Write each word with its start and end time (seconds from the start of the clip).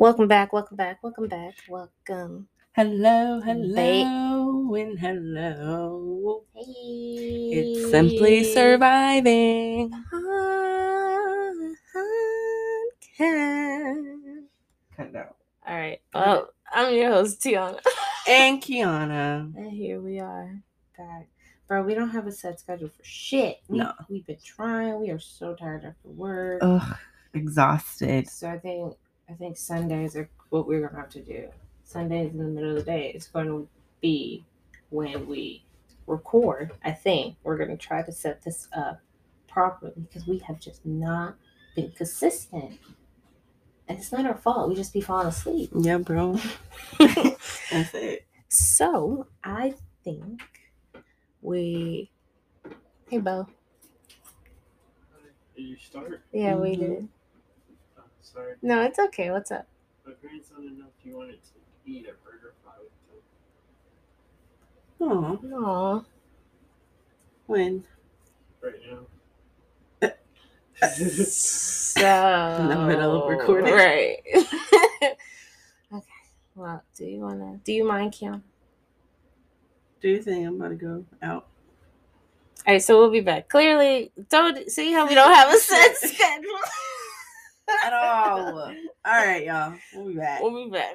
Welcome 0.00 0.28
back, 0.28 0.54
welcome 0.54 0.78
back, 0.78 1.02
welcome 1.02 1.28
back, 1.28 1.56
welcome. 1.68 2.48
Hello, 2.72 3.38
Ba- 3.40 3.44
hello, 3.44 4.74
and 4.74 4.98
hello. 4.98 6.42
Hey. 6.54 7.50
It's 7.52 7.90
simply 7.90 8.44
surviving. 8.44 9.92
Ah, 9.92 11.50
Podcast. 13.20 14.44
Cut 14.96 15.06
it 15.08 15.16
out. 15.16 15.36
All 15.68 15.76
right. 15.76 16.00
Well, 16.14 16.48
oh, 16.48 16.50
I'm 16.72 16.94
your 16.94 17.10
host, 17.10 17.42
Tiana. 17.42 17.78
And 18.26 18.62
Kiana. 18.62 19.54
And 19.54 19.70
here 19.70 20.00
we 20.00 20.18
are 20.18 20.62
back. 20.96 21.28
Bro, 21.68 21.82
we 21.82 21.92
don't 21.94 22.08
have 22.08 22.26
a 22.26 22.32
set 22.32 22.58
schedule 22.58 22.88
for 22.88 23.04
shit. 23.04 23.58
We, 23.68 23.76
No. 23.76 23.92
We've 24.08 24.26
been 24.26 24.38
trying. 24.42 24.98
We 24.98 25.10
are 25.10 25.18
so 25.20 25.54
tired 25.54 25.84
after 25.84 26.08
work. 26.08 26.60
Ugh, 26.62 26.96
exhausted. 27.34 28.30
So 28.30 28.48
I 28.48 28.58
think 28.58 28.94
I 29.30 29.34
think 29.34 29.56
Sundays 29.56 30.16
are 30.16 30.28
what 30.48 30.66
we're 30.66 30.86
gonna 30.86 31.00
have 31.00 31.10
to 31.10 31.20
do. 31.20 31.48
Sundays 31.84 32.32
in 32.32 32.38
the 32.38 32.44
middle 32.44 32.70
of 32.70 32.76
the 32.76 32.82
day 32.82 33.12
is 33.14 33.28
going 33.28 33.46
to 33.46 33.68
be 34.00 34.44
when 34.90 35.26
we 35.26 35.64
record. 36.06 36.72
I 36.84 36.90
think 36.92 37.36
we're 37.44 37.56
gonna 37.56 37.76
try 37.76 38.02
to 38.02 38.12
set 38.12 38.42
this 38.42 38.68
up 38.76 39.00
properly 39.48 39.92
because 39.96 40.26
we 40.26 40.38
have 40.38 40.60
just 40.60 40.84
not 40.84 41.36
been 41.76 41.92
consistent. 41.92 42.78
And 43.88 43.98
it's 43.98 44.12
not 44.12 44.26
our 44.26 44.36
fault. 44.36 44.68
We 44.68 44.74
just 44.74 44.92
be 44.92 45.00
falling 45.00 45.26
asleep. 45.28 45.70
Yeah, 45.74 45.98
bro. 45.98 46.38
That's 46.98 47.94
it. 47.94 48.26
so 48.48 49.26
I 49.42 49.74
think 50.04 50.42
we 51.42 52.10
Hey 53.08 53.18
Bo. 53.18 53.46
Did 55.56 55.62
you 55.62 55.76
start? 55.76 56.22
Yeah, 56.32 56.54
we 56.54 56.76
did. 56.76 57.08
Sorry. 58.32 58.54
No, 58.62 58.82
it's 58.82 58.98
okay. 58.98 59.30
What's 59.30 59.50
up? 59.50 59.66
My 60.06 60.12
grandson 60.20 60.62
didn't 60.62 60.78
know 60.78 60.86
if 60.98 61.06
you 61.06 61.16
wanted 61.16 61.40
to 61.42 61.50
eat 61.90 62.06
a 62.06 62.12
burger 62.24 62.54
fry 62.62 62.72
with 62.80 62.92
him 65.42 65.54
Aw. 65.54 66.02
when? 67.46 67.84
right 68.62 68.74
now. 68.90 68.98
So 70.82 72.00
In 72.60 72.68
the 72.68 72.86
middle 72.86 73.22
of 73.24 73.28
recording. 73.28 73.74
Right. 73.74 74.16
okay. 75.04 75.16
Well, 76.54 76.82
do 76.96 77.04
you 77.04 77.20
wanna 77.20 77.60
do 77.64 77.72
you 77.72 77.84
mind, 77.84 78.12
Kim? 78.12 78.42
Do 80.00 80.08
you 80.08 80.22
think 80.22 80.46
I'm 80.46 80.54
about 80.54 80.68
to 80.68 80.74
go 80.76 81.04
out? 81.20 81.48
Alright, 82.66 82.82
so 82.82 82.98
we'll 82.98 83.10
be 83.10 83.20
back. 83.20 83.48
Clearly, 83.50 84.10
don't 84.30 84.70
see 84.70 84.92
how 84.92 85.06
we 85.06 85.14
don't 85.14 85.34
have 85.34 85.52
a 85.52 85.58
set 85.58 85.96
schedule. 85.98 86.58
At 87.82 87.92
all. 87.92 88.58
All 88.60 88.72
right, 89.04 89.44
y'all. 89.44 89.74
We'll 89.94 90.08
be 90.08 90.14
back. 90.14 90.42
We'll 90.42 90.64
be 90.64 90.70
back. 90.70 90.94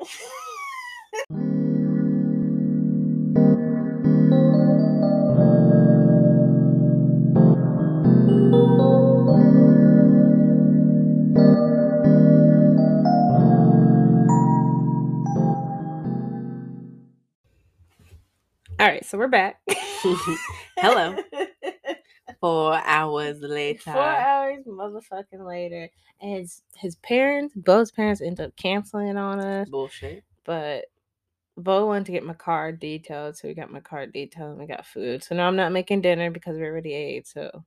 All 18.77 18.87
right, 18.87 19.05
so 19.05 19.17
we're 19.17 19.27
back. 19.27 19.61
Hello. 20.77 21.15
Four 22.45 22.79
hours 22.85 23.41
later. 23.41 23.91
Four 23.91 24.03
hours, 24.03 24.65
motherfucking 24.67 25.43
later, 25.47 25.89
and 26.21 26.37
his 26.37 26.61
his 26.75 26.95
parents, 26.97 27.55
Bo's 27.55 27.91
parents, 27.91 28.21
end 28.21 28.39
up 28.39 28.55
canceling 28.55 29.17
on 29.17 29.39
us. 29.39 29.67
Bullshit. 29.67 30.23
But 30.43 30.85
Bo 31.57 31.87
wanted 31.87 32.05
to 32.05 32.11
get 32.11 32.23
my 32.23 32.35
car 32.35 32.71
detailed, 32.71 33.35
so 33.35 33.47
we 33.47 33.55
got 33.55 33.71
my 33.71 33.79
car 33.79 34.05
detailed 34.05 34.51
and 34.51 34.59
we 34.59 34.67
got 34.67 34.85
food. 34.85 35.23
So 35.23 35.33
now 35.33 35.47
I'm 35.47 35.55
not 35.55 35.71
making 35.71 36.01
dinner 36.01 36.29
because 36.29 36.55
we 36.57 36.63
already 36.65 36.93
ate. 36.93 37.27
So 37.27 37.65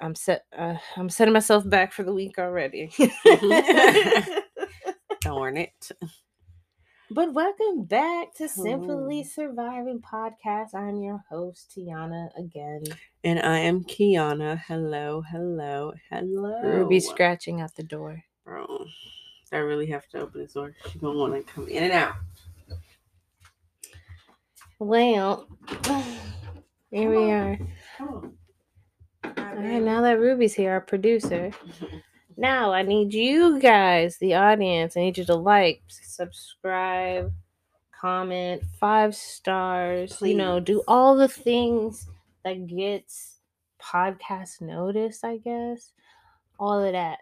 I'm 0.00 0.14
set. 0.14 0.44
Uh, 0.56 0.76
I'm 0.96 1.08
setting 1.08 1.32
myself 1.32 1.66
back 1.68 1.94
for 1.94 2.02
the 2.02 2.12
week 2.12 2.38
already. 2.38 2.90
Darn 5.22 5.56
it. 5.56 5.90
But 7.10 7.32
welcome 7.32 7.84
back 7.84 8.34
to 8.34 8.48
Simply 8.48 9.22
Surviving 9.22 10.00
Podcast. 10.00 10.74
I'm 10.74 10.96
your 10.96 11.22
host 11.30 11.72
Tiana 11.76 12.28
again. 12.36 12.82
And 13.22 13.38
I 13.38 13.58
am 13.58 13.84
Kiana. 13.84 14.60
Hello, 14.66 15.22
hello, 15.30 15.92
hello. 16.10 16.62
Ruby 16.62 16.98
scratching 16.98 17.60
at 17.60 17.74
the 17.76 17.84
door. 17.84 18.22
Bro, 18.44 18.86
I 19.52 19.58
really 19.58 19.86
have 19.86 20.08
to 20.08 20.22
open 20.22 20.40
this 20.40 20.54
door. 20.54 20.74
She 20.90 20.98
gonna 20.98 21.16
want 21.16 21.34
to 21.34 21.52
come 21.52 21.68
in 21.68 21.84
and 21.84 21.92
out. 21.92 22.14
Well, 24.80 25.46
here 26.90 27.10
we 27.10 27.30
are. 27.30 27.58
Come 27.98 28.08
on. 28.08 28.32
All 29.38 29.54
right, 29.54 29.82
now 29.82 30.00
that 30.02 30.18
Ruby's 30.18 30.54
here, 30.54 30.72
our 30.72 30.80
producer. 30.80 31.52
Now 32.36 32.72
I 32.72 32.82
need 32.82 33.14
you 33.14 33.58
guys, 33.60 34.18
the 34.18 34.34
audience, 34.34 34.96
I 34.96 35.00
need 35.00 35.18
you 35.18 35.24
to 35.26 35.34
like, 35.34 35.82
subscribe, 35.88 37.32
comment, 37.98 38.62
five 38.78 39.14
stars, 39.14 40.20
you 40.20 40.34
know, 40.34 40.60
do 40.60 40.82
all 40.86 41.16
the 41.16 41.28
things 41.28 42.06
that 42.44 42.66
gets 42.66 43.40
podcast 43.80 44.60
notice, 44.60 45.24
I 45.24 45.38
guess. 45.38 45.92
All 46.58 46.82
of 46.84 46.92
that. 46.92 47.20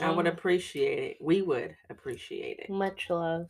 I 0.00 0.10
would 0.10 0.26
Um, 0.26 0.32
appreciate 0.32 0.98
it. 1.12 1.16
We 1.20 1.42
would 1.42 1.74
appreciate 1.90 2.58
it. 2.60 2.70
much 2.70 3.08
love. 3.10 3.48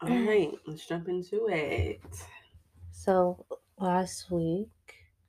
All 0.00 0.08
right, 0.08 0.52
let's 0.66 0.86
jump 0.86 1.08
into 1.08 1.46
it. 1.48 2.00
So 2.90 3.44
last 3.78 4.30
week, 4.30 4.68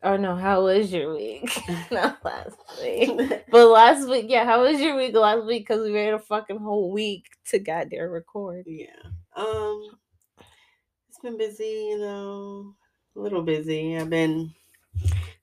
or 0.03 0.18
no, 0.18 0.36
how 0.36 0.64
was 0.64 0.91
your 0.91 1.16
week? 1.16 1.50
Not 1.91 2.24
last 2.24 2.58
week. 2.81 3.44
But 3.50 3.68
last 3.68 4.09
week, 4.09 4.25
yeah, 4.28 4.46
how 4.46 4.64
was 4.64 4.80
your 4.80 4.96
week 4.97 5.16
last 5.16 5.46
week? 5.46 5.68
Because 5.68 5.84
we 5.84 5.94
waited 5.94 6.16
a 6.16 6.19
fucking 6.19 6.58
whole 6.58 6.91
week 6.91 7.25
to 7.50 7.59
goddamn 7.59 8.09
record. 8.09 8.66
yeah. 8.68 8.88
Um, 9.36 9.97
it's 11.08 11.19
been 11.19 11.38
busy, 11.38 11.88
you 11.90 12.00
know, 12.00 12.75
a 13.16 13.19
little 13.19 13.44
busy. 13.44 13.97
I've 13.97 14.09
been 14.09 14.52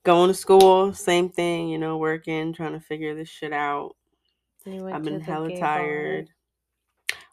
going 0.05 0.29
to 0.29 0.35
school, 0.35 0.93
same 0.93 1.29
thing, 1.29 1.69
you 1.69 1.79
know, 1.79 1.99
working, 1.99 2.53
trying 2.53 2.73
to 2.73 2.81
figure 2.81 3.15
this 3.15 3.29
shit 3.29 3.53
out. 3.53 3.97
I've 4.67 5.03
been 5.03 5.21
hella 5.21 5.57
tired. 5.59 6.29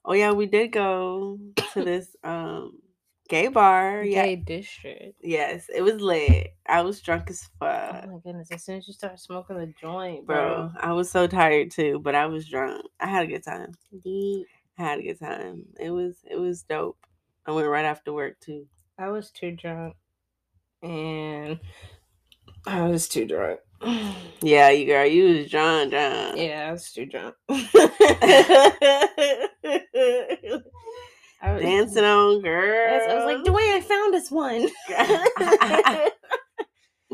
Oh 0.05 0.13
yeah, 0.13 0.31
we 0.31 0.45
did 0.45 0.71
go 0.71 1.37
to 1.73 1.83
this 1.83 2.15
um 2.23 2.79
gay 3.27 3.47
bar. 3.47 4.03
Yeah. 4.03 4.25
Gay 4.25 4.35
district. 4.37 5.15
Yes, 5.21 5.67
it 5.73 5.81
was 5.81 6.01
lit. 6.01 6.55
I 6.67 6.81
was 6.81 7.01
drunk 7.01 7.29
as 7.29 7.47
oh 7.61 7.65
fuck. 7.65 8.03
Oh 8.05 8.11
my 8.11 8.19
goodness! 8.23 8.51
As 8.51 8.63
soon 8.63 8.77
as 8.77 8.87
you 8.87 8.93
start 8.93 9.19
smoking 9.19 9.57
the 9.57 9.73
joint, 9.79 10.25
Bro, 10.25 10.35
bro. 10.35 10.71
I 10.79 10.93
was 10.93 11.09
so 11.09 11.27
tired 11.27 11.71
too, 11.71 11.99
but 12.03 12.15
I 12.15 12.25
was 12.25 12.47
drunk. 12.47 12.85
I 12.99 13.07
had 13.07 13.25
a 13.25 13.27
good 13.27 13.43
time. 13.43 13.73
The 14.03 14.45
I 14.77 14.83
had 14.83 14.99
a 14.99 15.03
good 15.03 15.19
time. 15.19 15.63
It 15.79 15.91
was 15.91 16.17
it 16.29 16.37
was 16.37 16.63
dope. 16.63 16.97
I 17.45 17.51
went 17.51 17.67
right 17.67 17.85
after 17.85 18.13
work 18.13 18.39
too. 18.39 18.67
I 18.97 19.09
was 19.09 19.31
too 19.31 19.51
drunk, 19.51 19.95
and 20.81 21.59
I 22.65 22.87
was 22.87 23.07
too 23.07 23.25
drunk. 23.25 23.59
Yeah, 24.39 24.69
you 24.69 24.85
girl, 24.85 25.05
you 25.07 25.39
was 25.39 25.49
drunk, 25.49 25.89
drunk. 25.91 26.37
Yeah, 26.37 26.67
I 26.69 26.71
was 26.71 26.91
too 26.91 27.07
drunk. 27.07 27.33
I 31.41 31.53
was 31.53 31.61
Dancing 31.61 32.03
on 32.03 32.41
girl. 32.41 32.91
Yes, 32.91 33.09
I 33.09 33.15
was 33.15 33.25
like, 33.25 33.45
Dwayne, 33.45 33.75
I 33.75 33.81
found 33.81 34.13
this 34.13 34.31
one. 34.31 34.67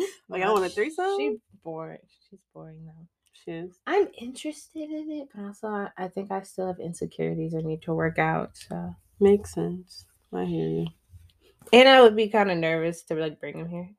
like 0.29 0.41
I 0.43 0.51
want 0.51 0.65
a 0.65 0.69
threesome. 0.69 1.17
She's 1.17 1.39
boring. 1.63 1.99
She's 2.29 2.39
boring 2.53 2.85
though. 2.85 3.07
She's 3.33 3.79
I'm 3.85 4.07
interested 4.17 4.89
in 4.89 5.11
it, 5.11 5.27
but 5.35 5.43
also 5.45 5.67
I, 5.67 5.89
I 5.97 6.07
think 6.07 6.31
I 6.31 6.41
still 6.43 6.67
have 6.67 6.79
insecurities 6.79 7.53
I 7.53 7.61
need 7.61 7.81
to 7.83 7.93
work 7.93 8.17
out. 8.17 8.51
So, 8.55 8.95
makes 9.19 9.53
sense. 9.53 10.05
I 10.33 10.45
hear 10.45 10.67
you. 10.67 10.87
and 11.73 11.89
I 11.89 12.01
would 12.01 12.15
be 12.15 12.29
kind 12.29 12.49
of 12.49 12.57
nervous 12.57 13.03
to 13.03 13.15
like 13.15 13.39
bring 13.41 13.57
him 13.57 13.67
here, 13.67 13.89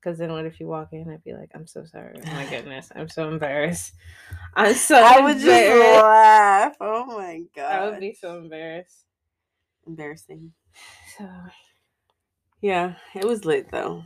because 0.00 0.18
then 0.18 0.30
what 0.32 0.46
if 0.46 0.60
you 0.60 0.68
walk 0.68 0.90
in? 0.92 1.10
I'd 1.10 1.24
be 1.24 1.34
like, 1.34 1.50
I'm 1.54 1.66
so 1.66 1.84
sorry. 1.84 2.14
Oh 2.24 2.32
my 2.32 2.46
goodness, 2.50 2.92
I'm 2.94 3.08
so 3.08 3.28
embarrassed. 3.28 3.92
I'm 4.54 4.74
so. 4.74 5.02
I 5.04 5.20
would 5.20 5.38
just 5.38 6.02
laugh. 6.02 6.76
Oh 6.80 7.06
my 7.06 7.42
god. 7.56 7.72
I 7.72 7.90
would 7.90 8.00
be 8.00 8.14
so 8.14 8.38
embarrassed. 8.38 9.04
Embarrassing. 9.86 10.52
So, 11.18 11.28
Yeah, 12.60 12.94
it 13.14 13.24
was 13.24 13.44
lit 13.44 13.70
though. 13.70 14.04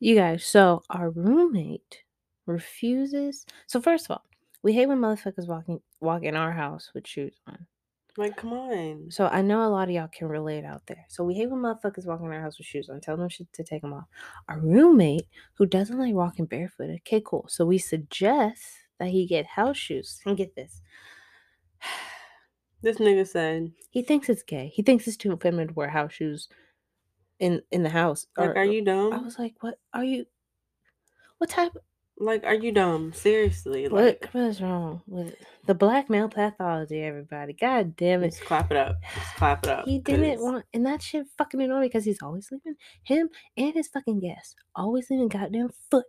you 0.00 0.14
guys. 0.14 0.44
So 0.44 0.82
our 0.90 1.10
roommate 1.10 2.02
refuses. 2.46 3.46
So 3.66 3.80
first 3.80 4.06
of 4.06 4.12
all, 4.12 4.24
we 4.62 4.72
hate 4.72 4.86
when 4.86 4.98
motherfuckers 4.98 5.46
walking 5.48 5.80
walk 6.00 6.22
in 6.24 6.36
our 6.36 6.52
house 6.52 6.90
with 6.94 7.06
shoes 7.06 7.36
on. 7.46 7.66
Like, 8.16 8.36
come 8.36 8.52
on. 8.52 9.10
So 9.10 9.28
I 9.28 9.40
know 9.40 9.64
a 9.64 9.70
lot 9.70 9.88
of 9.88 9.94
y'all 9.94 10.08
can 10.08 10.28
relate 10.28 10.64
out 10.64 10.82
there. 10.86 11.06
So 11.08 11.22
we 11.24 11.34
hate 11.34 11.48
when 11.48 11.60
motherfuckers 11.60 12.06
walk 12.06 12.20
in 12.20 12.26
our 12.26 12.40
house 12.42 12.58
with 12.58 12.66
shoes 12.66 12.88
on. 12.90 13.00
Tell 13.00 13.16
them 13.16 13.28
to 13.30 13.62
take 13.64 13.82
them 13.82 13.92
off. 13.94 14.04
Our 14.48 14.58
roommate 14.58 15.26
who 15.54 15.64
doesn't 15.64 15.96
like 15.98 16.12
walking 16.14 16.46
barefooted. 16.46 17.00
Okay, 17.06 17.22
cool. 17.24 17.46
So 17.48 17.64
we 17.64 17.78
suggest 17.78 18.62
that 18.98 19.08
he 19.08 19.26
get 19.26 19.46
house 19.46 19.76
shoes. 19.78 20.20
And 20.26 20.36
get 20.36 20.54
this. 20.56 20.82
This 22.82 22.98
nigga 22.98 23.26
said, 23.26 23.72
He 23.90 24.02
thinks 24.02 24.28
it's 24.28 24.42
gay. 24.42 24.72
He 24.74 24.82
thinks 24.82 25.06
it's 25.06 25.16
too 25.16 25.36
feminine 25.36 25.68
to 25.68 25.74
wear 25.74 25.88
house 25.90 26.12
shoes 26.12 26.48
in 27.38 27.62
in 27.70 27.82
the 27.82 27.90
house. 27.90 28.26
like, 28.36 28.50
Or- 28.50 28.58
are 28.58 28.62
uh, 28.62 28.64
you 28.64 28.84
dumb? 28.84 29.12
I 29.12 29.18
was 29.18 29.38
like, 29.38 29.54
what 29.60 29.78
are 29.92 30.04
you? 30.04 30.26
What 31.38 31.50
type? 31.50 31.72
like, 32.22 32.44
are 32.44 32.54
you 32.54 32.70
dumb? 32.70 33.12
Seriously. 33.14 33.88
Like, 33.88 34.28
what 34.32 34.44
is 34.44 34.60
wrong 34.60 35.00
with 35.06 35.34
the 35.66 35.74
black 35.74 36.10
male 36.10 36.28
pathology? 36.28 37.00
Everybody, 37.02 37.54
god 37.54 37.96
damn 37.96 38.22
it! 38.22 38.30
just 38.30 38.44
clap 38.44 38.70
it 38.70 38.76
up. 38.76 38.96
Just 39.14 39.36
clap 39.36 39.64
it 39.64 39.70
up. 39.70 39.86
He 39.86 39.98
didn't 39.98 40.36
'cause 40.36 40.42
want, 40.42 40.64
and 40.74 40.84
that 40.84 41.00
shit 41.02 41.26
fucking 41.38 41.60
annoyed 41.62 41.80
me 41.80 41.86
because 41.86 42.04
he's 42.04 42.22
always 42.22 42.50
leaving 42.52 42.76
him 43.04 43.30
and 43.56 43.72
his 43.74 43.88
fucking 43.88 44.20
guests 44.20 44.54
always 44.74 45.08
leaving 45.10 45.28
goddamn 45.28 45.70
foot. 45.90 46.04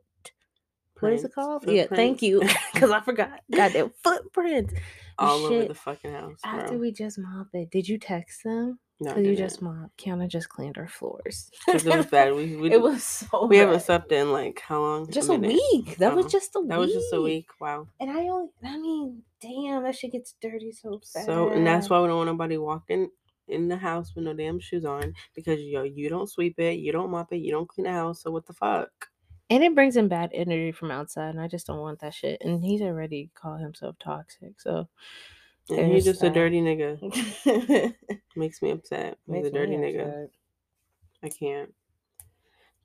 What 1.01 1.13
is 1.13 1.23
it 1.23 1.33
called? 1.33 1.65
Yeah, 1.67 1.87
thank 1.87 2.21
you, 2.21 2.41
because 2.73 2.91
I 2.91 3.01
forgot. 3.01 3.41
Goddamn 3.53 3.91
footprints 4.03 4.73
all 5.17 5.45
over 5.45 5.65
the 5.65 5.75
fucking 5.75 6.11
house, 6.11 6.39
bro. 6.43 6.51
after 6.51 6.77
we 6.77 6.91
just 6.91 7.19
mopped 7.19 7.53
it. 7.53 7.69
Did 7.71 7.87
you 7.87 7.97
text 7.97 8.43
them? 8.43 8.79
no, 8.99 9.13
Because 9.13 9.25
you 9.27 9.35
just 9.35 9.61
mopped. 9.61 9.97
Kiana 9.97 10.27
just 10.27 10.49
cleaned 10.49 10.77
our 10.77 10.87
floors. 10.87 11.49
it 11.67 11.83
was 11.85 12.05
bad. 12.05 12.33
We, 12.33 12.55
we, 12.55 12.71
it 12.71 12.81
was 12.81 13.03
so. 13.03 13.47
we 13.47 13.57
haven't 13.57 13.81
slept 13.81 14.11
in 14.11 14.31
like 14.31 14.61
how 14.65 14.79
long? 14.79 15.11
Just 15.11 15.29
a, 15.29 15.37
minute. 15.37 15.59
week. 15.71 15.87
Uh-huh. 15.87 15.95
That 15.99 16.15
was 16.15 16.31
just 16.31 16.55
a 16.55 16.59
week. 16.59 16.69
That 16.69 16.79
was 16.79 16.93
just 16.93 17.13
a 17.13 17.21
week. 17.21 17.47
Wow. 17.59 17.87
And 17.99 18.11
I 18.11 18.27
only, 18.27 18.49
I 18.63 18.77
mean, 18.77 19.23
damn, 19.41 19.83
that 19.83 19.95
shit 19.95 20.11
gets 20.11 20.35
dirty 20.41 20.71
so 20.71 21.01
fast. 21.13 21.25
So, 21.25 21.49
and 21.49 21.65
that's 21.65 21.89
why 21.89 21.99
we 21.99 22.07
don't 22.07 22.17
want 22.17 22.29
nobody 22.29 22.57
walking 22.57 23.09
in 23.47 23.67
the 23.67 23.77
house 23.77 24.13
with 24.15 24.23
no 24.23 24.33
damn 24.33 24.59
shoes 24.59 24.85
on 24.85 25.13
because 25.35 25.59
yo, 25.59 25.83
you 25.83 26.09
don't 26.09 26.29
sweep 26.29 26.57
it, 26.59 26.79
you 26.79 26.91
don't 26.91 27.11
mop 27.11 27.33
it, 27.33 27.37
you 27.37 27.51
don't 27.51 27.67
clean 27.67 27.85
the 27.85 27.91
house. 27.91 28.23
So 28.23 28.31
what 28.31 28.45
the 28.47 28.53
fuck? 28.53 28.89
And 29.51 29.63
it 29.63 29.75
brings 29.75 29.97
in 29.97 30.07
bad 30.07 30.31
energy 30.33 30.71
from 30.71 30.91
outside, 30.91 31.29
and 31.31 31.41
I 31.41 31.47
just 31.49 31.67
don't 31.67 31.79
want 31.81 31.99
that 31.99 32.13
shit. 32.15 32.41
And 32.41 32.63
he's 32.63 32.81
already 32.81 33.29
called 33.35 33.59
himself 33.61 33.97
toxic, 33.99 34.61
so 34.61 34.87
And 35.69 35.91
he's 35.91 36.05
just 36.05 36.23
a 36.23 36.29
dirty 36.29 36.61
nigga. 36.61 37.93
makes 38.37 38.61
me 38.61 38.71
upset. 38.71 39.17
He's 39.27 39.47
a 39.47 39.51
dirty 39.51 39.73
nigga. 39.73 40.07
upset. 40.07 40.29
I 41.23 41.29
can't. 41.29 41.73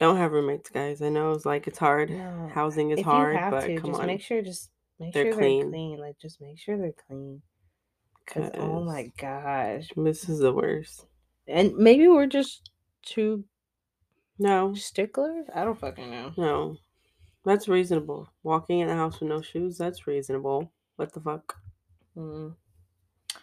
Don't 0.00 0.16
have 0.18 0.32
roommates, 0.32 0.68
guys. 0.68 1.00
I 1.02 1.08
know 1.08 1.30
it's 1.32 1.46
like 1.46 1.68
it's 1.68 1.78
hard. 1.78 2.10
No, 2.10 2.50
Housing 2.52 2.90
is 2.90 2.98
if 2.98 3.04
hard, 3.04 3.34
you 3.34 3.38
have 3.40 3.50
but 3.52 3.66
to, 3.66 3.76
come 3.76 3.90
just 3.92 4.00
on. 4.00 4.06
make 4.08 4.20
sure, 4.20 4.42
just 4.42 4.70
make 4.98 5.14
They're 5.14 5.26
sure 5.26 5.34
clean. 5.34 5.60
they're 5.62 5.70
clean. 5.70 5.98
Like, 6.00 6.18
just 6.18 6.40
make 6.40 6.58
sure 6.58 6.76
they're 6.76 6.92
clean. 7.06 7.42
Cause 8.26 8.50
oh 8.58 8.82
my 8.84 9.12
gosh, 9.18 9.88
This 9.96 10.28
is 10.28 10.40
the 10.40 10.52
worst. 10.52 11.06
and 11.46 11.76
maybe 11.76 12.08
we're 12.08 12.26
just 12.26 12.70
too 13.02 13.44
No, 14.38 14.74
sticklers. 14.74 15.46
I 15.54 15.64
don't 15.64 15.78
fucking 15.78 16.10
know. 16.10 16.32
no. 16.36 16.76
That's 17.44 17.68
reasonable. 17.68 18.28
Walking 18.42 18.80
in 18.80 18.88
the 18.88 18.94
house 18.94 19.20
with 19.20 19.28
no 19.28 19.40
shoes, 19.40 19.78
that's 19.78 20.06
reasonable. 20.08 20.72
What 20.96 21.12
the 21.12 21.20
fuck? 21.20 21.56
Mm. 22.16 22.56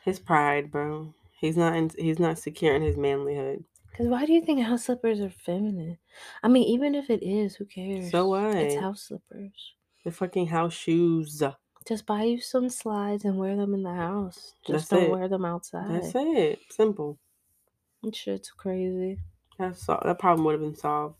His 0.03 0.19
pride, 0.19 0.71
bro. 0.71 1.13
He's 1.39 1.55
not 1.55 1.75
in, 1.75 1.89
he's 1.97 2.19
not 2.19 2.37
secure 2.37 2.75
in 2.75 2.81
his 2.81 2.97
manlyhood. 2.97 3.63
Cause 3.95 4.07
why 4.07 4.25
do 4.25 4.33
you 4.33 4.41
think 4.41 4.61
house 4.61 4.85
slippers 4.85 5.21
are 5.21 5.29
feminine? 5.29 5.99
I 6.41 6.47
mean, 6.47 6.63
even 6.67 6.95
if 6.95 7.09
it 7.09 7.21
is, 7.23 7.55
who 7.55 7.65
cares? 7.65 8.11
So 8.11 8.27
what? 8.27 8.55
It's 8.55 8.75
house 8.75 9.03
slippers. 9.03 9.73
The 10.03 10.11
fucking 10.11 10.47
house 10.47 10.73
shoes. 10.73 11.41
Just 11.87 12.05
buy 12.05 12.23
you 12.23 12.41
some 12.41 12.69
slides 12.69 13.23
and 13.23 13.37
wear 13.37 13.55
them 13.55 13.73
in 13.73 13.83
the 13.83 13.93
house. 13.93 14.55
Just 14.65 14.89
That's 14.89 15.01
don't 15.01 15.09
it. 15.09 15.11
wear 15.11 15.27
them 15.27 15.45
outside. 15.45 15.89
That's 15.91 16.13
it. 16.15 16.59
Simple. 16.71 17.19
That 18.01 18.15
shit's 18.15 18.51
crazy. 18.51 19.19
That's 19.69 19.85
sol- 19.85 20.01
that 20.03 20.19
problem 20.19 20.45
would 20.45 20.53
have 20.53 20.61
been 20.61 20.75
solved. 20.75 21.15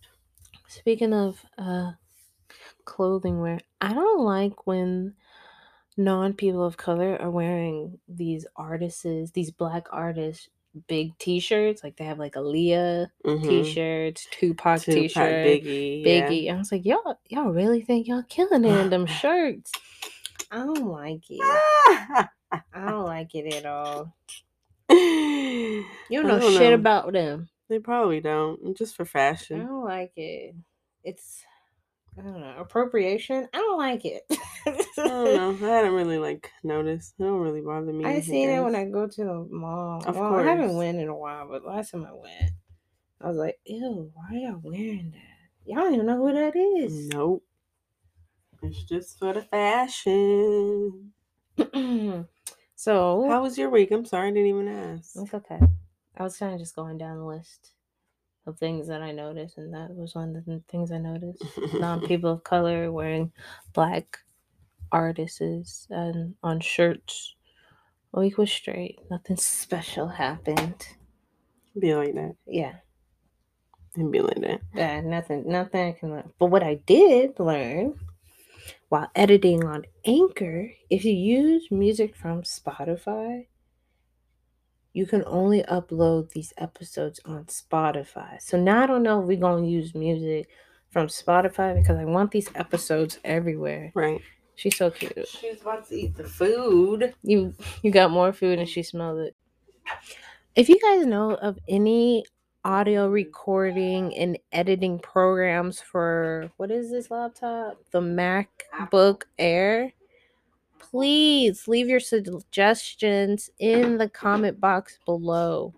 Speaking 0.67 1.13
of 1.13 1.43
uh 1.57 1.91
clothing 2.85 3.39
wear, 3.41 3.59
I 3.81 3.93
don't 3.93 4.21
like 4.23 4.67
when 4.67 5.15
non 5.97 6.33
people 6.33 6.65
of 6.65 6.77
color 6.77 7.17
are 7.21 7.29
wearing 7.31 7.99
these 8.07 8.45
artists, 8.55 9.05
these 9.31 9.51
black 9.51 9.87
artists 9.91 10.49
big 10.87 11.15
t-shirts. 11.19 11.83
Like 11.83 11.97
they 11.97 12.05
have 12.05 12.17
like 12.19 12.33
Aaliyah 12.33 13.07
Mhm. 13.25 13.43
t-shirts, 13.43 14.27
Tupac, 14.31 14.81
Tupac, 14.81 14.95
t-shirt, 15.03 15.45
Biggie, 15.45 16.03
yeah. 16.03 16.29
Biggie. 16.29 16.51
I 16.51 16.57
was 16.57 16.71
like, 16.71 16.83
y'all, 16.85 17.19
y'all 17.29 17.51
really 17.51 17.81
think 17.81 18.07
y'all 18.07 18.23
killing 18.27 18.65
it 18.65 18.75
in 18.79 18.89
them 18.89 19.05
shirts? 19.21 19.71
I 20.51 20.57
don't 20.57 20.87
like 20.87 21.23
it. 21.29 21.41
I 22.73 22.89
don't 22.89 23.05
like 23.05 23.33
it 23.35 23.53
at 23.53 23.65
all. 23.65 24.13
You 26.09 26.21
don't 26.21 26.27
know 26.27 26.49
shit 26.51 26.69
know. 26.69 26.73
about 26.73 27.13
them. 27.13 27.49
They 27.69 27.79
probably 27.79 28.19
don't. 28.19 28.63
Mm, 28.63 28.77
just 28.77 28.95
for 28.95 29.05
fashion. 29.05 29.61
I 29.61 29.65
don't 29.65 29.85
like 29.85 30.13
it. 30.17 30.55
It's 31.03 31.43
I 32.17 32.21
don't 32.21 32.39
know 32.39 32.55
appropriation. 32.59 33.47
I 33.53 33.57
don't 33.57 33.77
like 33.77 34.05
it. 34.05 34.23
I 34.29 34.71
don't 34.97 35.33
know. 35.61 35.67
I 35.67 35.69
hadn't 35.69 35.93
really 35.93 36.19
like 36.19 36.51
noticed. 36.63 37.15
It 37.19 37.23
don't 37.23 37.39
really 37.39 37.61
bother 37.61 37.91
me. 37.91 38.05
I 38.05 38.19
seen 38.21 38.49
it 38.49 38.61
when. 38.61 38.75
I 38.75 38.85
go 38.85 39.07
to 39.07 39.23
the 39.23 39.47
mall. 39.49 40.03
Of 40.05 40.15
well, 40.15 40.35
I 40.35 40.43
haven't 40.43 40.75
went 40.75 40.99
in 40.99 41.07
a 41.07 41.15
while, 41.15 41.47
but 41.47 41.65
last 41.65 41.91
time 41.91 42.05
I 42.05 42.13
went, 42.13 42.51
I 43.21 43.27
was 43.27 43.37
like, 43.37 43.59
"Ew, 43.65 44.11
why 44.13 44.23
are 44.31 44.39
y'all 44.39 44.61
wearing 44.63 45.11
that? 45.11 45.71
Y'all 45.71 45.83
don't 45.83 45.95
even 45.95 46.05
know 46.05 46.17
who 46.17 46.33
that 46.33 46.55
is." 46.55 47.09
Nope. 47.09 47.43
It's 48.61 48.83
just 48.83 49.19
for 49.19 49.33
the 49.33 49.41
fashion. 49.41 51.11
so 52.75 53.25
How 53.27 53.41
was 53.41 53.57
your 53.57 53.69
week? 53.69 53.91
I'm 53.91 54.05
sorry, 54.05 54.29
I 54.29 54.31
didn't 54.31 54.47
even 54.47 54.67
ask. 54.69 55.15
it's 55.15 55.33
okay. 55.33 55.59
I 56.17 56.23
was 56.23 56.37
kind 56.37 56.53
of 56.53 56.59
just 56.59 56.75
going 56.75 56.97
down 56.97 57.17
the 57.17 57.25
list 57.25 57.71
of 58.45 58.57
things 58.59 58.87
that 58.87 59.01
I 59.01 59.11
noticed, 59.11 59.57
and 59.57 59.73
that 59.73 59.89
was 59.95 60.15
one 60.15 60.35
of 60.35 60.45
the 60.45 60.61
things 60.69 60.91
I 60.91 60.97
noticed. 60.97 61.43
non 61.73 62.01
people 62.07 62.31
of 62.33 62.43
color 62.43 62.91
wearing 62.91 63.31
black 63.73 64.19
artists 64.91 65.87
and 65.89 66.35
on 66.43 66.59
shirts. 66.59 67.35
A 68.13 68.19
week 68.19 68.37
was 68.37 68.51
straight. 68.51 68.99
Nothing 69.09 69.37
special 69.37 70.07
happened. 70.07 70.85
be 71.79 71.95
like 71.95 72.13
that. 72.13 72.35
Yeah, 72.45 72.75
It'd 73.95 74.11
be 74.11 74.19
like 74.21 74.41
that. 74.41 74.61
uh, 74.79 75.01
nothing. 75.01 75.47
Nothing 75.47 75.87
I 75.87 75.91
can 75.93 76.11
learn. 76.11 76.31
But 76.37 76.47
what 76.47 76.61
I 76.63 76.75
did 76.75 77.39
learn 77.39 77.99
while 78.89 79.09
editing 79.15 79.63
on 79.65 79.85
Anchor, 80.05 80.71
if 80.91 81.03
you 81.05 81.13
use 81.13 81.69
music 81.71 82.15
from 82.15 82.43
Spotify, 82.43 83.47
you 84.93 85.05
can 85.07 85.23
only 85.25 85.63
upload 85.63 86.29
these 86.31 86.53
episodes 86.57 87.19
on 87.25 87.45
Spotify. 87.45 88.41
So 88.41 88.61
now 88.61 88.83
I 88.83 88.85
don't 88.85 89.03
know 89.03 89.21
if 89.21 89.27
we're 89.27 89.37
gonna 89.37 89.65
use 89.65 89.95
music 89.95 90.47
from 90.91 91.07
Spotify 91.07 91.75
because 91.75 91.97
I 91.97 92.05
want 92.05 92.31
these 92.31 92.49
episodes 92.55 93.19
everywhere. 93.23 93.91
Right. 93.95 94.21
She's 94.55 94.77
so 94.77 94.91
cute. 94.91 95.27
She's 95.27 95.61
about 95.61 95.87
to 95.89 95.95
eat 95.95 96.15
the 96.15 96.23
food. 96.23 97.15
You 97.23 97.55
you 97.81 97.91
got 97.91 98.11
more 98.11 98.31
food 98.31 98.59
and 98.59 98.69
she 98.69 98.83
smelled 98.83 99.19
it. 99.19 99.35
If 100.55 100.69
you 100.69 100.79
guys 100.79 101.07
know 101.07 101.31
of 101.35 101.57
any 101.67 102.23
audio 102.63 103.09
recording 103.09 104.15
and 104.15 104.37
editing 104.51 104.99
programs 104.99 105.81
for 105.81 106.51
what 106.57 106.69
is 106.69 106.91
this 106.91 107.09
laptop? 107.09 107.77
The 107.91 107.99
MacBook 107.99 109.23
Air. 109.39 109.91
Please 110.93 111.67
leave 111.67 111.89
your 111.89 111.99
suggestions 111.99 113.49
in 113.57 113.97
the 113.97 114.07
comment 114.07 114.59
box 114.61 114.99
below 115.07 115.73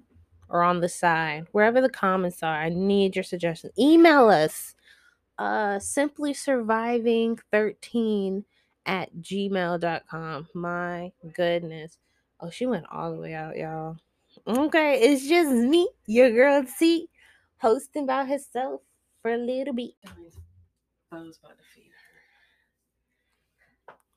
or 0.50 0.62
on 0.62 0.82
the 0.82 0.90
side, 0.90 1.48
wherever 1.54 1.80
the 1.80 1.88
comments 1.90 2.44
are. 2.44 2.62
I 2.62 2.68
need 2.68 3.16
your 3.16 3.24
suggestions. 3.24 3.72
Email 3.80 4.28
us 4.28 4.76
uh 5.38 5.80
simply 5.80 6.34
surviving 6.34 7.40
13 7.54 8.44
at 8.86 9.10
gmail.com. 9.22 10.50
My 10.54 11.14
goodness. 11.34 11.98
Oh, 12.42 12.50
she 12.50 12.66
went 12.66 12.86
all 12.92 13.14
the 13.14 13.22
way 13.22 13.36
out, 13.36 13.56
y'all. 13.56 13.96
Okay, 14.46 15.00
it's 15.00 15.26
just 15.30 15.50
me, 15.50 15.88
your 16.08 16.30
girl 16.32 16.66
C, 16.66 17.08
hosting 17.62 18.06
by 18.06 18.26
herself 18.26 18.82
for 19.22 19.32
a 19.32 19.38
little 19.38 19.74
bit. 19.74 19.94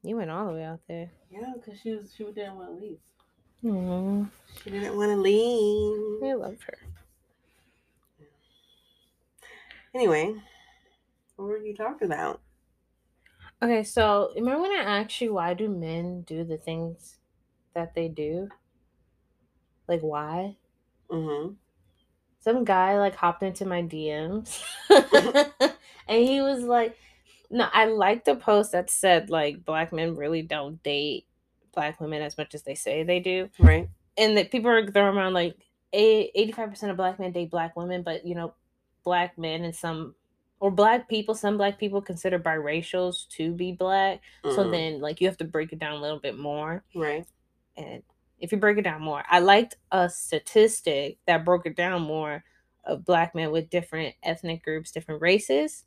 You 0.09 0.17
went 0.17 0.31
all 0.31 0.47
the 0.47 0.55
way 0.55 0.65
out 0.65 0.81
there. 0.89 1.11
Yeah, 1.31 1.53
because 1.55 1.79
she 1.81 1.91
was 1.91 2.15
she 2.17 2.25
didn't 2.25 2.57
want 2.57 2.71
to 2.71 2.83
leave. 2.83 2.99
Aww, 3.63 4.31
She 4.65 4.71
didn't 4.71 4.97
want 4.97 5.11
to 5.11 5.17
leave. 5.19 6.23
I 6.25 6.33
love 6.33 6.57
her. 6.63 6.79
Anyway, 9.95 10.35
what 11.37 11.45
were 11.45 11.59
you 11.59 11.77
talking 11.77 12.07
about? 12.07 12.41
Okay, 13.63 13.85
so 13.85 14.33
remember 14.35 14.63
when 14.63 14.71
I 14.71 15.01
asked 15.01 15.21
you 15.21 15.35
why 15.35 15.53
do 15.53 15.69
men 15.69 16.23
do 16.23 16.43
the 16.43 16.57
things 16.57 17.19
that 17.75 17.95
they 17.95 18.09
do? 18.09 18.49
Like 19.87 20.01
why? 20.01 20.57
Mm-hmm. 21.11 21.53
some 22.41 22.65
guy 22.65 22.99
like 22.99 23.15
hopped 23.15 23.43
into 23.43 23.67
my 23.67 23.83
DMs 23.83 24.63
and 26.09 26.25
he 26.25 26.41
was 26.41 26.63
like, 26.63 26.97
No, 27.51 27.69
I 27.73 27.87
liked 27.87 28.27
the 28.27 28.37
post 28.37 28.73
that 28.73 28.91
said 28.91 29.31
like 29.31 29.65
black 29.65 29.93
men 29.93 30.17
really 30.17 30.43
don't 30.43 30.83
date 30.83 31.27
black 31.75 32.01
women 32.01 32.23
as 32.23 32.37
much 32.37 32.55
as 32.55 32.63
they 32.63 32.75
say 32.75 33.03
they 33.03 33.21
do. 33.21 33.49
Right. 33.59 33.89
And 34.17 34.37
that 34.37 34.51
people 34.51 34.71
are 34.71 34.87
throwing 34.91 35.17
around 35.17 35.33
like 35.33 35.57
eighty 35.93 36.53
five 36.53 36.69
percent 36.71 36.91
of 36.91 36.97
black 36.97 37.19
men 37.19 37.33
date 37.33 37.51
black 37.51 37.77
women, 37.77 38.03
but 38.03 38.27
you 38.27 38.35
know, 38.35 38.55
black 39.05 39.39
men 39.39 39.65
and 39.65 39.75
some 39.75 40.15
or 40.61 40.71
black 40.73 41.09
people, 41.09 41.35
some 41.35 41.57
black 41.57 41.79
people 41.79 42.03
consider 42.03 42.39
biracials 42.39 43.29
to 43.29 43.53
be 43.53 43.73
black. 43.73 44.21
So 44.45 44.65
Mhm. 44.65 44.71
then 44.71 45.01
like 45.01 45.21
you 45.21 45.29
have 45.29 45.37
to 45.39 45.45
break 45.45 45.73
it 45.73 45.79
down 45.79 45.93
a 45.97 46.01
little 46.01 46.19
bit 46.19 46.37
more 46.37 46.85
Right. 46.95 47.25
and 47.77 48.03
if 48.41 48.53
you 48.53 48.59
break 48.59 48.77
it 48.79 48.83
down 48.83 49.01
more. 49.03 49.25
I 49.29 49.39
liked 49.39 49.77
a 49.91 50.09
statistic 50.09 51.19
that 51.27 51.45
broke 51.45 51.65
it 51.67 51.77
down 51.77 52.03
more 52.03 52.45
of 52.85 53.05
black 53.05 53.35
men 53.35 53.51
with 53.51 53.69
different 53.71 54.15
ethnic 54.23 54.63
groups, 54.65 54.91
different 54.93 55.21
races, 55.23 55.85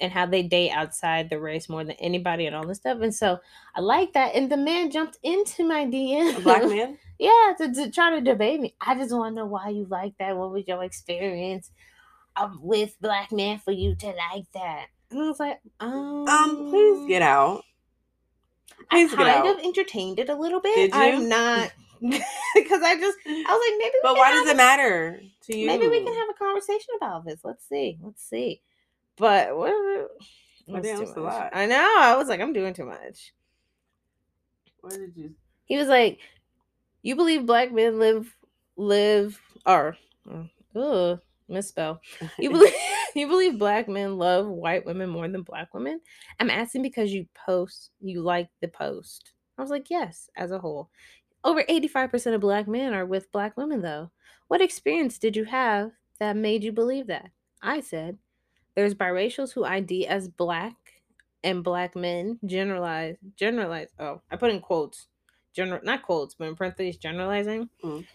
and 0.00 0.12
how 0.12 0.26
they 0.26 0.42
date 0.42 0.70
outside 0.70 1.28
the 1.30 1.38
race 1.40 1.68
more 1.68 1.84
than 1.84 1.96
anybody 1.98 2.46
and 2.46 2.56
all 2.56 2.66
this 2.66 2.78
stuff. 2.78 2.98
And 3.00 3.14
so 3.14 3.38
I 3.74 3.80
like 3.80 4.12
that. 4.14 4.34
And 4.34 4.50
the 4.50 4.56
man 4.56 4.90
jumped 4.90 5.18
into 5.22 5.66
my 5.66 5.84
DM. 5.86 6.36
A 6.36 6.40
black 6.40 6.64
man? 6.68 6.98
yeah, 7.18 7.54
to, 7.58 7.72
to 7.74 7.90
try 7.90 8.10
to 8.10 8.20
debate 8.20 8.60
me. 8.60 8.74
I 8.80 8.94
just 8.94 9.12
want 9.14 9.32
to 9.34 9.40
know 9.40 9.46
why 9.46 9.68
you 9.68 9.86
like 9.90 10.16
that. 10.18 10.36
What 10.36 10.52
was 10.52 10.66
your 10.66 10.82
experience 10.84 11.70
um, 12.36 12.58
with 12.62 12.96
black 13.00 13.32
men 13.32 13.58
for 13.58 13.72
you 13.72 13.94
to 13.96 14.06
like 14.06 14.50
that? 14.54 14.86
And 15.10 15.20
I 15.20 15.24
was 15.24 15.40
like, 15.40 15.60
um, 15.80 16.26
Um, 16.28 16.70
please 16.70 17.08
get 17.08 17.22
out. 17.22 17.62
I 18.90 18.96
Please 19.04 19.10
get 19.10 19.18
kind 19.18 19.46
out. 19.46 19.58
of 19.58 19.64
entertained 19.64 20.18
it 20.18 20.28
a 20.28 20.34
little 20.34 20.60
bit. 20.60 20.74
Did 20.74 20.94
you? 20.94 21.00
I'm 21.00 21.28
not 21.28 21.70
because 22.00 22.82
I 22.82 22.96
just 22.98 23.18
I 23.26 23.30
was 23.30 23.70
like 23.70 23.78
maybe. 23.78 23.92
We 23.94 24.00
But 24.02 24.16
why 24.16 24.30
does 24.32 24.46
a- 24.48 24.50
it 24.52 24.56
matter 24.56 25.20
to 25.42 25.56
you? 25.56 25.66
Maybe 25.66 25.86
we 25.86 26.02
can 26.02 26.14
have 26.14 26.28
a 26.30 26.38
conversation 26.38 26.88
about 26.96 27.24
this. 27.26 27.40
Let's 27.44 27.68
see. 27.68 27.98
Let's 28.02 28.24
see. 28.26 28.62
But 29.20 29.54
what? 29.54 30.08
Damn, 30.82 31.04
too 31.04 31.04
a 31.04 31.06
much. 31.06 31.16
lot. 31.16 31.50
I 31.52 31.66
know. 31.66 31.94
I 31.98 32.16
was 32.16 32.28
like, 32.28 32.40
I'm 32.40 32.54
doing 32.54 32.72
too 32.72 32.86
much. 32.86 33.34
What 34.80 34.94
did 34.94 35.14
you? 35.14 35.34
He 35.66 35.76
was 35.76 35.88
like, 35.88 36.20
"You 37.02 37.16
believe 37.16 37.44
black 37.44 37.70
men 37.70 37.98
live 37.98 38.34
live 38.76 39.38
or 39.66 39.98
misspell? 41.48 42.00
You 42.38 42.50
believe 42.52 42.72
you 43.14 43.28
believe 43.28 43.58
black 43.58 43.88
men 43.88 44.16
love 44.16 44.46
white 44.46 44.86
women 44.86 45.10
more 45.10 45.28
than 45.28 45.42
black 45.42 45.74
women?" 45.74 46.00
I'm 46.38 46.48
asking 46.48 46.80
because 46.80 47.12
you 47.12 47.26
post 47.46 47.90
you 48.00 48.22
like 48.22 48.48
the 48.62 48.68
post. 48.68 49.32
I 49.58 49.62
was 49.62 49.70
like, 49.70 49.90
"Yes, 49.90 50.30
as 50.34 50.50
a 50.50 50.58
whole." 50.58 50.88
Over 51.44 51.62
85% 51.62 52.34
of 52.34 52.40
black 52.40 52.68
men 52.68 52.94
are 52.94 53.06
with 53.06 53.32
black 53.32 53.56
women 53.58 53.82
though. 53.82 54.10
What 54.48 54.62
experience 54.62 55.18
did 55.18 55.36
you 55.36 55.44
have 55.44 55.90
that 56.18 56.36
made 56.36 56.64
you 56.64 56.72
believe 56.72 57.06
that? 57.08 57.30
I 57.62 57.80
said, 57.80 58.18
there's 58.80 58.94
biracials 58.94 59.52
who 59.52 59.62
ID 59.64 60.06
as 60.06 60.26
black 60.26 61.02
and 61.44 61.62
black 61.62 61.94
men 61.94 62.38
generalize 62.46 63.16
generalize 63.36 63.88
oh 63.98 64.22
i 64.30 64.36
put 64.36 64.50
in 64.50 64.60
quotes 64.60 65.08
general 65.54 65.80
not 65.82 66.02
quotes 66.02 66.34
but 66.34 66.48
in 66.48 66.56
parentheses 66.56 66.96
generalizing. 66.96 67.68
Mm. 67.84 68.06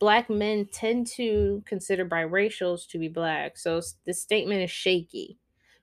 black 0.00 0.28
men 0.28 0.66
tend 0.66 1.06
to 1.06 1.62
consider 1.66 2.04
biracials 2.04 2.88
to 2.88 2.98
be 2.98 3.08
black 3.08 3.56
so 3.56 3.80
the 4.06 4.12
statement 4.12 4.60
is 4.62 4.70
shaky. 4.70 5.38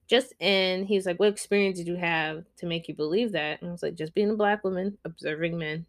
Just 0.08 0.34
and 0.40 0.86
he 0.86 0.96
was 0.98 1.06
like 1.06 1.20
what 1.20 1.30
experience 1.30 1.78
did 1.78 1.88
you 1.88 1.96
have 1.96 2.44
to 2.58 2.66
make 2.66 2.88
you 2.90 2.94
believe 2.94 3.32
that? 3.32 3.62
And 3.62 3.70
i 3.70 3.72
was 3.72 3.82
like 3.84 3.96
just 3.96 4.14
being 4.14 4.30
a 4.30 4.36
black 4.36 4.64
woman 4.64 4.98
observing 5.06 5.58
men 5.58 5.88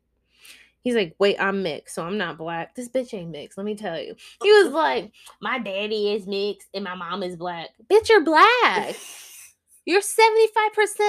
he's 0.86 0.94
like 0.94 1.16
wait 1.18 1.36
i'm 1.40 1.64
mixed 1.64 1.96
so 1.96 2.04
i'm 2.04 2.16
not 2.16 2.38
black 2.38 2.72
this 2.76 2.88
bitch 2.88 3.12
ain't 3.12 3.30
mixed 3.30 3.58
let 3.58 3.64
me 3.64 3.74
tell 3.74 3.98
you 3.98 4.14
he 4.40 4.52
was 4.52 4.72
like 4.72 5.10
my 5.40 5.58
daddy 5.58 6.12
is 6.12 6.28
mixed 6.28 6.68
and 6.74 6.84
my 6.84 6.94
mom 6.94 7.24
is 7.24 7.34
black 7.34 7.70
bitch 7.90 8.08
you're 8.08 8.22
black 8.22 8.94
you're 9.86 10.00
75% 10.00 10.44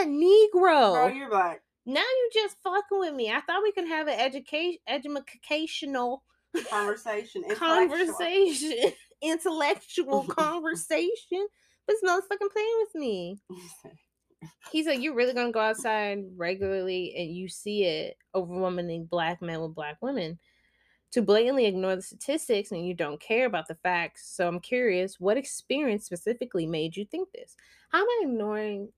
Negro. 0.06 0.94
Bro, 0.94 1.08
you're 1.08 1.30
black. 1.30 1.62
now 1.86 2.00
you 2.00 2.30
just 2.34 2.58
fucking 2.64 3.00
with 3.00 3.14
me. 3.14 3.30
I 3.32 3.42
thought 3.42 3.64
we 3.64 3.72
could 3.72 3.88
have 3.88 4.08
an 4.08 4.20
education 4.20 4.78
educational 4.88 6.24
Conversation. 6.70 7.44
intellectual. 7.44 7.56
conversation, 7.58 8.94
intellectual 9.22 10.24
conversation. 10.26 11.48
But 11.88 11.96
this 12.02 12.10
motherfucking 12.10 12.52
playing 12.52 12.76
with 12.80 12.96
me. 12.96 13.40
He's 14.72 14.86
like, 14.86 15.02
You're 15.02 15.16
really 15.16 15.34
gonna 15.34 15.52
go 15.52 15.60
outside 15.60 16.24
regularly 16.36 17.14
and 17.18 17.36
you 17.36 17.48
see 17.50 17.84
it 17.86 18.18
overwhelming 18.36 19.06
black 19.06 19.42
men 19.42 19.62
with 19.62 19.76
black 19.76 19.98
women. 20.02 20.40
To 21.12 21.22
blatantly 21.22 21.66
ignore 21.66 21.96
the 21.96 22.02
statistics 22.02 22.72
and 22.72 22.86
you 22.86 22.94
don't 22.94 23.20
care 23.20 23.46
about 23.46 23.68
the 23.70 23.76
facts. 23.76 24.28
So 24.30 24.48
I'm 24.48 24.60
curious, 24.60 25.20
what 25.20 25.38
experience 25.38 26.06
specifically 26.06 26.66
made 26.66 26.98
you 26.98 27.06
think 27.06 27.32
this? 27.32 27.56
How 27.90 28.00
am 28.02 28.08
I 28.08 28.20
ignoring 28.24 28.90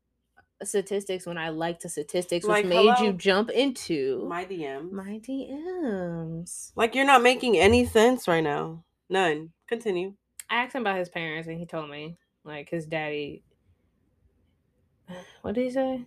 uh, 0.60 0.66
statistics 0.66 1.28
when 1.28 1.38
I 1.38 1.50
like 1.50 1.80
the 1.80 1.88
statistics, 1.90 2.46
which 2.48 2.64
Like, 2.64 2.66
made 2.66 3.00
you 3.00 3.14
jump 3.14 3.52
into 3.52 4.26
My 4.28 4.44
DM. 4.44 4.92
my 4.92 5.20
DMs? 5.20 6.72
Like 6.76 6.96
you're 6.96 7.06
not 7.06 7.22
making 7.22 7.58
any 7.58 7.86
sense 7.86 8.28
right 8.28 8.44
now. 8.44 8.84
None. 9.08 9.52
Continue. 9.68 10.16
I 10.50 10.64
asked 10.64 10.74
him 10.76 10.82
about 10.82 10.98
his 10.98 11.10
parents 11.10 11.48
and 11.48 11.60
he 11.60 11.66
told 11.68 11.90
me 11.92 12.18
like 12.44 12.70
his 12.70 12.88
daddy 12.88 13.44
what 15.42 15.56
did 15.56 15.64
he 15.64 15.72
say? 15.72 16.06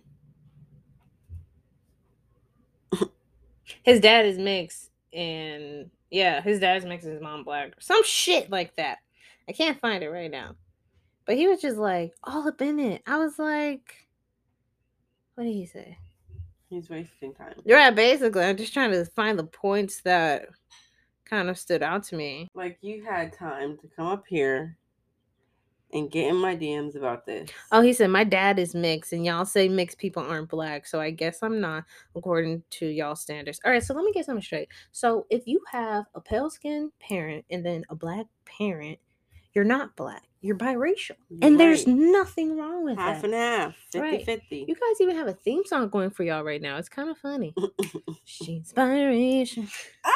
his 3.83 3.99
dad 3.99 4.25
is 4.25 4.37
mixed 4.37 4.91
and 5.11 5.89
yeah, 6.11 6.41
his 6.41 6.59
dad's 6.59 6.85
mixed 6.85 7.05
and 7.05 7.13
his 7.13 7.21
mom 7.21 7.43
black. 7.43 7.73
Some 7.79 8.03
shit 8.03 8.49
like 8.49 8.75
that. 8.75 8.99
I 9.49 9.51
can't 9.51 9.79
find 9.79 10.03
it 10.03 10.09
right 10.09 10.31
now. 10.31 10.55
But 11.25 11.35
he 11.35 11.47
was 11.47 11.61
just 11.61 11.77
like 11.77 12.13
all 12.23 12.47
up 12.47 12.61
in 12.61 12.79
it. 12.79 13.01
I 13.07 13.17
was 13.17 13.39
like 13.39 13.95
what 15.35 15.45
did 15.45 15.53
he 15.53 15.65
say? 15.65 15.97
He's 16.69 16.89
wasting 16.89 17.33
time. 17.33 17.53
Yeah, 17.65 17.91
basically 17.91 18.43
I'm 18.43 18.57
just 18.57 18.73
trying 18.73 18.91
to 18.91 19.05
find 19.05 19.37
the 19.37 19.43
points 19.43 20.01
that 20.01 20.47
kind 21.25 21.49
of 21.49 21.57
stood 21.57 21.81
out 21.81 22.03
to 22.05 22.15
me. 22.15 22.49
Like 22.53 22.77
you 22.81 23.03
had 23.03 23.33
time 23.33 23.77
to 23.77 23.87
come 23.87 24.07
up 24.07 24.25
here 24.27 24.77
and 25.93 26.09
get 26.11 26.27
in 26.27 26.35
my 26.35 26.55
DMs 26.55 26.95
about 26.95 27.25
this. 27.25 27.49
Oh, 27.71 27.81
he 27.81 27.93
said 27.93 28.09
my 28.09 28.23
dad 28.23 28.59
is 28.59 28.73
mixed, 28.75 29.13
and 29.13 29.25
y'all 29.25 29.45
say 29.45 29.69
mixed 29.69 29.97
people 29.97 30.23
aren't 30.23 30.49
black, 30.49 30.85
so 30.87 30.99
I 30.99 31.11
guess 31.11 31.39
I'm 31.43 31.61
not 31.61 31.85
according 32.15 32.63
to 32.71 32.87
y'all 32.87 33.15
standards. 33.15 33.59
All 33.63 33.71
right, 33.71 33.83
so 33.83 33.93
let 33.93 34.03
me 34.03 34.11
get 34.11 34.25
something 34.25 34.41
straight. 34.43 34.69
So 34.91 35.25
if 35.29 35.43
you 35.47 35.61
have 35.71 36.05
a 36.15 36.21
pale 36.21 36.49
skinned 36.49 36.91
parent 36.99 37.45
and 37.49 37.65
then 37.65 37.83
a 37.89 37.95
black 37.95 38.25
parent, 38.45 38.99
you're 39.53 39.63
not 39.63 39.95
black. 39.95 40.23
You're 40.41 40.57
biracial, 40.57 41.15
and 41.41 41.57
there's 41.57 41.87
nothing 41.87 42.57
wrong 42.57 42.83
with 42.83 42.97
half 42.97 43.05
that. 43.07 43.13
Half 43.15 43.23
and 43.23 43.33
half, 43.33 43.75
50 43.91 43.99
Right. 44.01 44.25
50. 44.25 44.65
You 44.67 44.75
guys 44.75 44.99
even 44.99 45.15
have 45.15 45.27
a 45.27 45.33
theme 45.33 45.63
song 45.65 45.87
going 45.87 46.09
for 46.09 46.23
y'all 46.23 46.43
right 46.43 46.61
now. 46.61 46.75
It's 46.75 46.89
kind 46.89 47.09
of 47.09 47.17
funny. 47.17 47.53
She's 48.25 48.73
biracial. 48.73 49.69
ah, 50.03 50.11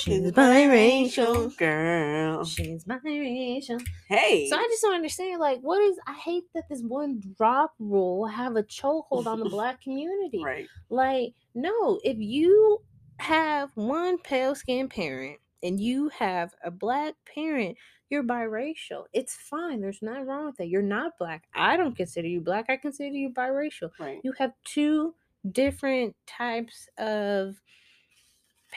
She's 0.00 0.30
biracial 0.32 1.56
girl. 1.56 2.44
She's 2.44 2.84
biracial. 2.84 3.82
Hey. 4.08 4.48
So 4.48 4.56
I 4.56 4.62
just 4.64 4.82
don't 4.82 4.94
understand, 4.94 5.40
like, 5.40 5.60
what 5.60 5.80
is? 5.82 5.98
I 6.06 6.14
hate 6.14 6.44
that 6.54 6.68
this 6.68 6.82
one 6.82 7.22
drop 7.36 7.72
rule 7.78 8.26
have 8.26 8.56
a 8.56 8.62
chokehold 8.62 9.26
on 9.26 9.40
the 9.40 9.48
black 9.50 9.80
community. 9.82 10.42
right. 10.44 10.66
Like, 10.90 11.34
no, 11.54 12.00
if 12.04 12.18
you 12.18 12.82
have 13.18 13.70
one 13.74 14.18
pale 14.18 14.54
skinned 14.54 14.90
parent 14.90 15.38
and 15.62 15.80
you 15.80 16.10
have 16.10 16.52
a 16.64 16.70
black 16.70 17.14
parent, 17.34 17.76
you're 18.10 18.22
biracial. 18.22 19.04
It's 19.12 19.34
fine. 19.34 19.80
There's 19.80 20.02
nothing 20.02 20.26
wrong 20.26 20.46
with 20.46 20.56
that. 20.58 20.68
You're 20.68 20.82
not 20.82 21.18
black. 21.18 21.44
I 21.54 21.76
don't 21.76 21.96
consider 21.96 22.28
you 22.28 22.40
black. 22.40 22.66
I 22.68 22.76
consider 22.76 23.14
you 23.16 23.30
biracial. 23.30 23.90
Right. 23.98 24.20
You 24.22 24.32
have 24.38 24.52
two 24.64 25.14
different 25.50 26.14
types 26.26 26.88
of 26.98 27.56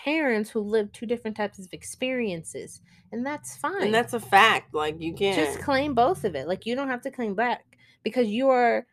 parents 0.03 0.49
who 0.49 0.61
live 0.61 0.91
two 0.91 1.05
different 1.05 1.35
types 1.37 1.59
of 1.59 1.67
experiences, 1.71 2.81
and 3.11 3.25
that's 3.25 3.57
fine. 3.57 3.83
And 3.83 3.93
that's 3.93 4.13
a 4.13 4.19
fact. 4.19 4.73
Like 4.73 5.01
you 5.01 5.13
can't. 5.13 5.35
just 5.35 5.59
claim 5.59 5.93
both 5.93 6.23
of 6.23 6.35
it. 6.35 6.47
Like 6.47 6.65
you 6.65 6.75
don't 6.75 6.89
have 6.89 7.01
to 7.03 7.11
claim 7.11 7.35
black 7.35 7.63
because 8.03 8.27
you 8.27 8.49
are 8.49 8.85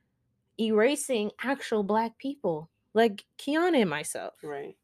erasing 0.59 1.31
actual 1.43 1.83
black 1.83 2.19
people, 2.19 2.71
like 2.95 3.25
Kiana 3.39 3.81
and 3.83 3.91
myself. 3.91 4.35
right. 4.43 4.77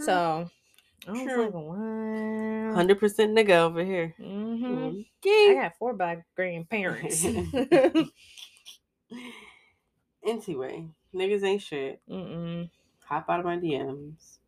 So 0.00 0.48
True. 1.04 1.50
wow. 1.50 2.74
Hundred 2.74 2.98
percent 2.98 3.36
nigga 3.36 3.50
over 3.50 3.84
here. 3.84 4.14
hmm 4.18 5.00
I 5.24 5.58
got 5.60 5.76
four 5.78 5.94
black 5.94 6.24
grandparents. 6.34 7.26
Anyway, 10.24 10.86
niggas 11.14 11.42
ain't 11.42 11.62
shit. 11.62 12.00
Mm-mm. 12.08 12.70
Hop 13.06 13.28
out 13.28 13.40
of 13.40 13.46
my 13.46 13.56
DMs. 13.56 14.38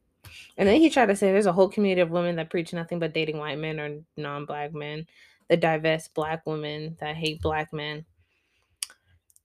And 0.56 0.68
then 0.68 0.80
he 0.80 0.90
tried 0.90 1.06
to 1.06 1.16
say 1.16 1.32
there's 1.32 1.46
a 1.46 1.52
whole 1.52 1.68
community 1.68 2.00
of 2.00 2.10
women 2.10 2.36
that 2.36 2.50
preach 2.50 2.72
nothing 2.72 2.98
but 2.98 3.14
dating 3.14 3.38
white 3.38 3.58
men 3.58 3.80
or 3.80 3.98
non-black 4.16 4.72
men, 4.72 5.06
that 5.48 5.60
divest 5.60 6.14
black 6.14 6.46
women 6.46 6.96
that 7.00 7.16
hate 7.16 7.40
black 7.40 7.72
men. 7.72 8.04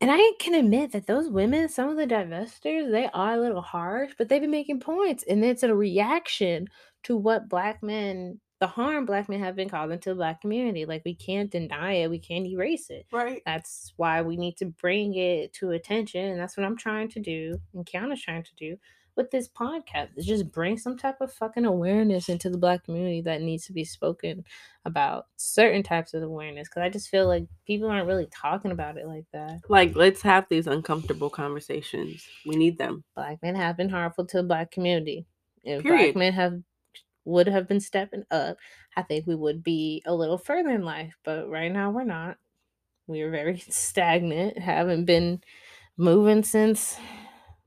And 0.01 0.10
I 0.10 0.31
can 0.39 0.55
admit 0.55 0.93
that 0.93 1.08
those 1.08 1.27
women, 1.27 1.67
some 1.67 1.89
of 1.89 1.98
the 1.98 2.08
divestors, 2.08 2.89
they 2.89 3.10
are 3.13 3.34
a 3.34 3.39
little 3.39 3.62
harsh, 3.62 4.13
but 4.17 4.29
they've 4.29 4.39
been 4.39 4.50
making 4.50 4.79
points, 4.79 5.25
and 5.27 5.43
it's 5.43 5.63
a 5.63 5.75
reaction 5.75 6.67
to 7.03 7.17
what 7.17 7.50
black 7.50 7.84
men, 7.84 8.39
the 8.62 8.67
harm 8.67 9.05
black 9.05 9.27
men 9.27 9.39
have 9.39 9.58
been 9.58 9.69
causing 9.69 10.00
to 10.00 10.10
the 10.10 10.15
black 10.15 10.39
community. 10.41 10.86
Like 10.86 11.01
we 11.05 11.15
can't 11.15 11.51
deny 11.51 11.93
it, 11.93 12.10
we 12.10 12.19
can't 12.19 12.46
erase 12.46 12.89
it. 12.89 13.08
Right. 13.12 13.41
That's 13.46 13.93
why 13.98 14.22
we 14.22 14.38
need 14.38 14.58
to 14.58 14.65
bring 14.65 15.15
it 15.15 15.53
to 15.53 15.72
attention. 15.72 16.25
And 16.25 16.39
that's 16.39 16.58
what 16.58 16.65
I'm 16.65 16.77
trying 16.77 17.10
to 17.10 17.19
do. 17.19 17.58
And 17.74 17.86
Kiana's 17.86 18.22
trying 18.22 18.43
to 18.43 18.55
do 18.58 18.77
with 19.20 19.32
this 19.32 19.50
podcast. 19.50 20.08
Is 20.16 20.26
just 20.26 20.52
bring 20.52 20.78
some 20.78 20.98
type 20.98 21.20
of 21.20 21.32
fucking 21.34 21.66
awareness 21.66 22.30
into 22.30 22.50
the 22.50 22.58
black 22.58 22.86
community 22.86 23.22
that 23.24 23.42
needs 23.42 23.66
to 23.66 23.74
be 23.74 23.84
spoken 23.84 24.46
about. 24.86 25.28
Certain 25.36 25.84
types 25.84 26.14
of 26.14 26.24
awareness. 26.24 26.70
Cause 26.70 26.82
I 26.82 26.90
just 26.90 27.10
feel 27.10 27.28
like 27.28 27.44
people 27.68 27.90
aren't 27.90 28.08
really 28.08 28.30
talking 28.32 28.72
about 28.72 28.98
it 28.98 29.06
like 29.06 29.26
that. 29.34 29.60
Like, 29.68 29.94
let's 29.96 30.22
have 30.22 30.48
these 30.50 30.68
uncomfortable 30.68 31.30
conversations. 31.30 32.26
We 32.46 32.56
need 32.56 32.78
them. 32.78 33.04
Black 33.14 33.40
men 33.44 33.56
have 33.56 33.76
been 33.76 33.90
harmful 33.90 34.26
to 34.28 34.38
the 34.38 34.44
black 34.44 34.72
community. 34.72 35.28
if 35.64 35.84
Period. 35.84 36.14
black 36.14 36.16
men 36.16 36.34
have 36.34 36.54
would 37.26 37.48
have 37.48 37.68
been 37.68 37.82
stepping 37.82 38.24
up, 38.32 38.58
I 38.96 39.04
think 39.04 39.28
we 39.28 39.36
would 39.36 39.62
be 39.64 40.02
a 40.06 40.16
little 40.16 40.38
further 40.38 40.70
in 40.70 40.84
life. 40.84 41.14
But 41.26 41.50
right 41.50 41.72
now 41.72 41.92
we're 41.92 42.06
not. 42.06 42.38
We 43.06 43.22
are 43.22 43.32
very 43.32 43.58
stagnant. 43.70 44.58
Haven't 44.58 45.04
been 45.04 45.42
moving 45.98 46.44
since 46.44 46.98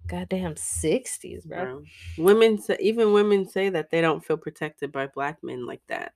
goddamn 0.07 0.57
sixties, 0.57 1.45
bro. 1.45 1.65
Bro. 1.65 1.85
Women 2.25 2.61
say, 2.61 2.77
even 2.81 3.13
women 3.13 3.49
say 3.49 3.69
that 3.71 3.91
they 3.91 4.01
don't 4.01 4.25
feel 4.25 4.37
protected 4.37 4.93
by 4.93 5.07
black 5.07 5.43
men 5.43 5.67
like 5.67 5.83
that. 5.89 6.13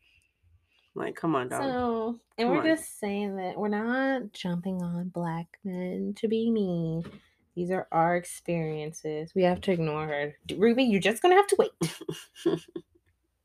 Like, 0.95 1.15
come 1.15 1.35
on, 1.35 1.49
dog. 1.49 1.61
So, 1.63 2.21
and 2.39 2.49
Come 2.49 2.57
we're 2.57 2.63
on. 2.63 2.67
just 2.77 2.99
saying 2.99 3.37
that 3.37 3.59
we're 3.59 3.69
not 3.69 4.33
jumping 4.33 4.83
on 4.83 5.09
black 5.11 5.47
men 5.65 6.15
to 6.17 6.29
be 6.29 6.51
mean. 6.51 7.05
These 7.55 7.71
are 7.71 7.87
our 7.93 8.17
experiences. 8.17 9.35
We 9.35 9.43
have 9.45 9.61
to 9.63 9.73
ignore 9.73 10.07
her. 10.07 10.35
Ruby, 10.57 10.85
you're 10.85 11.01
just 11.01 11.23
gonna 11.23 11.37
have 11.37 11.47
to 11.49 11.57
wait. 11.59 12.61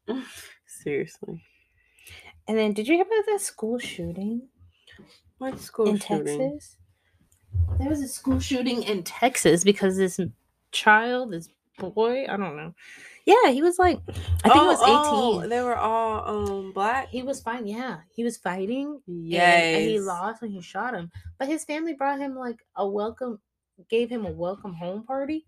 Seriously. 0.66 1.44
And 2.48 2.58
then, 2.58 2.74
did 2.74 2.88
you 2.88 2.96
hear 2.96 3.04
about 3.06 3.26
that 3.28 3.42
school 3.42 3.80
shooting 3.80 4.50
What 5.38 5.60
school 5.60 5.88
in 5.88 6.00
shooting? 6.00 6.54
Texas? 6.54 6.78
There 7.80 7.90
was 7.90 8.02
a 8.02 8.08
school 8.08 8.40
shooting 8.40 8.84
in 8.84 9.04
Texas 9.04 9.64
because 9.64 9.98
this 9.98 10.20
child, 10.72 11.32
this 11.32 11.50
boy, 11.78 12.26
I 12.28 12.38
don't 12.38 12.56
know. 12.56 12.74
Yeah, 13.26 13.52
he 13.52 13.62
was 13.62 13.78
like, 13.78 14.00
I 14.44 14.50
think 14.50 14.64
it 14.64 14.68
was 14.68 14.82
18. 14.82 14.90
oh, 14.94 15.48
they 15.48 15.62
were 15.62 15.78
all 15.78 16.28
um 16.28 16.72
black. 16.74 17.10
he 17.10 17.22
was 17.24 17.40
fine. 17.40 17.68
Yeah, 17.68 18.00
he 18.16 18.24
was 18.24 18.38
fighting 18.38 19.00
Yes. 19.06 19.78
And 19.78 19.90
he 19.90 20.00
lost 20.00 20.42
and 20.42 20.52
he 20.52 20.62
shot 20.62 20.94
him. 20.94 21.12
But 21.38 21.48
his 21.48 21.64
family 21.64 21.94
brought 21.94 22.20
him 22.20 22.36
like 22.36 22.60
a 22.76 22.88
welcome, 22.88 23.40
gave 23.90 24.10
him 24.10 24.26
a 24.26 24.32
welcome 24.32 24.74
home 24.74 25.04
party. 25.04 25.46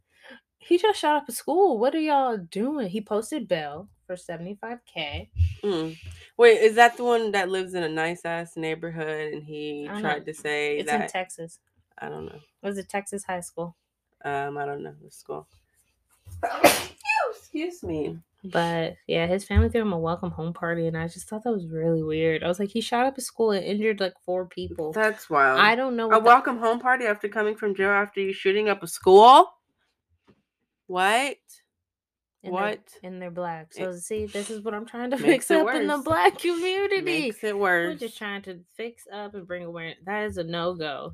He 0.59 0.77
just 0.77 0.99
shot 0.99 1.17
up 1.17 1.27
a 1.27 1.31
school. 1.31 1.77
What 1.77 1.93
are 1.93 1.99
y'all 1.99 2.37
doing? 2.37 2.87
He 2.87 3.01
posted 3.01 3.47
bail 3.47 3.89
for 4.07 4.15
75K. 4.15 5.29
Mm. 5.63 5.97
Wait, 6.37 6.61
is 6.61 6.75
that 6.75 6.95
the 6.95 7.03
one 7.03 7.31
that 7.31 7.49
lives 7.49 7.73
in 7.73 7.83
a 7.83 7.89
nice 7.89 8.23
ass 8.23 8.55
neighborhood 8.55 9.33
and 9.33 9.43
he 9.43 9.87
don't 9.87 10.01
tried 10.01 10.25
to 10.25 10.33
say 10.33 10.77
It's 10.77 10.91
in 10.91 11.07
Texas. 11.07 11.59
I 11.99 12.09
don't 12.09 12.25
know. 12.25 12.39
Was 12.61 12.77
it 12.77 12.89
Texas 12.89 13.23
high 13.23 13.41
school. 13.41 13.75
Um, 14.25 14.57
I 14.57 14.65
don't 14.65 14.83
know 14.83 14.93
the 15.03 15.11
school. 15.11 15.47
Excuse 17.31 17.83
me. 17.83 18.17
But 18.45 18.95
yeah, 19.07 19.25
his 19.27 19.45
family 19.45 19.69
threw 19.69 19.81
him 19.81 19.93
a 19.93 19.99
welcome 19.99 20.31
home 20.31 20.53
party. 20.53 20.87
And 20.87 20.97
I 20.97 21.07
just 21.07 21.29
thought 21.29 21.43
that 21.43 21.51
was 21.53 21.67
really 21.67 22.03
weird. 22.03 22.43
I 22.43 22.47
was 22.47 22.59
like, 22.59 22.69
he 22.69 22.81
shot 22.81 23.05
up 23.05 23.17
a 23.17 23.21
school 23.21 23.51
and 23.51 23.63
injured 23.63 23.99
like 24.01 24.13
four 24.25 24.45
people. 24.45 24.91
That's 24.91 25.29
wild. 25.29 25.59
I 25.59 25.75
don't 25.75 25.95
know 25.95 26.05
a 26.05 26.09
what 26.09 26.19
the- 26.23 26.25
welcome 26.27 26.57
home 26.57 26.79
party 26.79 27.05
after 27.05 27.29
coming 27.29 27.55
from 27.55 27.73
jail 27.75 27.89
after 27.91 28.19
you 28.19 28.33
shooting 28.33 28.67
up 28.69 28.83
a 28.83 28.87
school? 28.87 29.49
What? 30.87 31.37
and 32.43 32.53
they're- 32.53 32.61
what? 32.61 32.79
And 33.03 33.21
they're 33.21 33.31
black. 33.31 33.67
It- 33.77 33.83
So 33.83 33.93
see, 33.95 34.25
this 34.25 34.49
is 34.49 34.61
what 34.61 34.73
I'm 34.73 34.85
trying 34.85 35.11
to 35.11 35.17
fix 35.17 35.49
it 35.49 35.61
up 35.61 35.73
in 35.75 35.87
the 35.87 35.99
black 35.99 36.37
community. 36.37 37.01
Makes 37.01 37.43
it 37.45 37.57
worse. 37.57 37.93
We're 37.93 38.07
just 38.07 38.17
trying 38.17 38.41
to 38.43 38.59
fix 38.75 39.07
up 39.11 39.35
and 39.35 39.47
bring 39.47 39.63
awareness. 39.63 39.99
That 40.05 40.25
is 40.25 40.37
a 40.37 40.43
no 40.43 40.73
go. 40.73 41.13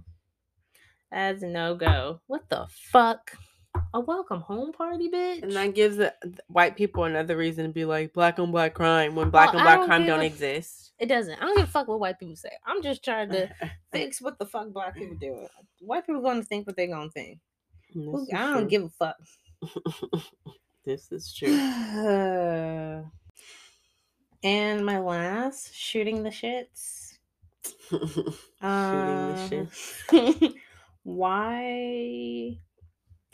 That 1.12 1.36
is 1.36 1.42
no 1.44 1.76
go. 1.76 2.22
What 2.28 2.48
the 2.50 2.68
fuck? 2.92 3.32
A 3.94 4.00
welcome 4.00 4.42
home 4.42 4.72
party, 4.74 5.10
bitch. 5.10 5.44
And 5.44 5.52
that 5.54 5.74
gives 5.76 5.98
the, 5.98 6.14
white 6.48 6.76
people 6.76 7.04
another 7.06 7.38
reason 7.38 7.66
to 7.66 7.72
be 7.72 7.86
like 7.86 8.14
black 8.14 8.40
on 8.40 8.52
black 8.52 8.74
crime 8.74 9.16
when 9.16 9.30
black 9.30 9.54
Well, 9.54 9.60
on 9.60 9.66
black 9.66 9.78
don't 9.80 9.88
crime 9.88 10.06
don't 10.06 10.22
a- 10.22 10.26
exist. 10.26 10.92
it 11.00 11.06
doesn't. 11.08 11.36
I 11.36 11.42
don't 11.42 11.56
give 11.58 11.68
a 11.68 11.72
fuck 11.72 11.88
what 11.88 12.00
white 12.00 12.20
people 12.20 12.36
say. 12.36 12.52
I'm 12.66 12.82
just 12.84 13.04
trying 13.04 13.30
to 13.32 13.50
fix 13.92 14.22
what 14.22 14.38
the 14.40 14.46
fuck 14.46 14.72
black 14.74 14.96
people 14.96 15.16
doing. 15.18 15.48
White 15.82 16.06
people 16.06 16.22
gonna 16.22 16.44
think 16.44 16.68
what 16.68 16.76
they 16.76 16.88
gonna 16.88 17.10
think. 17.12 17.40
This 17.96 18.30
I 18.34 18.38
don't 18.54 18.58
true. 18.62 18.68
give 18.68 18.84
a 18.84 18.90
fuck. 18.90 19.16
this 20.86 21.12
is 21.12 21.34
true. 21.34 21.48
and 24.44 24.86
my 24.86 25.00
last 25.00 25.74
shooting 25.76 26.24
the 26.24 26.30
shits. 26.30 27.06
Shooting 27.90 28.34
Uh, 28.62 29.48
the 29.50 29.68
shit. 30.12 30.54
Why 31.10 32.58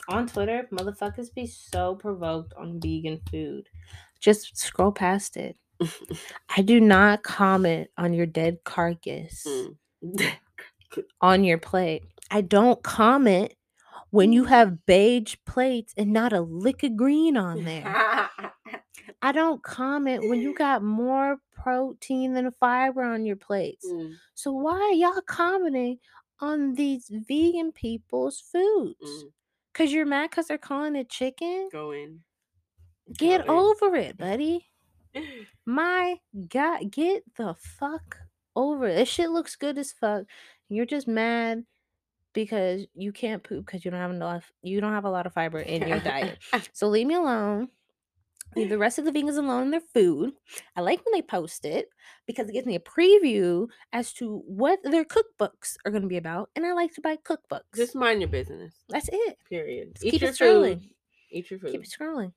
on 0.08 0.26
Twitter 0.26 0.68
motherfuckers 0.72 1.32
be 1.34 1.46
so 1.46 1.94
provoked 1.94 2.54
on 2.54 2.80
vegan 2.80 3.20
food? 3.30 3.68
Just 4.20 4.56
scroll 4.56 4.92
past 4.92 5.36
it. 5.36 5.56
I 6.56 6.62
do 6.62 6.80
not 6.80 7.22
comment 7.22 7.88
on 7.98 8.12
your 8.12 8.26
dead 8.26 8.58
carcass 8.64 9.46
Mm. 9.46 9.76
on 11.20 11.44
your 11.44 11.58
plate. 11.58 12.02
I 12.30 12.40
don't 12.42 12.82
comment 12.82 13.52
when 14.10 14.32
you 14.32 14.44
have 14.44 14.86
beige 14.86 15.36
plates 15.46 15.92
and 15.96 16.12
not 16.12 16.32
a 16.32 16.40
lick 16.40 16.82
of 16.82 16.96
green 16.96 17.36
on 17.36 17.64
there. 17.64 17.84
I 19.22 19.32
don't 19.32 19.62
comment 19.62 20.28
when 20.28 20.40
you 20.40 20.54
got 20.54 20.82
more 20.82 21.38
protein 21.52 22.34
than 22.34 22.50
fiber 22.52 23.02
on 23.02 23.24
your 23.26 23.36
plates. 23.36 23.86
Mm, 23.86 24.14
So 24.34 24.52
why 24.52 24.74
are 24.74 24.92
y'all 24.92 25.20
commenting 25.26 25.98
on 26.40 26.74
these 26.74 27.10
vegan 27.10 27.72
people's 27.72 28.40
foods? 28.40 28.96
mm. 29.02 29.30
Cause 29.74 29.92
you're 29.92 30.06
mad 30.06 30.30
because 30.30 30.46
they're 30.46 30.56
calling 30.56 30.96
it 30.96 31.10
chicken? 31.10 31.68
Go 31.70 31.90
in. 31.90 32.20
Get 33.18 33.46
go 33.46 33.52
in. 33.52 33.76
over 33.84 33.96
it, 33.96 34.16
buddy. 34.16 34.66
My 35.66 36.16
God, 36.48 36.90
get 36.90 37.22
the 37.36 37.54
fuck 37.54 38.16
over 38.54 38.86
it. 38.86 38.94
This 38.94 39.08
shit 39.08 39.30
looks 39.30 39.56
good 39.56 39.76
as 39.78 39.92
fuck. 39.92 40.24
You're 40.68 40.86
just 40.86 41.06
mad 41.06 41.64
because 42.32 42.86
you 42.94 43.12
can't 43.12 43.42
poop 43.42 43.64
because 43.66 43.84
you 43.84 43.90
don't 43.90 44.00
have 44.00 44.10
enough. 44.10 44.50
You 44.62 44.80
don't 44.80 44.92
have 44.92 45.04
a 45.04 45.10
lot 45.10 45.26
of 45.26 45.32
fiber 45.32 45.58
in 45.58 45.86
your 45.86 46.00
diet. 46.00 46.38
So 46.72 46.88
leave 46.88 47.06
me 47.06 47.14
alone. 47.14 47.68
Leave 48.56 48.70
the 48.70 48.78
rest 48.78 48.98
of 48.98 49.04
the 49.04 49.12
vegans 49.12 49.36
alone 49.36 49.64
in 49.64 49.70
their 49.70 49.80
food. 49.94 50.32
I 50.74 50.80
like 50.80 51.04
when 51.04 51.12
they 51.12 51.22
post 51.22 51.64
it 51.66 51.90
because 52.26 52.48
it 52.48 52.52
gives 52.52 52.66
me 52.66 52.74
a 52.74 52.80
preview 52.80 53.68
as 53.92 54.12
to 54.14 54.42
what 54.46 54.78
their 54.82 55.04
cookbooks 55.04 55.76
are 55.84 55.90
going 55.90 56.02
to 56.02 56.08
be 56.08 56.16
about, 56.16 56.48
and 56.56 56.64
I 56.64 56.72
like 56.72 56.94
to 56.94 57.00
buy 57.02 57.16
cookbooks. 57.16 57.76
Just 57.76 57.94
mind 57.94 58.22
your 58.22 58.30
business. 58.30 58.74
That's 58.88 59.10
it. 59.12 59.36
Period. 59.48 59.94
Just 59.94 60.06
Eat 60.06 60.10
keep 60.12 60.20
your 60.22 60.30
it 60.30 60.36
scrolling. 60.36 60.80
food. 60.80 60.90
Eat 61.30 61.50
your 61.50 61.60
food. 61.60 61.70
Keep 61.72 61.82
it 61.84 61.90
scrolling. 62.00 62.32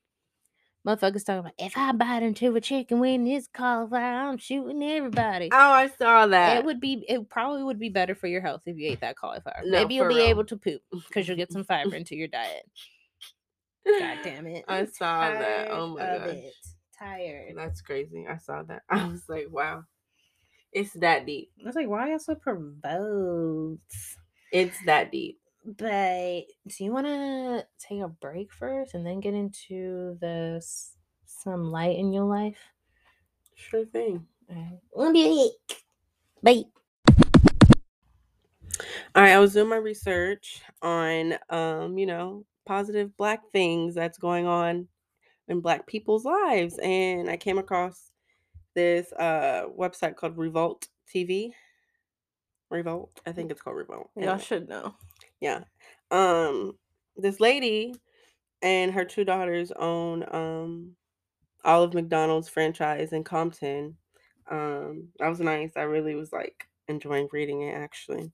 Motherfuckers 0.86 1.24
talking 1.26 1.40
about 1.40 1.52
if 1.58 1.76
I 1.76 1.92
bite 1.92 2.22
into 2.22 2.56
a 2.56 2.60
chicken 2.60 3.00
wing 3.00 3.24
this 3.24 3.46
cauliflower, 3.52 4.28
I'm 4.30 4.38
shooting 4.38 4.82
everybody. 4.82 5.50
Oh, 5.52 5.56
I 5.72 5.88
saw 5.88 6.26
that. 6.26 6.56
It 6.56 6.64
would 6.64 6.80
be. 6.80 7.04
It 7.06 7.28
probably 7.28 7.62
would 7.62 7.78
be 7.78 7.90
better 7.90 8.14
for 8.14 8.28
your 8.28 8.40
health 8.40 8.62
if 8.64 8.78
you 8.78 8.90
ate 8.90 9.00
that 9.00 9.16
cauliflower. 9.16 9.60
No, 9.64 9.70
Maybe 9.78 9.94
you'll 9.96 10.08
be 10.08 10.14
real. 10.16 10.24
able 10.28 10.44
to 10.46 10.56
poop 10.56 10.80
because 11.08 11.28
you'll 11.28 11.36
get 11.36 11.52
some 11.52 11.64
fiber 11.64 11.94
into 11.96 12.16
your 12.16 12.28
diet. 12.28 12.64
God 13.86 14.18
damn 14.22 14.46
it! 14.46 14.64
I 14.68 14.84
saw 14.92 15.30
that. 15.30 15.68
Oh 15.70 15.88
my 15.88 16.02
it. 16.02 16.54
Tired. 16.98 17.54
That's 17.56 17.80
crazy. 17.80 18.26
I 18.28 18.36
saw 18.38 18.62
that. 18.64 18.82
I 18.90 19.06
was 19.06 19.22
like, 19.28 19.48
wow. 19.50 19.84
It's 20.72 20.92
that 20.94 21.26
deep. 21.26 21.50
I 21.62 21.66
was 21.66 21.74
like, 21.74 21.88
why 21.88 22.08
are 22.08 22.12
you 22.12 22.18
so 22.18 22.34
provoked? 22.34 23.80
It's 24.52 24.76
that 24.86 25.10
deep. 25.10 25.40
But 25.64 26.42
do 26.68 26.84
you 26.84 26.92
want 26.92 27.06
to 27.06 27.66
take 27.78 28.00
a 28.00 28.08
break 28.08 28.52
first 28.52 28.94
and 28.94 29.04
then 29.04 29.20
get 29.20 29.34
into 29.34 30.16
the 30.20 30.64
some 31.26 31.64
light 31.64 31.98
in 31.98 32.12
your 32.12 32.24
life? 32.24 32.58
Sure 33.54 33.84
thing. 33.84 34.26
Be 34.48 34.54
back. 34.54 35.74
Bye. 36.42 36.64
All 39.14 39.22
right, 39.22 39.32
I 39.32 39.38
was 39.38 39.52
doing 39.52 39.68
my 39.68 39.76
research 39.76 40.62
on 40.82 41.34
um, 41.50 41.98
you 41.98 42.06
know, 42.06 42.44
positive 42.70 43.16
black 43.16 43.40
things 43.52 43.96
that's 43.96 44.16
going 44.16 44.46
on 44.46 44.86
in 45.48 45.60
black 45.60 45.88
people's 45.88 46.24
lives 46.24 46.78
and 46.80 47.28
I 47.28 47.36
came 47.36 47.58
across 47.58 48.12
this 48.76 49.12
uh 49.14 49.64
website 49.76 50.14
called 50.14 50.38
Revolt 50.38 50.86
TV. 51.12 51.50
Revolt. 52.70 53.20
I 53.26 53.32
think 53.32 53.50
it's 53.50 53.60
called 53.60 53.74
Revolt. 53.74 54.10
Y'all 54.16 54.38
should 54.38 54.68
know. 54.68 54.94
Yeah. 55.40 55.64
Um 56.12 56.78
this 57.16 57.40
lady 57.40 57.92
and 58.62 58.92
her 58.92 59.04
two 59.04 59.24
daughters 59.24 59.72
own 59.72 60.24
um 60.30 60.92
Olive 61.64 61.92
McDonald's 61.92 62.48
franchise 62.48 63.12
in 63.12 63.24
Compton. 63.24 63.96
Um 64.48 65.08
that 65.18 65.28
was 65.28 65.40
nice. 65.40 65.72
I 65.74 65.82
really 65.82 66.14
was 66.14 66.32
like 66.32 66.68
enjoying 66.86 67.28
reading 67.32 67.62
it 67.62 67.74
actually. 67.74 68.30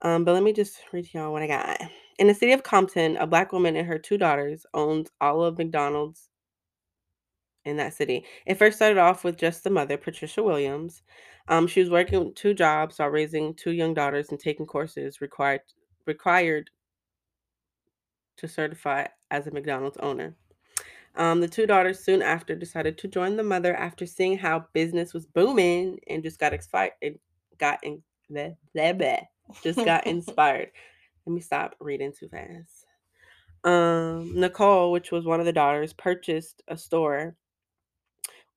Um 0.00 0.24
but 0.24 0.32
let 0.32 0.42
me 0.42 0.52
just 0.52 0.80
read 0.92 1.04
to 1.04 1.18
y'all 1.18 1.30
what 1.30 1.42
I 1.42 1.46
got. 1.46 1.80
In 2.18 2.26
the 2.26 2.34
city 2.34 2.52
of 2.52 2.62
Compton, 2.62 3.16
a 3.16 3.26
black 3.26 3.52
woman 3.52 3.76
and 3.76 3.86
her 3.86 3.98
two 3.98 4.18
daughters 4.18 4.66
owns 4.74 5.10
of 5.20 5.58
McDonald's 5.58 6.28
in 7.64 7.76
that 7.76 7.94
city. 7.94 8.24
It 8.46 8.56
first 8.58 8.76
started 8.76 8.98
off 8.98 9.24
with 9.24 9.36
just 9.36 9.64
the 9.64 9.70
mother, 9.70 9.96
Patricia 9.96 10.42
Williams. 10.42 11.02
Um, 11.48 11.66
she 11.66 11.80
was 11.80 11.90
working 11.90 12.32
two 12.34 12.54
jobs 12.54 12.98
while 12.98 13.08
raising 13.08 13.54
two 13.54 13.72
young 13.72 13.94
daughters 13.94 14.30
and 14.30 14.38
taking 14.38 14.66
courses 14.66 15.20
required 15.20 15.60
required 16.06 16.70
to 18.36 18.48
certify 18.48 19.06
as 19.30 19.46
a 19.46 19.50
McDonald's 19.50 19.98
owner. 19.98 20.36
Um, 21.14 21.40
the 21.40 21.48
two 21.48 21.66
daughters 21.66 22.00
soon 22.00 22.22
after 22.22 22.54
decided 22.54 22.96
to 22.98 23.08
join 23.08 23.36
the 23.36 23.42
mother 23.42 23.74
after 23.74 24.06
seeing 24.06 24.38
how 24.38 24.66
business 24.72 25.12
was 25.12 25.26
booming 25.26 25.98
and 26.08 26.22
just 26.22 26.38
got 26.38 26.54
excited. 26.54 26.94
It 27.00 27.20
got 27.58 27.78
in 27.82 28.02
blah, 28.30 28.92
blah, 28.94 29.18
just 29.62 29.84
got 29.84 30.06
inspired. 30.06 30.70
Let 31.26 31.34
me 31.34 31.40
stop 31.40 31.76
reading 31.80 32.12
too 32.12 32.28
fast. 32.28 32.86
Um, 33.64 34.32
Nicole, 34.34 34.90
which 34.90 35.12
was 35.12 35.24
one 35.24 35.40
of 35.40 35.46
the 35.46 35.52
daughters, 35.52 35.92
purchased 35.92 36.62
a 36.68 36.76
store, 36.76 37.36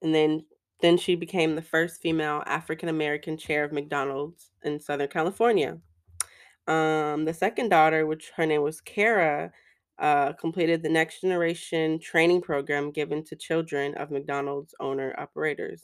and 0.02 0.14
then 0.14 0.46
then 0.82 0.98
she 0.98 1.16
became 1.16 1.56
the 1.56 1.62
first 1.62 2.02
female 2.02 2.44
African 2.46 2.90
American 2.90 3.38
chair 3.38 3.64
of 3.64 3.72
McDonald's 3.72 4.52
in 4.64 4.80
Southern 4.80 5.08
California. 5.08 5.78
Um, 6.68 7.26
the 7.26 7.34
second 7.34 7.70
daughter, 7.70 8.06
which 8.06 8.32
her 8.36 8.46
name 8.46 8.62
was 8.62 8.82
Kara, 8.82 9.52
uh, 10.00 10.34
completed 10.34 10.82
the 10.82 10.90
next 10.90 11.22
generation 11.22 12.00
training 12.00 12.42
program 12.42 12.92
given 12.92 13.24
to 13.26 13.36
children 13.36 13.96
of 13.96 14.12
McDonald's 14.12 14.76
owner 14.80 15.16
operators. 15.18 15.84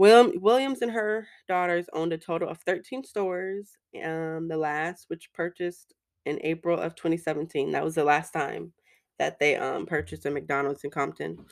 William, 0.00 0.32
Williams 0.40 0.80
and 0.80 0.90
her 0.90 1.28
daughters 1.46 1.84
owned 1.92 2.14
a 2.14 2.16
total 2.16 2.48
of 2.48 2.56
13 2.60 3.04
stores. 3.04 3.76
Um, 4.02 4.48
the 4.48 4.56
last, 4.56 5.04
which 5.08 5.30
purchased 5.34 5.92
in 6.24 6.38
April 6.42 6.80
of 6.80 6.94
2017, 6.94 7.72
that 7.72 7.84
was 7.84 7.96
the 7.96 8.04
last 8.04 8.32
time 8.32 8.72
that 9.18 9.38
they 9.38 9.56
um, 9.56 9.84
purchased 9.84 10.24
a 10.24 10.30
McDonald's 10.30 10.84
in 10.84 10.90
Compton. 10.90 11.44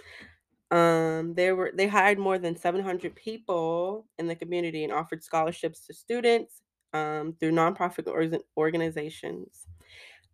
Um, 0.71 1.35
they 1.35 1.53
were 1.53 1.73
they 1.75 1.89
hired 1.89 2.19
more 2.19 2.39
than 2.39 2.57
700 2.57 3.15
people 3.15 4.07
in 4.19 4.27
the 4.27 4.35
community 4.35 4.83
and 4.83 4.95
offered 4.95 5.23
scholarships 5.23 5.87
to 5.87 5.93
students 5.93 6.63
um, 6.95 7.35
through 7.39 7.53
nonprofit 7.53 8.07
org- 8.07 8.41
organizations. 8.57 9.67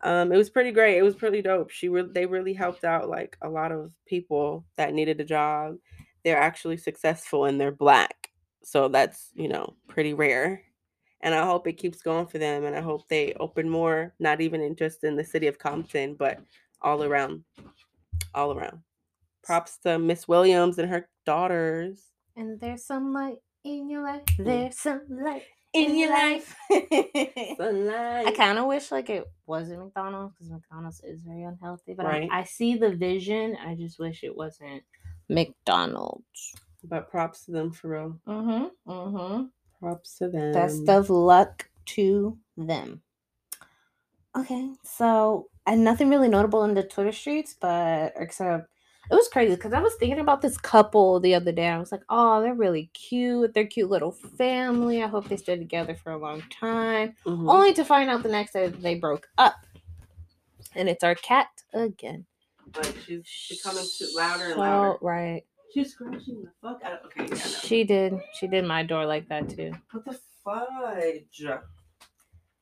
Um, 0.03 0.31
it 0.31 0.37
was 0.37 0.51
pretty 0.51 0.71
great. 0.71 0.99
It 0.99 1.03
was 1.03 1.17
pretty 1.17 1.43
dope. 1.43 1.71
She 1.71 1.89
re- 1.89 2.09
they 2.09 2.27
really 2.27 2.55
helped 2.55 2.85
out 2.85 3.09
like 3.09 3.37
a 3.43 3.49
lot 3.49 3.73
of 3.73 3.91
people 4.07 4.65
that 4.77 4.95
needed 4.95 5.21
a 5.21 5.25
job. 5.25 5.79
They're 6.25 6.41
actually 6.41 6.79
successful 6.79 7.45
and 7.45 7.61
they're 7.61 7.73
black, 7.73 8.31
so 8.63 8.89
that's 8.89 9.31
you 9.35 9.49
know 9.49 9.75
pretty 9.89 10.15
rare. 10.15 10.63
And 11.21 11.35
I 11.35 11.47
hope 11.47 11.67
it 11.67 11.79
keeps 11.79 12.03
going 12.03 12.27
for 12.27 12.37
them. 12.37 12.65
And 12.65 12.77
I 12.77 12.83
hope 12.83 13.09
they 13.09 13.33
open 13.41 13.69
more, 13.69 14.13
not 14.19 14.43
even 14.43 14.61
in 14.61 14.77
just 14.77 15.05
in 15.05 15.17
the 15.17 15.25
city 15.25 15.47
of 15.47 15.59
Compton, 15.59 16.17
but 16.17 16.39
all 16.83 17.03
around, 17.03 17.45
all 18.35 18.53
around. 18.53 18.81
Props 19.43 19.79
to 19.85 19.99
Miss 19.99 20.29
Williams 20.29 20.79
and 20.79 20.91
her 20.91 21.09
daughters. 21.25 22.03
And 22.37 22.61
there's 22.61 22.85
some 22.85 23.15
light 23.15 23.39
in 23.65 23.89
your 23.89 24.03
life. 24.03 24.23
Mm. 24.39 24.45
There's 24.45 24.79
some 24.79 25.03
light 25.09 25.45
In 25.73 25.97
your 25.97 26.11
life. 26.11 26.55
I 26.71 28.33
kind 28.37 28.59
of 28.59 28.67
wish 28.67 28.93
like 28.93 29.09
it 29.11 29.25
wasn't 29.47 29.83
McDonald's 29.83 30.35
because 30.35 30.53
McDonald's 30.53 31.01
is 31.03 31.23
very 31.23 31.43
unhealthy. 31.45 31.95
But 31.95 32.07
Right. 32.07 32.29
I, 32.31 32.41
I 32.41 32.45
see 32.45 32.77
the 32.77 32.91
vision. 32.91 33.57
I 33.65 33.75
just 33.75 33.99
wish 33.99 34.23
it 34.25 34.37
wasn't 34.37 34.83
McDonald's. 35.29 36.55
But 36.85 37.11
props 37.11 37.47
to 37.47 37.53
them 37.53 37.73
for 37.73 37.89
real. 37.89 38.21
Mm-hmm. 38.27 38.91
Mm-hmm. 38.91 39.45
Props 39.81 40.19
to 40.19 40.29
them. 40.29 40.53
Best 40.53 40.89
of 40.89 41.11
luck 41.11 41.69
to 41.87 42.39
them. 42.57 43.01
Okay, 44.37 44.73
so 44.83 45.49
and 45.67 45.85
nothing 45.85 46.11
really 46.11 46.29
notable 46.29 46.65
in 46.65 46.75
the 46.75 46.83
Twitter 46.83 47.13
streets, 47.13 47.55
but 47.59 48.13
except 48.17 48.69
it 49.11 49.15
was 49.15 49.29
crazy 49.29 49.55
because 49.55 49.73
I 49.73 49.81
was 49.81 49.95
thinking 49.95 50.19
about 50.19 50.43
this 50.43 50.57
couple 50.59 51.21
the 51.21 51.35
other 51.35 51.53
day. 51.53 51.69
I 51.69 51.79
was 51.79 51.93
like, 51.93 52.03
oh, 52.09 52.43
they're 52.43 52.55
really 52.55 52.91
cute. 52.95 53.55
They're 53.55 53.67
cute 53.67 53.91
little 53.91 54.13
family. 54.13 55.03
I 55.03 55.07
hope 55.07 55.29
they 55.29 55.37
stay 55.37 55.57
together 55.57 55.95
for 55.95 56.13
a 56.13 56.19
long 56.19 56.43
time. 56.51 57.15
Mhm. 57.25 57.53
Only 57.53 57.75
to 57.75 57.85
find 57.85 58.11
out 58.11 58.23
the 58.23 58.29
next 58.31 58.53
day 58.53 58.69
they 58.69 58.95
broke 58.97 59.29
up. 59.39 59.67
And 60.75 60.89
it's 60.89 61.05
our 61.05 61.15
cat 61.15 61.49
again. 61.73 62.27
Like 62.77 62.95
she's 63.07 63.25
becoming 63.51 63.85
too 63.99 64.09
louder 64.15 64.51
and 64.51 64.57
louder. 64.59 64.99
Right. 65.01 65.45
She's 65.73 65.93
scratching 65.93 66.43
the 66.43 66.51
fuck 66.63 66.83
out 66.85 67.01
of. 67.01 67.07
Okay, 67.07 67.25
yeah, 67.25 67.29
no. 67.35 67.37
She 67.37 67.85
did. 67.85 68.15
She 68.35 68.47
did 68.47 68.65
my 68.65 68.83
door 68.83 69.07
like 69.07 69.29
that 69.29 69.49
too. 69.49 69.73
What 69.93 70.05
the 70.05 70.19
fudge? 70.45 71.43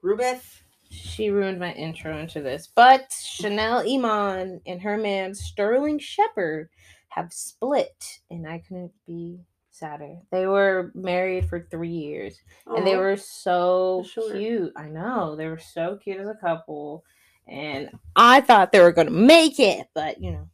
Rubeth. 0.02 0.62
She 0.90 1.30
ruined 1.30 1.58
my 1.58 1.72
intro 1.72 2.18
into 2.18 2.42
this. 2.42 2.68
But 2.74 3.12
Chanel 3.12 3.78
Iman 3.88 4.60
and 4.66 4.80
her 4.82 4.98
man 4.98 5.34
Sterling 5.34 5.98
Shepard 5.98 6.68
have 7.08 7.32
split, 7.32 8.20
and 8.30 8.46
I 8.46 8.58
couldn't 8.58 8.92
be 9.06 9.40
sadder. 9.70 10.16
They 10.30 10.46
were 10.46 10.90
married 10.94 11.48
for 11.48 11.66
three 11.70 11.88
years, 11.88 12.38
and 12.66 12.86
they 12.86 12.96
were 12.96 13.16
so 13.16 14.04
Sure. 14.06 14.32
cute. 14.32 14.72
I 14.76 14.88
know 14.88 15.34
they 15.34 15.48
were 15.48 15.58
so 15.58 15.96
cute 15.96 16.20
as 16.20 16.28
a 16.28 16.34
couple, 16.34 17.04
and 17.48 17.90
I 18.16 18.40
thought 18.40 18.72
they 18.72 18.80
were 18.80 18.92
gonna 18.92 19.10
make 19.10 19.58
it, 19.60 19.88
but 19.94 20.20
you 20.20 20.32
know, 20.32 20.48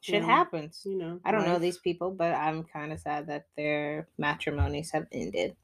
shit 0.00 0.22
Yeah. 0.22 0.26
happens. 0.26 0.82
You 0.84 0.96
know. 0.98 1.20
I 1.24 1.30
don't 1.32 1.46
know 1.46 1.58
these 1.58 1.78
people, 1.78 2.10
but 2.10 2.34
I'm 2.34 2.64
kind 2.64 2.92
of 2.92 3.00
sad 3.00 3.26
that 3.28 3.46
their 3.56 4.08
matrimonies 4.18 4.90
have 4.92 5.06
ended. 5.12 5.56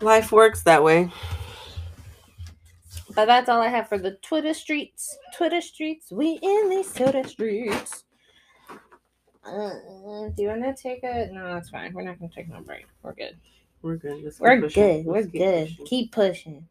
Life 0.00 0.30
works 0.32 0.62
that 0.62 0.82
way. 0.84 1.10
But 3.14 3.24
that's 3.26 3.48
all 3.48 3.60
I 3.60 3.68
have 3.68 3.88
for 3.88 3.98
the 3.98 4.12
Twitter 4.22 4.54
streets. 4.54 5.16
Twitter 5.36 5.60
streets, 5.60 6.12
we 6.12 6.38
in 6.42 6.70
these 6.70 6.92
Twitter 6.92 7.24
streets. 7.26 8.04
Uh, 9.44 9.70
do 10.36 10.42
you 10.42 10.48
want 10.48 10.62
to 10.62 10.74
take 10.80 11.02
a? 11.04 11.28
No, 11.32 11.54
that's 11.54 11.70
fine. 11.70 11.92
We're 11.94 12.02
not 12.02 12.18
gonna 12.18 12.30
take 12.34 12.48
no 12.50 12.60
break. 12.60 12.86
We're 13.02 13.14
good. 13.14 13.36
We're 13.82 13.96
good. 13.96 14.22
Let's 14.22 14.38
We're 14.38 14.60
pushing. 14.60 14.82
good. 14.82 15.06
We're 15.06 15.14
Let's 15.14 15.26
keep 15.30 15.40
good. 15.40 15.68
pushing. 15.68 15.86
Keep 15.86 16.12
pushing. 16.12 16.68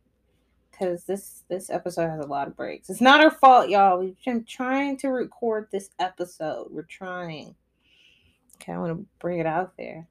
Cause 0.78 1.06
this 1.06 1.44
this 1.50 1.70
episode 1.72 2.08
has 2.10 2.20
a 2.20 2.28
lot 2.28 2.48
of 2.48 2.56
breaks. 2.56 2.90
It's 2.92 3.02
not 3.02 3.20
our 3.20 3.32
fault, 3.32 3.68
y'all. 3.70 3.98
We've 4.00 4.16
been 4.24 4.44
trying 4.44 4.98
to 4.98 5.08
record 5.10 5.70
this 5.72 5.90
episode. 5.98 6.68
We're 6.70 6.84
trying. 6.84 7.56
Okay, 8.56 8.74
I 8.74 8.78
want 8.78 8.96
to 9.00 9.06
bring 9.20 9.40
it 9.40 9.48
out 9.48 9.74
there. 9.78 10.08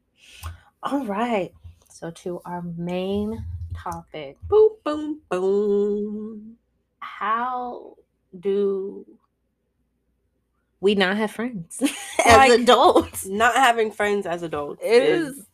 All 0.82 1.04
right. 1.04 1.52
So 1.88 2.10
to 2.10 2.40
our 2.44 2.62
main 2.76 3.44
topic. 3.76 4.38
Boom, 4.48 4.70
boom, 4.84 5.20
boom. 5.28 6.56
how 6.98 7.96
do 8.38 9.06
we 10.80 10.94
not 10.96 11.16
have 11.16 11.30
friends 11.30 11.80
as 12.24 12.36
Like- 12.36 12.60
adults? 12.60 13.24
Not 13.26 13.54
having 13.54 13.90
friends 13.92 14.26
as 14.26 14.42
adults 14.42 14.82
It 14.84 15.02
is. 15.02 15.36
is 15.38 15.46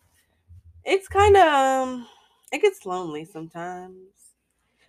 It's 0.84 1.08
kind 1.08 1.36
of 1.36 1.46
um. 1.46 2.06
It 2.50 2.62
gets 2.62 2.84
lonely 2.86 3.24
sometimes. 3.24 3.96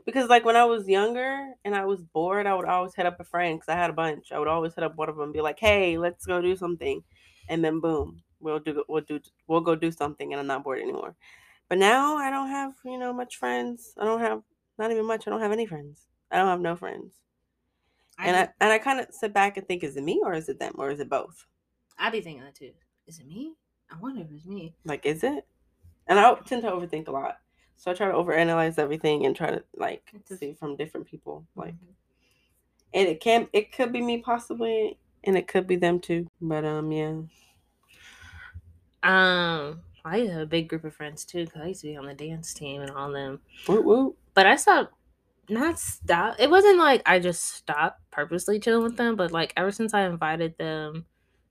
Because 0.05 0.29
like 0.29 0.45
when 0.45 0.55
I 0.55 0.65
was 0.65 0.87
younger 0.87 1.53
and 1.63 1.75
I 1.75 1.85
was 1.85 2.03
bored, 2.03 2.45
I 2.47 2.53
would 2.55 2.65
always 2.67 2.95
hit 2.95 3.05
up 3.05 3.19
a 3.19 3.23
friend 3.23 3.57
because 3.59 3.69
I 3.73 3.77
had 3.77 3.89
a 3.89 3.93
bunch. 3.93 4.31
I 4.31 4.39
would 4.39 4.47
always 4.47 4.75
hit 4.75 4.83
up 4.83 4.95
one 4.95 5.09
of 5.09 5.15
them 5.15 5.25
and 5.25 5.33
be 5.33 5.41
like, 5.41 5.59
"Hey, 5.59 5.97
let's 5.97 6.25
go 6.25 6.41
do 6.41 6.55
something," 6.55 7.03
and 7.49 7.63
then 7.63 7.79
boom, 7.79 8.21
we'll 8.39 8.59
do 8.59 8.83
we'll 8.89 9.01
do 9.01 9.19
we'll 9.47 9.61
go 9.61 9.75
do 9.75 9.91
something, 9.91 10.33
and 10.33 10.39
I'm 10.39 10.47
not 10.47 10.63
bored 10.63 10.81
anymore. 10.81 11.15
But 11.69 11.79
now 11.79 12.17
I 12.17 12.29
don't 12.31 12.49
have 12.49 12.73
you 12.85 12.97
know 12.97 13.13
much 13.13 13.37
friends. 13.37 13.93
I 13.97 14.05
don't 14.05 14.21
have 14.21 14.43
not 14.77 14.91
even 14.91 15.05
much. 15.05 15.27
I 15.27 15.31
don't 15.31 15.41
have 15.41 15.51
any 15.53 15.65
friends. 15.65 16.07
I 16.31 16.37
don't 16.37 16.47
have 16.47 16.61
no 16.61 16.75
friends. 16.75 17.13
and 18.19 18.35
I 18.35 18.49
and 18.59 18.71
I 18.71 18.79
kind 18.79 18.99
of 18.99 19.07
sit 19.11 19.33
back 19.33 19.57
and 19.57 19.67
think, 19.67 19.83
is 19.83 19.97
it 19.97 20.03
me 20.03 20.21
or 20.23 20.33
is 20.33 20.49
it 20.49 20.59
them 20.59 20.75
or 20.77 20.89
is 20.91 20.99
it 20.99 21.09
both? 21.09 21.45
I 21.97 22.09
be 22.09 22.21
thinking 22.21 22.43
that 22.43 22.55
too. 22.55 22.71
Is 23.07 23.19
it 23.19 23.27
me? 23.27 23.55
I 23.91 23.97
wonder 23.99 24.21
if 24.21 24.31
it's 24.31 24.45
me. 24.45 24.75
Like, 24.85 25.05
is 25.05 25.23
it? 25.23 25.47
And 26.07 26.19
I 26.19 26.35
tend 26.45 26.63
to 26.63 26.71
overthink 26.71 27.07
a 27.07 27.11
lot, 27.11 27.37
so 27.77 27.91
I 27.91 27.93
try 27.93 28.07
to 28.07 28.13
overanalyze 28.13 28.77
everything 28.79 29.25
and 29.25 29.36
try 29.36 29.51
to 29.51 29.63
like 29.75 30.03
a- 30.29 30.36
see 30.36 30.53
from 30.53 30.75
different 30.75 31.07
people. 31.07 31.45
Like, 31.55 31.73
Mhm. 31.75 31.93
and 32.93 33.07
it 33.07 33.19
can 33.21 33.47
it 33.53 33.71
could 33.71 33.91
be 33.91 34.01
me 34.01 34.19
possibly, 34.19 34.97
and 35.23 35.38
it 35.38 35.47
could 35.47 35.67
be 35.67 35.75
them 35.75 35.99
too. 35.99 36.27
But 36.41 36.65
um, 36.65 36.91
yeah. 36.91 37.21
um, 39.03 39.81
I 40.05 40.17
used 40.17 40.29
to 40.29 40.33
have 40.33 40.41
a 40.43 40.45
big 40.47 40.69
group 40.69 40.83
of 40.83 40.95
friends 40.95 41.25
too. 41.25 41.45
Cause 41.47 41.62
I 41.62 41.67
used 41.67 41.81
to 41.81 41.88
be 41.88 41.97
on 41.97 42.05
the 42.05 42.13
dance 42.13 42.53
team 42.53 42.81
and 42.81 42.91
all 42.91 43.12
them. 43.12 43.41
Whoop, 43.67 43.83
whoop. 43.86 44.17
But 44.33 44.45
I 44.47 44.55
stopped. 44.55 44.93
Not 45.49 45.77
stop. 45.77 46.36
It 46.39 46.49
wasn't 46.49 46.77
like 46.77 47.01
I 47.05 47.19
just 47.19 47.43
stopped 47.43 47.99
purposely 48.12 48.59
chilling 48.59 48.83
with 48.83 48.95
them, 48.95 49.15
but 49.17 49.31
like 49.31 49.51
ever 49.57 49.71
since 49.71 49.93
I 49.93 50.05
invited 50.05 50.57
them 50.57 51.05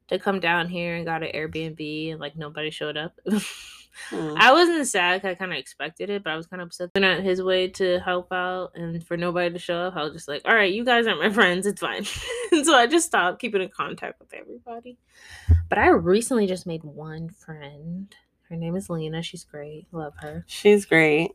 to 0.09 0.19
come 0.19 0.41
down 0.41 0.69
here 0.69 0.97
and 0.97 1.05
got 1.05 1.23
an 1.23 1.31
Airbnb 1.35 2.11
and 2.13 2.21
like 2.21 2.35
nobody 2.37 2.71
showed 2.71 2.97
up. 2.97 3.19
Hmm. 4.09 4.35
I 4.37 4.53
wasn't 4.53 4.87
sad. 4.87 5.25
I 5.25 5.35
kind 5.35 5.53
of 5.53 5.59
expected 5.59 6.11
it, 6.11 6.25
but 6.25 6.33
I 6.33 6.37
was 6.37 6.47
kind 6.47 6.63
of 6.63 6.67
upset. 6.69 6.91
They're 6.93 7.03
not 7.03 7.23
his 7.23 7.43
way 7.43 7.69
to 7.69 8.01
help 8.01 8.33
out, 8.33 8.73
and 8.75 9.05
for 9.07 9.17
nobody 9.17 9.53
to 9.53 9.59
show 9.59 9.77
up, 9.77 9.97
I 9.97 10.03
was 10.03 10.13
just 10.13 10.29
like, 10.29 10.43
"All 10.45 10.55
right, 10.55 10.73
you 10.73 10.85
guys 10.85 11.07
aren't 11.07 11.21
my 11.21 11.31
friends. 11.33 11.67
It's 11.67 11.81
fine." 11.81 12.07
and 12.53 12.65
so 12.67 12.75
I 12.75 12.87
just 12.87 13.07
stopped 13.07 13.41
keeping 13.41 13.63
in 13.63 13.69
contact 13.69 14.19
with 14.21 14.33
everybody. 14.33 14.99
But 15.69 15.79
I 15.79 15.89
recently 15.89 16.47
just 16.47 16.67
made 16.67 16.85
one 16.85 17.29
friend. 17.31 18.15
Her 18.49 18.57
name 18.57 18.77
is 18.77 18.91
Lena. 18.91 19.23
She's 19.23 19.45
great. 19.45 19.87
Love 19.93 20.15
her. 20.21 20.45
She's 20.47 20.85
great. 20.85 21.33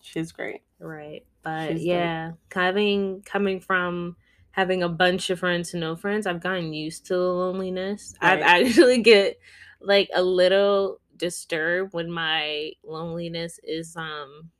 She's 0.00 0.32
great. 0.32 0.62
Right. 0.78 1.24
But 1.42 1.72
She's 1.72 1.84
yeah, 1.84 2.32
having 2.52 3.22
coming 3.22 3.60
from 3.60 4.16
having 4.52 4.82
a 4.82 4.88
bunch 4.88 5.28
of 5.28 5.38
friends 5.38 5.70
to 5.70 5.76
no 5.76 5.94
friends, 5.94 6.26
I've 6.26 6.40
gotten 6.40 6.72
used 6.72 7.06
to 7.06 7.14
the 7.14 7.20
loneliness. 7.20 8.14
I've 8.20 8.40
actually 8.40 8.98
get 9.02 9.38
like 9.80 10.08
a 10.14 10.22
little 10.22 10.98
disturbed 11.16 11.92
when 11.92 12.10
my 12.10 12.72
loneliness 12.84 13.58
is 13.62 13.96
um 13.96 14.50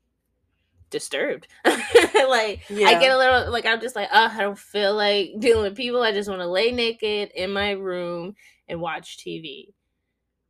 disturbed. 0.91 1.49
like 1.65 2.63
I 2.71 2.99
get 2.99 3.13
a 3.13 3.19
little 3.19 3.51
like 3.51 3.67
I'm 3.67 3.81
just 3.81 3.97
like, 3.97 4.09
oh, 4.13 4.31
I 4.33 4.41
don't 4.41 4.59
feel 4.59 4.95
like 4.95 5.35
dealing 5.39 5.63
with 5.63 5.77
people. 5.77 6.03
I 6.03 6.13
just 6.13 6.29
want 6.29 6.41
to 6.41 6.49
lay 6.49 6.73
naked 6.73 7.31
in 7.35 7.53
my 7.53 7.73
room 7.73 8.35
and 8.69 8.81
watch 8.81 9.19
TV. 9.19 9.73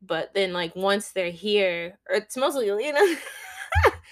But 0.02 0.34
then 0.34 0.52
like 0.52 0.76
once 0.76 1.10
they're 1.10 1.30
here, 1.30 1.98
or 2.08 2.16
it's 2.16 2.36
mostly 2.36 2.70
Lena. 2.70 3.00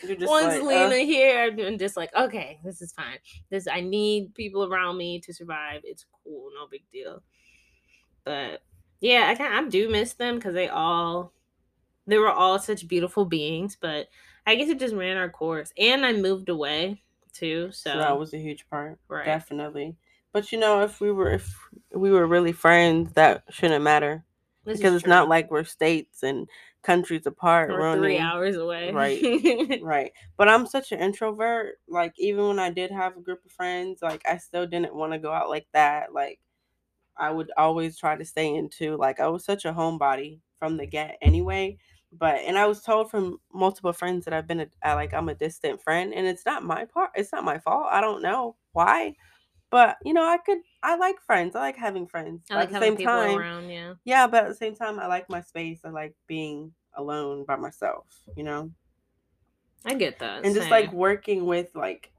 Once 0.02 0.61
like, 0.61 0.61
uh, 0.61 0.64
Lena 0.64 0.98
here, 0.98 1.54
I'm 1.59 1.78
just 1.78 1.96
like, 1.96 2.14
okay, 2.14 2.59
this 2.62 2.83
is 2.83 2.92
fine. 2.92 3.16
This 3.50 3.66
I 3.66 3.80
need 3.80 4.35
people 4.35 4.64
around 4.64 4.98
me 4.98 5.20
to 5.20 5.33
survive. 5.33 5.80
It's 5.85 6.04
cool, 6.22 6.50
no 6.54 6.66
big 6.70 6.83
deal. 6.92 7.22
But 8.24 8.62
yeah, 9.00 9.28
I 9.28 9.35
kind 9.35 9.54
I 9.54 9.68
do 9.68 9.88
miss 9.88 10.14
them 10.14 10.35
because 10.35 10.54
they 10.54 10.68
all 10.68 11.33
they 12.06 12.18
were 12.18 12.30
all 12.30 12.58
such 12.58 12.86
beautiful 12.88 13.24
beings. 13.24 13.76
But 13.80 14.08
I 14.46 14.54
guess 14.54 14.68
it 14.68 14.78
just 14.78 14.94
ran 14.94 15.16
our 15.16 15.30
course, 15.30 15.72
and 15.78 16.04
I 16.04 16.12
moved 16.12 16.48
away 16.48 17.02
too. 17.32 17.70
So, 17.72 17.92
so 17.92 17.98
that 17.98 18.18
was 18.18 18.34
a 18.34 18.38
huge 18.38 18.68
part. 18.70 18.98
right, 19.08 19.24
Definitely. 19.24 19.96
But 20.32 20.50
you 20.52 20.58
know, 20.58 20.82
if 20.82 21.00
we 21.00 21.12
were 21.12 21.30
if 21.30 21.54
we 21.94 22.10
were 22.10 22.26
really 22.26 22.52
friends, 22.52 23.12
that 23.12 23.44
shouldn't 23.50 23.84
matter 23.84 24.24
This 24.64 24.78
because 24.78 24.94
it's 24.94 25.06
not 25.06 25.28
like 25.28 25.50
we're 25.50 25.64
states 25.64 26.22
and 26.22 26.48
countries 26.82 27.24
apart. 27.26 27.70
we're 27.70 27.78
running. 27.78 28.02
three 28.02 28.18
hours 28.18 28.56
away. 28.56 28.92
Right. 28.92 29.80
Right. 29.82 30.12
But 30.36 30.48
I'm 30.48 30.66
such 30.66 30.92
an 30.92 31.00
introvert. 31.00 31.76
Like 31.88 32.14
even 32.18 32.46
when 32.48 32.58
I 32.58 32.70
did 32.70 32.90
have 32.90 33.16
a 33.16 33.20
group 33.20 33.44
of 33.44 33.52
friends, 33.52 34.02
like 34.02 34.22
I 34.28 34.38
still 34.38 34.66
didn't 34.66 34.94
want 34.94 35.12
to 35.12 35.18
go 35.18 35.32
out 35.32 35.48
like 35.50 35.66
that. 35.72 36.12
Like 36.12 36.40
I 37.16 37.30
would 37.30 37.50
always 37.56 37.96
try 37.96 38.16
to 38.16 38.24
stay 38.24 38.54
into 38.54 38.96
like 38.96 39.20
I 39.20 39.28
was 39.28 39.44
such 39.44 39.64
a 39.64 39.72
homebody 39.72 40.40
from 40.58 40.76
the 40.76 40.86
get 40.86 41.16
anyway. 41.22 41.78
But 42.16 42.37
and 42.37 42.57
I 42.57 42.66
was 42.66 42.83
told 42.83 43.11
from 43.11 43.38
multiple 43.53 43.92
friends 43.92 44.24
that 44.24 44.35
I've 44.35 44.46
been 44.46 44.61
a, 44.61 44.66
I, 44.83 44.94
like 44.94 45.12
I'm 45.12 45.29
a 45.29 45.35
distant 45.35 45.83
friend 45.83 46.14
and 46.14 46.27
it's 46.27 46.46
not 46.46 46.64
my 46.64 46.85
part. 46.85 47.11
It's 47.14 47.33
not 47.33 47.44
my 47.44 47.59
fault. 47.59 47.87
I 47.90 48.00
don't 48.00 48.22
know 48.22 48.57
why. 48.72 49.14
But 49.70 49.96
you 50.05 50.12
know, 50.14 50.24
I 50.24 50.38
could 50.38 50.59
I 50.83 50.96
like 50.96 51.20
friends. 51.20 51.57
I 51.57 51.61
like 51.61 51.77
having 51.77 52.07
friends. 52.07 52.42
I 52.50 52.55
like 52.55 52.62
at 52.64 52.68
the 52.68 52.74
having 52.74 52.90
same 52.90 52.96
people 52.96 53.12
time, 53.12 53.38
around. 53.38 53.70
Yeah, 53.70 53.94
yeah, 54.05 54.27
but 54.27 54.44
at 54.44 54.48
the 54.48 54.55
same 54.55 54.77
time 54.77 55.00
I 55.00 55.07
like 55.07 55.29
my 55.29 55.40
space. 55.40 55.81
I 55.85 55.88
like 55.90 56.14
being 56.27 56.72
alone 56.96 57.44
by 57.44 57.57
myself, 57.57 58.07
you 58.37 58.44
know? 58.44 58.70
I 59.85 59.94
get 59.94 60.18
that. 60.20 60.44
and 60.44 60.55
just 60.55 60.70
like 60.70 60.92
working 60.92 61.44
with 61.44 61.74
like 61.74 62.11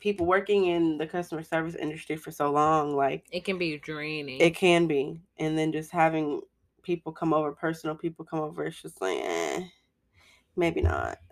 people 0.00 0.26
working 0.26 0.66
in 0.66 0.98
the 0.98 1.06
customer 1.06 1.42
service 1.44 1.76
industry 1.76 2.16
for 2.16 2.32
so 2.32 2.50
long 2.50 2.96
like 2.96 3.24
it 3.30 3.44
can 3.44 3.56
be 3.56 3.78
draining. 3.78 4.40
it 4.40 4.56
can 4.56 4.88
be 4.88 5.20
and 5.38 5.56
then 5.56 5.70
just 5.70 5.92
having 5.92 6.40
people 6.82 7.12
come 7.12 7.32
over 7.32 7.52
personal 7.52 7.96
people 7.96 8.24
come 8.24 8.40
over 8.40 8.64
it's 8.64 8.82
just 8.82 9.00
like 9.00 9.18
eh, 9.22 9.62
maybe 10.56 10.80
not 10.82 11.18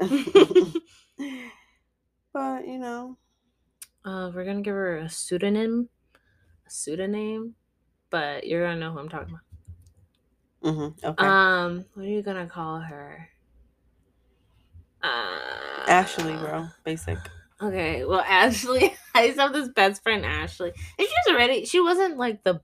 but 2.33 2.67
you 2.67 2.79
know 2.79 3.17
Uh, 4.05 4.31
we're 4.35 4.45
gonna 4.45 4.63
give 4.63 4.75
her 4.75 4.97
a 4.97 5.09
pseudonym, 5.11 5.89
a 6.67 6.71
pseudonym, 6.71 7.55
but 8.09 8.47
you're 8.47 8.65
gonna 8.65 8.81
know 8.81 8.93
who 8.93 8.99
I'm 8.99 9.09
talking 9.11 9.35
about. 9.35 9.45
hmm 10.63 10.89
okay 11.05 11.27
Um, 11.29 11.85
what 11.95 12.07
are 12.07 12.09
you 12.09 12.23
gonna 12.23 12.47
call 12.47 12.81
her? 12.81 13.29
Uh, 15.03 15.85
ashley 15.89 16.37
bro 16.37 16.67
basic 16.85 17.19
Okay, 17.63 18.07
well, 18.07 18.21
Ashley, 18.27 18.95
I 19.15 19.25
used 19.25 19.37
to 19.37 19.43
have 19.43 19.53
this 19.53 19.69
best 19.69 20.03
friend, 20.03 20.25
Ashley, 20.25 20.69
and 20.99 21.07
she 21.09 21.15
was 21.27 21.35
already. 21.35 21.65
She 21.67 21.81
wasn't 21.81 22.17
like 22.17 22.43
the 22.43 22.61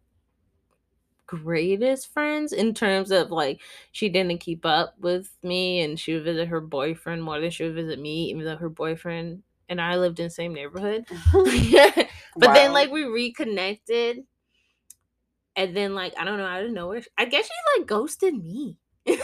greatest 1.27 2.13
friends 2.13 2.53
in 2.53 2.75
terms 2.75 3.11
of 3.11 3.31
like 3.31 3.61
she 3.93 4.09
didn't 4.09 4.39
keep 4.39 4.65
up 4.65 4.95
with 4.99 5.31
me, 5.43 5.81
and 5.81 5.99
she 5.99 6.15
would 6.15 6.25
visit 6.25 6.49
her 6.49 6.61
boyfriend 6.61 7.23
more 7.23 7.41
than 7.41 7.51
she 7.51 7.65
would 7.65 7.75
visit 7.75 7.99
me, 7.99 8.31
even 8.31 8.45
though 8.45 8.57
her 8.57 8.69
boyfriend 8.69 9.43
and 9.69 9.81
I 9.81 9.97
lived 9.97 10.21
in 10.21 10.27
the 10.27 10.31
same 10.31 10.55
neighborhood. 10.55 11.07
but 11.33 12.55
then 12.55 12.73
like 12.73 12.91
we 12.91 13.05
reconnected 13.05 14.25
and 15.57 15.77
then 15.77 15.95
like 15.95 16.15
i 16.19 16.25
don't 16.25 16.39
know 16.39 16.47
out 16.47 16.65
of 16.65 16.71
nowhere 16.71 17.03
i 17.19 17.25
guess 17.25 17.47
she 17.47 17.79
like 17.79 17.89
ghosted 17.89 18.35
me 18.35 18.79
in 19.07 19.19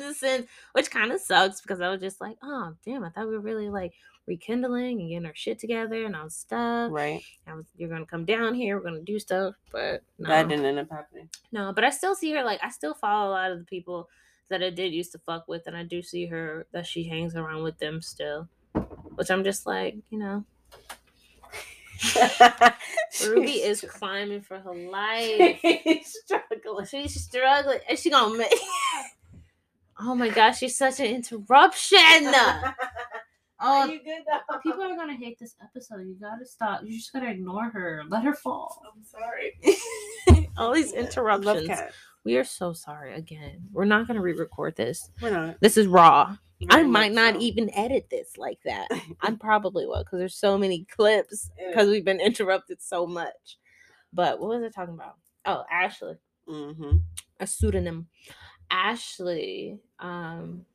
the 0.00 0.14
sense 0.16 0.46
which 0.72 0.90
kind 0.90 1.10
of 1.10 1.20
sucks 1.20 1.60
because 1.60 1.80
i 1.80 1.88
was 1.88 2.00
just 2.00 2.20
like 2.20 2.36
oh 2.42 2.72
damn 2.84 3.02
i 3.02 3.08
thought 3.08 3.26
we 3.26 3.34
were 3.34 3.40
really 3.40 3.70
like 3.70 3.92
rekindling 4.26 5.00
and 5.00 5.08
getting 5.08 5.26
our 5.26 5.34
shit 5.34 5.58
together 5.58 6.04
and 6.04 6.14
all 6.14 6.30
stuff 6.30 6.92
right 6.92 7.22
I 7.46 7.54
was, 7.54 7.66
you're 7.76 7.88
gonna 7.88 8.06
come 8.06 8.24
down 8.24 8.54
here 8.54 8.76
we're 8.76 8.84
gonna 8.84 9.00
do 9.00 9.18
stuff 9.18 9.54
but 9.72 10.02
no 10.18 10.28
that 10.28 10.48
didn't 10.48 10.64
end 10.64 10.78
up 10.78 10.90
happening 10.90 11.28
no 11.50 11.72
but 11.72 11.84
i 11.84 11.90
still 11.90 12.14
see 12.14 12.32
her 12.32 12.44
like 12.44 12.60
i 12.62 12.70
still 12.70 12.94
follow 12.94 13.30
a 13.30 13.32
lot 13.32 13.50
of 13.50 13.58
the 13.58 13.64
people 13.64 14.08
that 14.48 14.62
i 14.62 14.70
did 14.70 14.92
used 14.92 15.12
to 15.12 15.18
fuck 15.18 15.48
with 15.48 15.66
and 15.66 15.76
i 15.76 15.82
do 15.82 16.02
see 16.02 16.26
her 16.26 16.66
that 16.72 16.86
she 16.86 17.04
hangs 17.04 17.34
around 17.34 17.62
with 17.62 17.78
them 17.78 18.00
still 18.00 18.48
which 19.16 19.30
i'm 19.30 19.42
just 19.42 19.66
like 19.66 19.96
you 20.10 20.18
know 20.18 20.44
Ruby 23.26 23.62
is 23.62 23.84
climbing 23.88 24.40
for 24.40 24.58
her 24.58 24.74
life. 24.74 25.60
She's 25.62 26.18
struggling 26.24 26.86
She's 26.86 27.22
struggling. 27.22 27.78
And 27.88 27.96
she 27.98 28.10
gonna 28.10 28.36
make 28.36 28.52
Oh 30.00 30.14
my 30.14 30.30
gosh, 30.30 30.58
she's 30.58 30.76
such 30.76 30.98
an 31.00 31.06
interruption. 31.06 31.98
Are 33.62 33.84
Oh 33.84 33.90
you 33.90 34.02
good 34.02 34.22
though? 34.26 34.58
people 34.62 34.82
are 34.82 34.96
gonna 34.96 35.16
hate 35.16 35.38
this 35.38 35.54
episode. 35.62 36.00
You 36.06 36.16
gotta 36.20 36.44
stop. 36.44 36.80
You 36.84 36.92
just 36.92 37.12
gotta 37.12 37.30
ignore 37.30 37.70
her. 37.70 38.02
Let 38.08 38.24
her 38.24 38.34
fall. 38.34 38.82
I'm 38.84 39.04
sorry. 39.04 40.48
All 40.56 40.72
these 40.72 40.92
I 40.92 40.96
love 40.96 41.06
interruptions. 41.06 41.80
We 42.24 42.36
are 42.36 42.44
so 42.44 42.72
sorry 42.72 43.14
again. 43.14 43.68
We're 43.72 43.84
not 43.84 44.06
gonna 44.06 44.20
re-record 44.20 44.76
this. 44.76 45.10
We're 45.20 45.30
not. 45.30 45.56
This 45.60 45.76
is 45.76 45.86
raw. 45.86 46.36
I 46.70 46.82
might 46.82 47.12
not 47.12 47.34
so. 47.34 47.40
even 47.40 47.74
edit 47.74 48.08
this 48.10 48.36
like 48.36 48.58
that. 48.64 48.88
I 49.20 49.32
probably 49.32 49.86
will 49.86 50.04
because 50.04 50.18
there's 50.18 50.36
so 50.36 50.56
many 50.58 50.84
clips 50.84 51.50
because 51.68 51.88
we've 51.88 52.04
been 52.04 52.20
interrupted 52.20 52.82
so 52.82 53.06
much. 53.06 53.58
But 54.12 54.40
what 54.40 54.50
was 54.50 54.62
I 54.62 54.68
talking 54.68 54.94
about? 54.94 55.16
Oh, 55.44 55.64
Ashley. 55.70 56.14
Mm-hmm. 56.48 56.96
a 57.38 57.46
pseudonym. 57.46 58.08
Ashley. 58.70 59.78
Um 60.00 60.66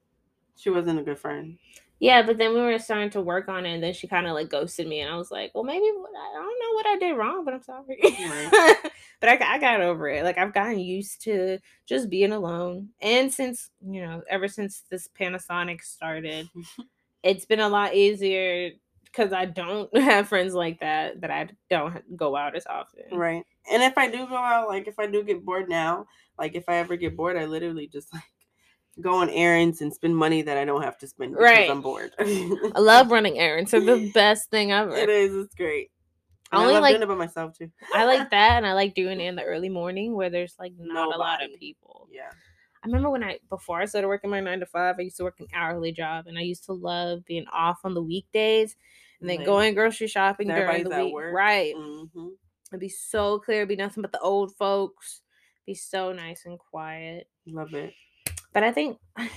She 0.56 0.70
wasn't 0.70 1.00
a 1.00 1.04
good 1.04 1.20
friend. 1.20 1.58
Yeah, 2.00 2.22
but 2.22 2.38
then 2.38 2.54
we 2.54 2.62
were 2.62 2.78
starting 2.80 3.10
to 3.12 3.22
work 3.22 3.50
on 3.50 3.66
it 3.66 3.74
and 3.74 3.84
then 3.84 3.94
she 3.94 4.08
kind 4.08 4.28
of 4.28 4.34
like 4.34 4.50
ghosted 4.50 4.88
me 4.88 5.00
and 5.02 5.12
I 5.12 5.18
was 5.18 5.32
like, 5.32 5.52
well 5.56 5.64
maybe 5.64 5.86
what- 5.96 6.12
I 6.16 6.34
don't 6.34 6.60
know 6.60 6.74
what 6.76 6.86
I 6.88 6.98
did 6.98 7.18
wrong, 7.18 7.46
but 7.46 7.54
I'm 7.56 7.64
sorry. 7.64 8.00
but 9.20 9.30
I, 9.30 9.56
I 9.56 9.58
got 9.60 9.82
over 9.82 10.08
it. 10.10 10.24
Like 10.24 10.38
I've 10.38 10.54
gotten 10.54 10.80
used 10.80 11.22
to 11.24 11.60
just 11.88 12.10
being 12.10 12.32
alone. 12.32 12.90
And 13.02 13.34
since, 13.34 13.72
you 13.82 14.02
know, 14.02 14.22
ever 14.30 14.48
since 14.48 14.84
this 14.92 15.08
Panasonic 15.20 15.82
started, 15.82 16.50
it's 17.24 17.46
been 17.46 17.60
a 17.60 17.70
lot 17.70 17.96
easier 17.96 18.72
because 19.06 19.34
I 19.34 19.46
don't 19.46 19.96
have 19.98 20.28
friends 20.28 20.54
like 20.54 20.80
that 20.82 21.22
that 21.22 21.32
I 21.32 21.50
don't 21.70 22.16
go 22.16 22.36
out 22.36 22.56
as 22.56 22.68
often. 22.68 23.06
Right. 23.12 23.44
And 23.72 23.84
if 23.84 23.98
I 23.98 24.10
do 24.10 24.28
go 24.28 24.36
out, 24.38 24.68
like 24.68 24.88
if 24.88 25.00
I 25.00 25.08
do 25.08 25.24
get 25.24 25.44
bored 25.44 25.68
now, 25.70 26.06
like 26.38 26.56
if 26.56 26.70
I 26.70 26.76
ever 26.76 26.96
get 26.96 27.18
bored, 27.18 27.38
I 27.38 27.46
literally 27.46 27.88
just 27.88 28.14
like 28.14 28.24
go 29.02 29.16
on 29.16 29.30
errands 29.30 29.82
and 29.82 29.94
spend 29.94 30.16
money 30.16 30.42
that 30.42 30.58
I 30.58 30.66
don't 30.66 30.82
have 30.84 30.98
to 31.00 31.08
spend 31.08 31.32
because 31.34 31.44
Right. 31.46 31.70
I'm 31.70 31.82
bored. 31.82 32.12
I 32.20 32.80
love 32.80 33.12
running 33.12 33.38
errands. 33.40 33.72
They're 33.72 33.80
the 33.82 34.10
best 34.14 34.50
thing 34.50 34.72
ever. 34.72 34.96
it 34.96 35.10
is. 35.10 35.36
It's 35.36 35.56
great. 35.56 35.92
And 36.52 36.62
Only 36.62 36.72
I 36.72 36.76
love 36.76 36.82
like 36.84 36.92
doing 36.94 37.04
it 37.04 37.08
by 37.08 37.16
myself 37.16 37.58
too. 37.58 37.70
I 37.94 38.06
like 38.06 38.30
that, 38.32 38.58
and 38.58 38.66
I 38.66 38.74
like 38.74 38.96
doing 38.96 39.20
it 39.20 39.26
in 39.26 39.36
the 39.36 39.44
early 39.44 39.70
morning 39.70 40.16
where 40.16 40.30
there's 40.30 40.56
like 40.60 40.74
not 40.80 41.14
a 41.14 41.18
lot 41.18 41.44
of 41.44 41.52
people. 41.60 42.08
Yeah. 42.12 42.30
I 42.84 42.88
remember 42.88 43.10
when 43.10 43.24
I 43.24 43.40
before 43.50 43.82
I 43.82 43.86
started 43.86 44.08
working 44.08 44.30
my 44.30 44.40
nine 44.40 44.60
to 44.62 44.66
five, 44.66 44.96
I 44.98 45.02
used 45.02 45.18
to 45.18 45.24
work 45.24 45.40
an 45.40 45.48
hourly 45.54 45.92
job, 45.92 46.28
and 46.28 46.38
I 46.38 46.42
used 46.42 46.64
to 46.66 46.74
love 46.74 47.26
being 47.26 47.46
off 47.52 47.80
on 47.84 47.94
the 47.94 48.02
weekdays 48.02 48.76
and 49.20 49.30
then 49.30 49.38
Like, 49.38 49.46
going 49.46 49.74
grocery 49.74 50.08
shopping 50.08 50.48
during 50.48 50.84
the 50.84 50.90
week. 50.90 51.14
work. 51.14 51.34
Right, 51.36 51.76
hmm 51.76 52.30
it'd 52.72 52.80
be 52.82 52.90
so 52.90 53.40
clear, 53.40 53.60
it'd 53.60 53.70
be 53.70 53.76
nothing 53.78 54.02
but 54.02 54.12
the 54.12 54.20
old 54.20 54.54
folks. 54.56 55.22
Be 55.66 55.74
so 55.74 56.14
nice 56.14 56.44
and 56.46 56.58
quiet. 56.58 57.28
Love 57.46 57.74
it. 57.74 57.94
But 58.58 58.64
I 58.64 58.72
think 58.72 58.98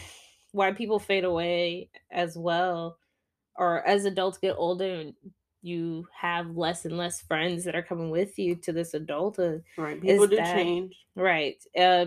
why 0.53 0.73
people 0.73 0.99
fade 0.99 1.25
away 1.25 1.91
as 2.11 2.39
well, 2.39 2.97
or 3.55 3.87
as 3.87 4.07
adults 4.07 4.39
get 4.39 4.55
older 4.57 4.95
and 4.95 5.15
you 5.61 6.09
have 6.19 6.57
less 6.57 6.87
and 6.87 6.97
less 6.97 7.21
friends 7.21 7.65
that 7.65 7.75
are 7.77 7.83
coming 7.83 8.09
with 8.09 8.39
you 8.39 8.57
to 8.57 8.73
this 8.73 8.95
adulthood. 8.95 9.63
Right. 9.77 10.01
People 10.01 10.27
do 10.27 10.37
that- 10.37 10.57
change. 10.57 10.97
Right. 11.15 11.63
Uh 11.79 12.07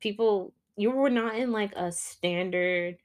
people 0.00 0.52
you 0.76 0.90
were 0.90 1.10
not 1.10 1.36
in 1.36 1.52
like 1.52 1.74
a 1.76 1.92
standard 1.92 2.96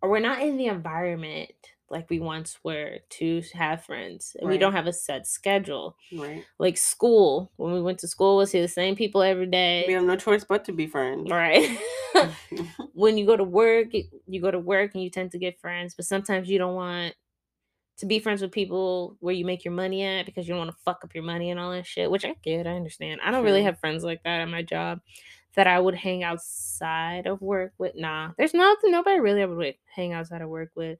or 0.00 0.08
we're 0.08 0.20
not 0.20 0.40
in 0.40 0.56
the 0.56 0.66
environment 0.66 1.50
like 1.90 2.08
we 2.08 2.20
once 2.20 2.58
were 2.62 2.98
to 3.10 3.42
have 3.54 3.84
friends. 3.84 4.36
And 4.40 4.48
we 4.48 4.58
don't 4.58 4.72
have 4.72 4.86
a 4.86 4.92
set 4.92 5.26
schedule. 5.26 5.96
Right. 6.12 6.44
Like 6.58 6.76
school, 6.76 7.50
when 7.56 7.72
we 7.72 7.82
went 7.82 7.98
to 8.00 8.08
school, 8.08 8.36
we'll 8.36 8.46
see 8.46 8.60
the 8.60 8.68
same 8.68 8.94
people 8.96 9.22
every 9.22 9.46
day. 9.46 9.84
We 9.86 9.94
have 9.94 10.04
no 10.04 10.16
choice 10.16 10.44
but 10.44 10.64
to 10.66 10.72
be 10.72 10.86
friends. 10.86 11.30
Right. 11.30 11.78
when 12.94 13.16
you 13.18 13.26
go 13.26 13.36
to 13.36 13.44
work, 13.44 13.88
you- 13.92 14.08
you 14.26 14.40
go 14.40 14.50
to 14.50 14.58
work 14.58 14.92
and 14.94 15.02
you 15.02 15.10
tend 15.10 15.32
to 15.32 15.38
get 15.38 15.60
friends, 15.60 15.94
but 15.94 16.04
sometimes 16.04 16.48
you 16.48 16.58
don't 16.58 16.74
want 16.74 17.14
to 17.98 18.06
be 18.06 18.18
friends 18.18 18.40
with 18.40 18.50
people 18.52 19.16
where 19.20 19.34
you 19.34 19.44
make 19.44 19.64
your 19.64 19.74
money 19.74 20.02
at 20.02 20.24
because 20.26 20.46
you 20.48 20.52
don't 20.54 20.64
want 20.66 20.70
to 20.70 20.82
fuck 20.84 21.00
up 21.04 21.14
your 21.14 21.24
money 21.24 21.50
and 21.50 21.60
all 21.60 21.70
that 21.72 21.86
shit, 21.86 22.10
which 22.10 22.24
I 22.24 22.34
get, 22.42 22.66
I 22.66 22.70
understand. 22.70 23.20
I 23.22 23.30
don't 23.30 23.44
really 23.44 23.62
have 23.62 23.78
friends 23.78 24.02
like 24.04 24.22
that 24.22 24.40
at 24.40 24.48
my 24.48 24.62
job 24.62 25.00
that 25.54 25.66
I 25.66 25.78
would 25.78 25.94
hang 25.96 26.22
outside 26.22 27.26
of 27.26 27.42
work 27.42 27.72
with. 27.78 27.94
Nah, 27.96 28.30
there's 28.38 28.54
nothing, 28.54 28.90
nobody 28.92 29.20
really 29.20 29.42
I 29.42 29.46
would 29.46 29.74
hang 29.94 30.12
outside 30.12 30.40
of 30.42 30.48
work 30.48 30.70
with 30.74 30.98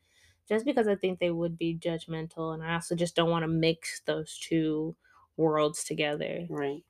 just 0.51 0.65
because 0.65 0.89
I 0.89 0.97
think 0.97 1.21
they 1.21 1.31
would 1.31 1.57
be 1.57 1.79
judgmental. 1.79 2.53
And 2.53 2.63
I 2.63 2.75
also 2.75 2.97
just 2.97 3.15
don't 3.15 3.31
want 3.31 3.45
to 3.45 3.49
mix 3.49 4.03
those 4.05 4.37
two 4.37 4.97
worlds 5.37 5.85
together. 5.85 6.45
Right. 6.51 6.83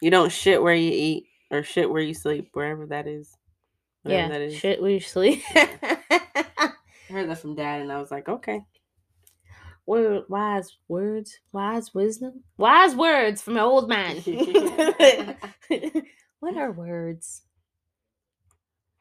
You 0.00 0.10
don't 0.10 0.32
shit 0.32 0.60
where 0.60 0.74
you 0.74 0.90
eat 0.90 1.26
or 1.50 1.62
shit 1.62 1.88
where 1.88 2.02
you 2.02 2.12
sleep, 2.12 2.50
wherever 2.52 2.86
that 2.86 3.06
is. 3.06 3.36
Whatever 4.02 4.22
yeah, 4.22 4.28
that 4.28 4.40
is. 4.40 4.56
shit, 4.56 4.82
we 4.82 4.98
sleep. 4.98 5.42
I 5.54 6.72
heard 7.08 7.30
that 7.30 7.38
from 7.38 7.54
dad, 7.54 7.82
and 7.82 7.92
I 7.92 8.00
was 8.00 8.10
like, 8.10 8.28
okay. 8.28 8.62
Word, 9.86 10.24
wise 10.28 10.76
words, 10.88 11.38
wise 11.52 11.94
wisdom, 11.94 12.42
wise 12.58 12.96
words 12.96 13.40
from 13.40 13.54
an 13.54 13.62
old 13.62 13.88
man. 13.88 14.16
what 16.40 16.56
are 16.56 16.72
words? 16.72 17.42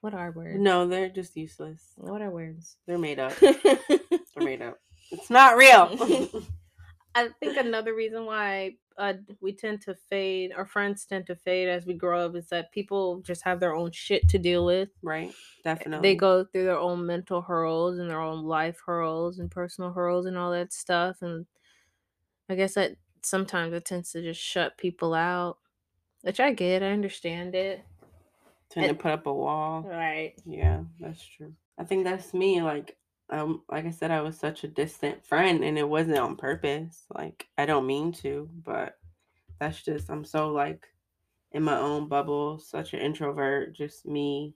What 0.05 0.13
are 0.13 0.29
words? 0.29 0.59
No, 0.59 0.85
they're 0.87 1.09
just 1.09 1.35
useless. 1.35 1.81
What 1.95 2.21
are 2.21 2.29
words? 2.29 2.77
They're 2.85 2.99
made 2.99 3.17
up. 3.17 3.33
They're 3.39 3.79
made 4.37 4.61
up. 4.61 4.77
It's 5.11 5.31
not 5.31 5.57
real. 5.57 5.97
I 7.15 7.29
think 7.39 7.57
another 7.57 7.95
reason 7.95 8.27
why 8.27 8.75
uh, 8.99 9.13
we 9.41 9.51
tend 9.51 9.81
to 9.81 9.95
fade, 9.95 10.51
our 10.55 10.67
friends 10.67 11.07
tend 11.07 11.25
to 11.25 11.35
fade 11.35 11.69
as 11.69 11.87
we 11.87 11.95
grow 11.95 12.23
up, 12.23 12.35
is 12.35 12.49
that 12.49 12.71
people 12.71 13.21
just 13.21 13.43
have 13.45 13.59
their 13.59 13.73
own 13.73 13.91
shit 13.91 14.29
to 14.29 14.37
deal 14.37 14.63
with. 14.63 14.89
right? 15.01 15.33
Definitely. 15.63 16.07
They 16.07 16.15
go 16.15 16.43
through 16.43 16.65
their 16.65 16.77
own 16.77 17.07
mental 17.07 17.41
hurdles 17.41 17.97
and 17.97 18.07
their 18.07 18.21
own 18.21 18.43
life 18.43 18.79
hurdles 18.85 19.39
and 19.39 19.49
personal 19.49 19.91
hurdles 19.91 20.27
and 20.27 20.37
all 20.37 20.51
that 20.51 20.71
stuff. 20.71 21.17
And 21.21 21.47
I 22.47 22.53
guess 22.53 22.75
that 22.75 22.97
sometimes 23.23 23.73
it 23.73 23.85
tends 23.85 24.11
to 24.11 24.21
just 24.21 24.39
shut 24.39 24.77
people 24.77 25.15
out, 25.15 25.57
which 26.21 26.39
I 26.39 26.53
get. 26.53 26.83
I 26.83 26.91
understand 26.91 27.55
it. 27.55 27.83
Tend 28.75 28.83
to 28.85 28.89
and- 28.91 28.99
put 28.99 29.11
up 29.11 29.25
a 29.25 29.33
wall. 29.33 29.81
Right. 29.81 30.35
Yeah, 30.45 30.81
that's 30.99 31.25
true. 31.25 31.53
I 31.79 31.83
think 31.83 32.03
that's 32.03 32.33
me. 32.33 32.61
Like, 32.61 32.95
um, 33.31 33.63
like 33.71 33.85
I 33.85 33.89
said, 33.91 34.11
I 34.11 34.21
was 34.21 34.37
such 34.37 34.63
a 34.63 34.67
distant 34.67 35.25
friend, 35.25 35.63
and 35.63 35.77
it 35.79 35.89
wasn't 35.89 36.19
on 36.19 36.35
purpose. 36.35 37.05
Like, 37.13 37.47
I 37.57 37.65
don't 37.65 37.87
mean 37.87 38.11
to, 38.21 38.47
but 38.63 38.97
that's 39.59 39.81
just 39.81 40.09
I'm 40.11 40.23
so 40.25 40.49
like 40.51 40.85
in 41.53 41.63
my 41.63 41.77
own 41.77 42.07
bubble, 42.07 42.59
such 42.59 42.93
an 42.93 42.99
introvert, 42.99 43.73
just 43.73 44.05
me, 44.05 44.53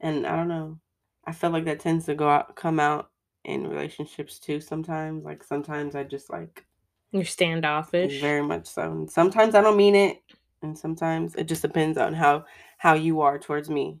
and 0.00 0.26
I 0.26 0.34
don't 0.36 0.48
know. 0.48 0.80
I 1.24 1.32
feel 1.32 1.50
like 1.50 1.66
that 1.66 1.80
tends 1.80 2.06
to 2.06 2.14
go 2.14 2.28
out, 2.28 2.56
come 2.56 2.80
out 2.80 3.10
in 3.44 3.66
relationships 3.68 4.38
too. 4.38 4.60
Sometimes, 4.60 5.24
like 5.24 5.44
sometimes 5.44 5.94
I 5.94 6.04
just 6.04 6.30
like 6.30 6.66
You're 7.12 7.24
standoffish. 7.24 8.20
very 8.20 8.42
much 8.42 8.66
so. 8.66 8.90
And 8.90 9.10
sometimes 9.10 9.54
I 9.54 9.60
don't 9.60 9.76
mean 9.76 9.94
it, 9.94 10.22
and 10.62 10.78
sometimes 10.78 11.34
it 11.34 11.44
just 11.44 11.62
depends 11.62 11.98
on 11.98 12.14
how 12.14 12.44
how 12.78 12.94
you 12.94 13.20
are 13.20 13.38
towards 13.38 13.70
me. 13.70 13.98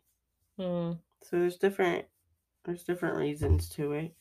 Mm. 0.58 0.98
So 1.22 1.38
there's 1.38 1.56
different 1.56 2.06
there's 2.64 2.84
different 2.84 3.16
reasons 3.16 3.68
to 3.70 3.92
it. 3.92 4.14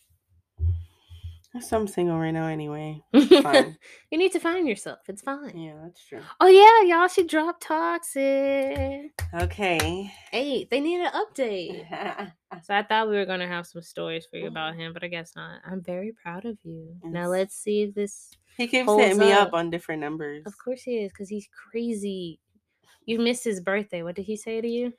So 1.61 1.77
I'm 1.77 1.87
single 1.87 2.19
right 2.19 2.31
now 2.31 2.47
anyway. 2.47 3.01
Fine. 3.41 3.77
you 4.11 4.17
need 4.17 4.31
to 4.33 4.39
find 4.39 4.67
yourself. 4.67 4.99
It's 5.07 5.23
fine. 5.23 5.57
yeah, 5.57 5.73
that's 5.83 6.05
true. 6.05 6.21
Oh 6.39 6.47
yeah, 6.47 6.95
y'all 6.95 7.07
should 7.07 7.27
drop 7.27 7.59
toxic. 7.59 9.11
Okay. 9.33 10.11
Hey, 10.31 10.67
they 10.69 10.79
need 10.79 11.01
an 11.01 11.11
update. 11.11 12.31
So 12.63 12.73
I 12.73 12.81
thought 12.81 13.09
we 13.09 13.17
were 13.17 13.25
gonna 13.25 13.47
have 13.47 13.67
some 13.67 13.81
stories 13.81 14.25
for 14.25 14.37
you 14.37 14.47
about 14.47 14.75
him, 14.75 14.93
but 14.93 15.03
I 15.03 15.07
guess 15.09 15.35
not. 15.35 15.59
I'm 15.69 15.81
very 15.81 16.13
proud 16.13 16.45
of 16.45 16.57
you. 16.63 16.95
Now 17.03 17.27
let's 17.27 17.53
see 17.53 17.83
if 17.83 17.93
this. 17.93 18.31
He 18.57 18.67
keeps 18.67 18.91
hitting 18.93 19.19
me 19.19 19.31
up 19.31 19.49
up. 19.49 19.53
on 19.53 19.69
different 19.69 20.01
numbers. 20.01 20.43
Of 20.45 20.57
course 20.57 20.81
he 20.81 20.97
is, 20.97 21.11
because 21.11 21.29
he's 21.29 21.47
crazy. 21.71 22.39
You 23.05 23.19
missed 23.19 23.43
his 23.43 23.61
birthday. 23.61 24.03
What 24.03 24.15
did 24.15 24.25
he 24.25 24.35
say 24.35 24.59
to 24.61 24.67
you? 24.67 24.93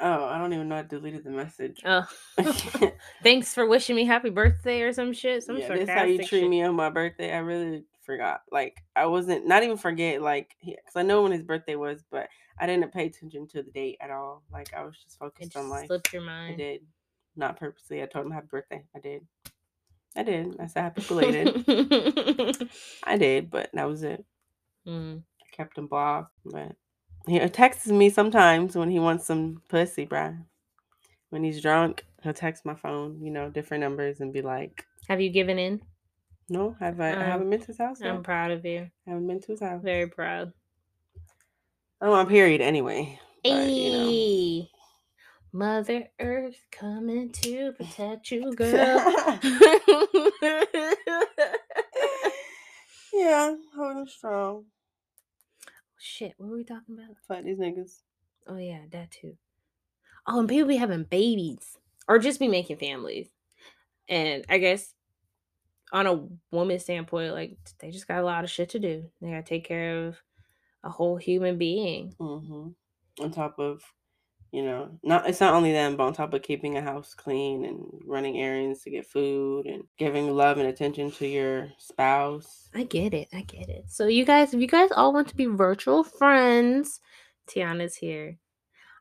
Oh, 0.00 0.24
I 0.24 0.38
don't 0.38 0.52
even 0.52 0.68
know 0.68 0.76
I 0.76 0.82
deleted 0.82 1.22
the 1.24 1.30
message. 1.30 1.80
Oh, 1.84 2.04
thanks 3.22 3.54
for 3.54 3.66
wishing 3.66 3.94
me 3.94 4.04
happy 4.04 4.30
birthday 4.30 4.82
or 4.82 4.92
some 4.92 5.12
shit. 5.12 5.44
Some 5.44 5.58
yeah, 5.58 5.68
this 5.68 5.88
how 5.88 6.04
you 6.04 6.18
treat 6.18 6.28
shit. 6.28 6.50
me 6.50 6.62
on 6.62 6.74
my 6.74 6.90
birthday. 6.90 7.32
I 7.32 7.38
really 7.38 7.84
forgot. 8.00 8.42
Like 8.50 8.82
I 8.96 9.06
wasn't 9.06 9.46
not 9.46 9.62
even 9.62 9.76
forget. 9.76 10.20
Like 10.20 10.56
because 10.64 10.96
I 10.96 11.02
know 11.02 11.22
when 11.22 11.30
his 11.30 11.42
birthday 11.42 11.76
was, 11.76 12.02
but 12.10 12.28
I 12.58 12.66
didn't 12.66 12.92
pay 12.92 13.06
attention 13.06 13.46
to 13.48 13.62
the 13.62 13.70
date 13.70 13.98
at 14.00 14.10
all. 14.10 14.42
Like 14.52 14.72
I 14.74 14.82
was 14.84 14.96
just 14.96 15.16
It 15.16 15.18
focused 15.18 15.52
just 15.52 15.56
on 15.56 15.68
life. 15.70 15.86
slipped 15.86 16.12
your 16.12 16.22
mind. 16.22 16.54
I 16.54 16.56
did, 16.56 16.80
not 17.36 17.58
purposely. 17.60 18.02
I 18.02 18.06
told 18.06 18.26
him 18.26 18.32
happy 18.32 18.48
birthday. 18.50 18.84
I 18.96 18.98
did. 18.98 19.24
I 20.16 20.22
did. 20.22 20.56
I 20.60 20.66
said 20.66 20.82
happy 20.82 21.02
belated. 21.08 21.64
I 23.04 23.16
did, 23.16 23.50
but 23.50 23.70
that 23.72 23.88
was 23.88 24.02
it. 24.02 24.24
Mm. 24.86 25.22
I 25.40 25.56
kept 25.56 25.78
him 25.78 25.86
blocked. 25.86 26.32
But 26.44 26.72
he 27.26 27.38
texts 27.48 27.86
me 27.88 28.10
sometimes 28.10 28.76
when 28.76 28.90
he 28.90 28.98
wants 28.98 29.26
some 29.26 29.62
pussy, 29.68 30.06
bruh. 30.06 30.44
When 31.30 31.42
he's 31.44 31.62
drunk, 31.62 32.04
he'll 32.22 32.34
text 32.34 32.66
my 32.66 32.74
phone, 32.74 33.22
you 33.22 33.30
know, 33.30 33.48
different 33.48 33.82
numbers 33.82 34.20
and 34.20 34.32
be 34.32 34.42
like, 34.42 34.84
Have 35.08 35.20
you 35.20 35.30
given 35.30 35.58
in? 35.58 35.80
"No, 36.48 36.76
have 36.78 37.00
I? 37.00 37.10
I 37.10 37.12
Um, 37.14 37.20
haven't 37.22 37.50
been 37.50 37.60
to 37.60 37.66
his 37.68 37.78
house. 37.78 38.02
I'm 38.02 38.22
proud 38.22 38.50
of 38.50 38.64
you. 38.66 38.90
I 39.06 39.10
haven't 39.10 39.26
been 39.26 39.40
to 39.40 39.52
his 39.52 39.60
house. 39.60 39.82
Very 39.82 40.08
proud. 40.08 40.52
I'm 42.02 42.10
on 42.10 42.26
period 42.28 42.60
anyway. 42.60 43.18
But, 43.44 43.70
you 43.70 43.92
know. 43.92 44.66
Mother 45.52 46.08
Earth 46.18 46.56
coming 46.70 47.30
to 47.30 47.72
protect 47.72 48.30
you, 48.30 48.52
girl. 48.56 48.72
yeah, 53.12 53.54
holding 53.76 54.06
strong. 54.06 54.64
Shit, 55.98 56.34
what 56.38 56.48
were 56.50 56.56
we 56.56 56.64
talking 56.64 56.96
about? 56.96 57.16
Fuck 57.28 57.44
these 57.44 57.58
niggas. 57.58 58.00
Oh 58.46 58.56
yeah, 58.56 58.80
that 58.90 59.10
too. 59.10 59.36
Oh, 60.26 60.40
and 60.40 60.48
people 60.48 60.68
be 60.68 60.76
having 60.76 61.04
babies 61.04 61.76
or 62.08 62.18
just 62.18 62.40
be 62.40 62.48
making 62.48 62.78
families. 62.78 63.28
And 64.08 64.44
I 64.48 64.58
guess 64.58 64.94
on 65.92 66.06
a 66.06 66.26
woman's 66.50 66.82
standpoint, 66.82 67.34
like 67.34 67.58
they 67.78 67.90
just 67.90 68.08
got 68.08 68.20
a 68.20 68.24
lot 68.24 68.44
of 68.44 68.50
shit 68.50 68.70
to 68.70 68.78
do. 68.78 69.04
They 69.20 69.28
gotta 69.28 69.42
take 69.42 69.64
care 69.66 70.06
of 70.06 70.16
a 70.82 70.90
whole 70.90 71.16
human 71.16 71.58
being. 71.58 72.14
hmm 72.18 72.68
On 73.20 73.30
top 73.30 73.58
of, 73.58 73.82
you 74.52 74.62
know, 74.62 74.90
not 75.02 75.28
it's 75.28 75.40
not 75.40 75.54
only 75.54 75.72
them, 75.72 75.96
but 75.96 76.04
on 76.04 76.12
top 76.12 76.34
of 76.34 76.42
keeping 76.42 76.76
a 76.76 76.82
house 76.82 77.14
clean 77.14 77.64
and 77.64 77.82
running 78.06 78.38
errands 78.38 78.82
to 78.82 78.90
get 78.90 79.06
food 79.06 79.66
and 79.66 79.82
giving 79.98 80.30
love 80.30 80.58
and 80.58 80.68
attention 80.68 81.10
to 81.12 81.26
your 81.26 81.70
spouse. 81.78 82.68
I 82.74 82.84
get 82.84 83.14
it. 83.14 83.28
I 83.32 83.42
get 83.42 83.68
it. 83.68 83.86
So 83.88 84.06
you 84.06 84.24
guys, 84.24 84.52
if 84.52 84.60
you 84.60 84.66
guys 84.66 84.90
all 84.92 85.12
want 85.12 85.28
to 85.28 85.36
be 85.36 85.46
virtual 85.46 86.04
friends, 86.04 87.00
Tiana's 87.48 87.96
here. 87.96 88.36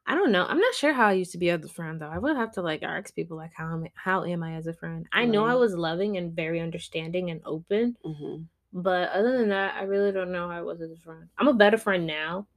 I 0.08 0.16
don't 0.16 0.32
know. 0.32 0.46
I'm 0.48 0.60
not 0.60 0.74
sure 0.74 0.94
how 0.94 1.08
I 1.08 1.14
used 1.14 1.34
to 1.34 1.38
be 1.38 1.52
as 1.52 1.64
a 1.64 1.70
friend 1.70 2.02
though. 2.02 2.10
I 2.10 2.18
would 2.18 2.36
have 2.36 2.54
to 2.54 2.62
like 2.62 2.82
ask 2.82 3.14
people 3.14 3.38
like 3.38 3.52
how 3.54 3.72
am 3.74 3.84
I, 3.84 3.92
how 3.94 4.24
am 4.24 4.42
I 4.42 4.54
as 4.54 4.68
a 4.68 4.74
friend? 4.74 5.06
I 5.14 5.26
know 5.26 5.46
I 5.46 5.54
was 5.54 5.76
loving 5.76 6.18
and 6.18 6.34
very 6.34 6.60
understanding 6.60 7.30
and 7.30 7.42
open, 7.46 7.96
hmm 8.04 8.38
but 8.74 9.10
other 9.10 9.38
than 9.38 9.50
that, 9.50 9.76
I 9.76 9.84
really 9.84 10.12
don't 10.12 10.32
know 10.32 10.48
how 10.48 10.58
I 10.58 10.62
was 10.62 10.82
as 10.82 10.92
a 10.92 10.96
friend. 10.96 11.28
I'm 11.38 11.50
a 11.50 11.54
better 11.54 11.78
friend 11.78 12.08
now, 12.08 12.48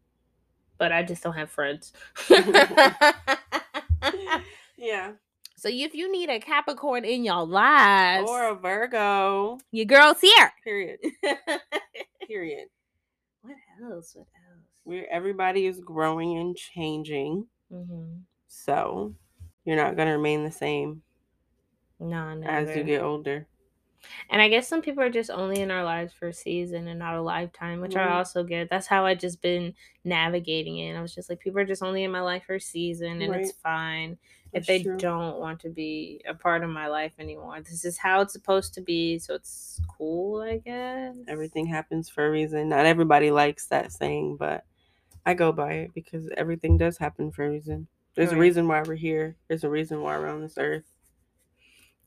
but 0.85 0.93
I 0.93 1.03
just 1.03 1.23
don't 1.23 1.33
have 1.33 1.49
friends. 1.51 1.95
Yeah. 4.77 5.13
so 5.57 5.71
if 5.73 5.95
you 5.95 6.13
need 6.13 6.29
a 6.29 6.39
Capricorn 6.39 7.07
in 7.07 7.25
your 7.25 7.47
lives, 7.47 8.29
Or 8.29 8.51
a 8.51 8.55
Virgo. 8.55 9.59
your 9.73 9.87
girl's 9.87 10.21
here. 10.21 10.53
Period. 10.63 10.99
Period. 12.29 12.69
what 13.41 13.57
else? 13.83 14.15
What 14.15 14.27
else? 14.51 14.67
Where 14.83 15.07
everybody 15.11 15.65
is 15.65 15.81
growing 15.81 16.37
and 16.37 16.55
changing. 16.55 17.47
Mm-hmm. 17.73 18.19
So 18.49 19.15
you're 19.65 19.77
not 19.77 19.97
gonna 19.97 20.19
remain 20.19 20.45
the 20.45 20.53
same 20.53 21.01
No, 21.99 22.35
never. 22.35 22.53
as 22.53 22.77
you 22.77 22.85
get 22.85 23.01
older. 23.01 23.47
And 24.31 24.41
I 24.43 24.49
guess 24.49 24.69
some 24.69 24.83
people 24.83 25.03
are 25.03 25.11
just 25.11 25.31
only 25.31 25.61
in 25.61 25.71
our 25.71 25.85
lives 25.85 26.13
for 26.13 26.29
a 26.29 26.33
season 26.33 26.89
and 26.89 26.99
not 26.99 27.15
a 27.15 27.23
lifetime, 27.23 27.81
which 27.81 27.97
Right. 27.97 28.07
I 28.07 28.17
also 28.17 28.43
get. 28.45 28.69
That's 28.71 28.87
how 28.87 29.05
I 29.07 29.15
just 29.15 29.41
been 29.43 29.75
navigating 30.05 30.79
it. 30.79 30.97
I 30.97 31.03
was 31.03 31.15
just 31.15 31.29
like, 31.31 31.41
people 31.41 31.61
are 31.61 31.65
just 31.65 31.83
only 31.83 32.05
in 32.05 32.11
my 32.11 32.21
life 32.21 32.45
for 32.45 32.55
a 32.57 32.61
season, 32.61 33.23
and 33.23 33.35
it's 33.35 33.51
Right. 33.51 33.57
fine 33.63 34.19
if 34.53 34.67
they 34.67 34.83
true. 34.85 34.97
don't 34.99 35.39
want 35.39 35.61
to 35.61 35.69
be 35.69 36.21
a 36.27 36.35
part 36.35 36.63
of 36.63 36.71
my 36.71 36.87
life 36.87 37.15
anymore. 37.19 37.61
This 37.61 37.85
is 37.85 37.99
how 37.99 38.21
it's 38.21 38.33
supposed 38.33 38.73
to 38.75 38.81
be, 38.81 39.19
so 39.19 39.35
it's 39.35 39.81
cool, 39.89 40.43
I 40.43 40.59
guess. 40.59 41.17
Everything 41.27 41.67
happens 41.67 42.09
for 42.09 42.27
a 42.27 42.31
reason. 42.31 42.69
Not 42.69 42.87
everybody 42.87 43.31
likes 43.31 43.67
that 43.67 43.93
saying, 43.93 44.37
but 44.37 44.65
I 45.27 45.35
go 45.35 45.53
by 45.53 45.73
it 45.73 45.95
because 45.95 46.29
everything 46.37 46.77
does 46.77 46.99
happen 46.99 47.33
for 47.33 47.45
a 47.47 47.51
reason. 47.51 47.89
There's 48.15 48.31
a 48.31 48.37
reason 48.37 48.69
why 48.69 48.83
we're 48.83 48.95
here. 48.95 49.37
There's 49.49 49.65
a 49.65 49.71
reason 49.71 50.01
why 50.01 50.17
we're 50.19 50.29
on 50.29 50.41
this 50.41 50.57
earth. 50.57 50.94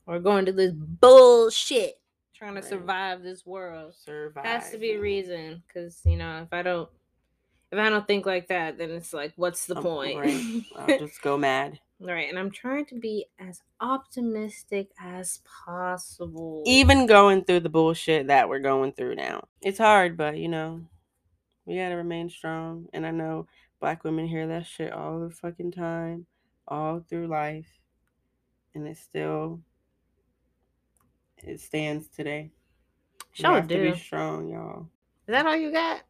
We're 0.08 0.20
going 0.20 0.46
to 0.46 0.52
this 0.52 0.72
bullshit 0.72 2.00
trying 2.34 2.54
to 2.54 2.62
Right. 2.62 2.68
survive 2.68 3.22
this 3.22 3.44
world. 3.44 3.94
Survive. 3.94 4.44
Has 4.46 4.70
to 4.70 4.78
be 4.78 4.92
a 4.92 4.98
reason, 5.00 5.62
because 5.66 6.00
you 6.06 6.16
know, 6.16 6.40
if 6.42 6.48
I 6.50 6.62
don't, 6.62 6.88
if 7.70 7.78
I 7.78 7.90
don't 7.90 8.06
think 8.06 8.24
like 8.24 8.48
that, 8.48 8.78
then 8.78 8.90
it's 8.90 9.12
like, 9.12 9.34
what's 9.36 9.66
the 9.66 9.76
Um, 9.76 9.82
point? 9.82 10.18
right. 10.18 10.42
I'll 10.76 10.86
just 10.98 11.20
go 11.20 11.36
mad. 11.36 11.78
Right, 12.00 12.26
and 12.30 12.38
I'm 12.38 12.50
trying 12.50 12.86
to 12.86 12.94
be 12.94 13.26
as 13.38 13.60
optimistic 13.80 14.88
as 14.98 15.42
possible. 15.66 16.62
Even 16.64 17.04
going 17.06 17.44
through 17.44 17.60
the 17.60 17.68
bullshit 17.68 18.28
that 18.28 18.48
we're 18.48 18.60
going 18.60 18.92
through 18.92 19.16
now. 19.16 19.46
It's 19.60 19.78
hard, 19.78 20.16
but 20.16 20.38
you 20.38 20.48
know, 20.48 20.80
we 21.66 21.76
gotta 21.76 21.96
remain 21.96 22.30
strong. 22.30 22.86
And 22.94 23.04
I 23.04 23.10
know 23.10 23.46
black 23.78 24.04
women 24.04 24.26
hear 24.26 24.46
that 24.46 24.64
shit 24.64 24.90
all 24.90 25.20
the 25.20 25.28
fucking 25.28 25.72
time, 25.72 26.24
all 26.66 27.00
through 27.00 27.26
life. 27.26 27.68
And 28.74 28.86
it 28.86 28.96
still 28.96 29.60
it 31.42 31.60
stands 31.60 32.08
today. 32.08 32.50
Sure 33.32 33.54
have 33.54 33.68
to 33.68 33.76
do. 33.76 33.92
be 33.92 33.98
strong, 33.98 34.48
y'all. 34.48 34.88
Is 35.26 35.32
that 35.32 35.46
all 35.46 35.56
you 35.56 35.70
got 35.72 36.02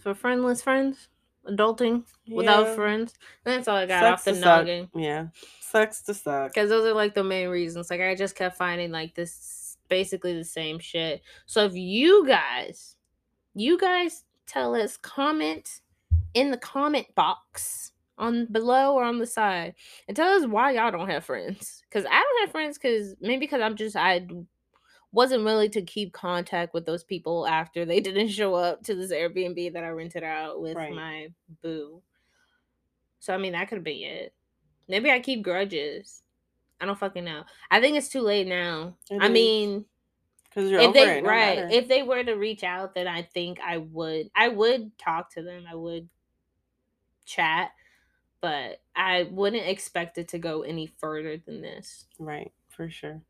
for 0.00 0.14
friendless 0.14 0.62
friends? 0.62 1.08
adulting 1.46 2.04
without 2.28 2.74
friends. 2.74 3.14
That's 3.44 3.68
all 3.68 3.76
I 3.76 3.86
got 3.86 4.00
Sucks 4.00 4.20
off 4.20 4.24
the 4.24 4.32
to 4.32 4.40
suck. 4.40 4.88
Yeah. 4.94 5.26
Sucks 5.60 6.02
to 6.02 6.14
suck. 6.14 6.54
Because 6.54 6.70
those 6.70 6.84
are 6.86 6.94
like 6.94 7.14
the 7.14 7.24
main 7.24 7.48
reasons. 7.48 7.90
Like 7.90 8.00
I 8.00 8.14
just 8.14 8.36
kept 8.36 8.56
finding 8.56 8.90
like 8.90 9.14
this 9.14 9.76
basically 9.88 10.34
the 10.34 10.44
same 10.44 10.78
shit. 10.78 11.22
So 11.46 11.64
if 11.64 11.74
you 11.74 12.26
guys, 12.26 12.96
you 13.54 13.78
guys 13.78 14.24
tell 14.46 14.74
us, 14.74 14.96
comment 14.96 15.80
in 16.34 16.50
the 16.50 16.56
comment 16.56 17.06
box 17.14 17.92
on 18.16 18.46
below 18.46 18.94
or 18.94 19.04
on 19.04 19.18
the 19.18 19.26
side 19.26 19.74
and 20.06 20.16
tell 20.16 20.30
us 20.30 20.46
why 20.46 20.72
y'all 20.72 20.90
don't 20.90 21.10
have 21.10 21.24
friends. 21.24 21.82
Because 21.88 22.06
I 22.06 22.22
don't 22.22 22.40
have 22.42 22.50
friends 22.50 22.78
because 22.78 23.14
maybe 23.20 23.40
because 23.40 23.60
I'm 23.60 23.76
just 23.76 23.96
I 23.96 24.26
wasn't 25.14 25.44
willing 25.44 25.70
to 25.70 25.82
keep 25.82 26.12
contact 26.12 26.74
with 26.74 26.84
those 26.84 27.04
people 27.04 27.46
after 27.46 27.84
they 27.84 28.00
didn't 28.08 28.28
show 28.28 28.54
up 28.54 28.82
to 28.84 28.94
this 28.94 29.12
Airbnb 29.12 29.72
that 29.72 29.84
I 29.84 29.88
rented 29.88 30.24
out 30.24 30.60
with 30.60 30.76
Right. 30.76 30.92
my 30.94 31.28
boo. 31.62 32.02
So 33.20 33.32
I 33.34 33.38
mean 33.38 33.52
that 33.52 33.68
could 33.68 33.84
be 33.84 34.04
it. 34.04 34.34
Maybe 34.88 35.10
I 35.10 35.20
keep 35.20 35.42
grudges. 35.42 36.22
I 36.80 36.86
don't 36.86 36.98
fucking 36.98 37.24
know. 37.24 37.44
I 37.70 37.80
think 37.80 37.96
it's 37.96 38.08
too 38.08 38.20
late 38.20 38.46
now. 38.46 38.96
It 39.10 39.22
I 39.22 39.26
is. 39.26 39.30
mean, 39.32 39.84
Because 40.44 40.70
you're 40.70 40.80
if 40.80 40.88
over 40.88 40.92
they 40.98 41.18
it. 41.18 41.24
right, 41.24 41.56
matter. 41.56 41.68
if 41.70 41.88
they 41.88 42.02
were 42.02 42.22
to 42.22 42.34
reach 42.34 42.62
out, 42.64 42.94
then 42.94 43.06
I 43.08 43.22
think 43.22 43.60
I 43.64 43.78
would. 43.78 44.28
I 44.36 44.48
would 44.48 44.90
talk 44.98 45.32
to 45.34 45.42
them. 45.42 45.64
I 45.70 45.74
would 45.74 46.08
chat, 47.24 47.70
but 48.42 48.82
I 48.94 49.22
wouldn't 49.30 49.66
expect 49.66 50.18
it 50.18 50.28
to 50.28 50.38
go 50.38 50.62
any 50.62 50.86
further 50.98 51.38
than 51.38 51.62
this. 51.62 52.04
right. 52.18 52.52
For 52.68 52.90
sure. 52.90 53.22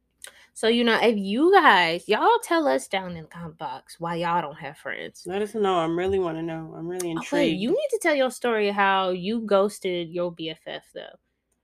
So 0.56 0.68
you 0.68 0.84
know, 0.84 0.98
if 1.02 1.16
you 1.16 1.52
guys, 1.52 2.08
y'all 2.08 2.38
tell 2.42 2.68
us 2.68 2.86
down 2.86 3.16
in 3.16 3.22
the 3.24 3.28
comment 3.28 3.58
box 3.58 3.98
why 3.98 4.14
y'all 4.16 4.40
don't 4.40 4.54
have 4.58 4.78
friends. 4.78 5.24
Let 5.26 5.42
us 5.42 5.54
know. 5.54 5.74
I'm 5.80 5.98
really 5.98 6.18
want 6.20 6.38
to 6.38 6.42
know. 6.42 6.74
I'm 6.76 6.86
really 6.86 7.08
Oh, 7.08 7.12
intrigued. 7.12 7.32
wait, 7.32 7.56
you 7.58 7.70
need 7.70 7.88
to 7.90 7.98
tell 8.00 8.14
your 8.14 8.30
story 8.30 8.70
how 8.70 9.10
you 9.10 9.40
ghosted 9.40 10.10
your 10.10 10.32
BFF 10.32 10.82
though. 10.94 11.16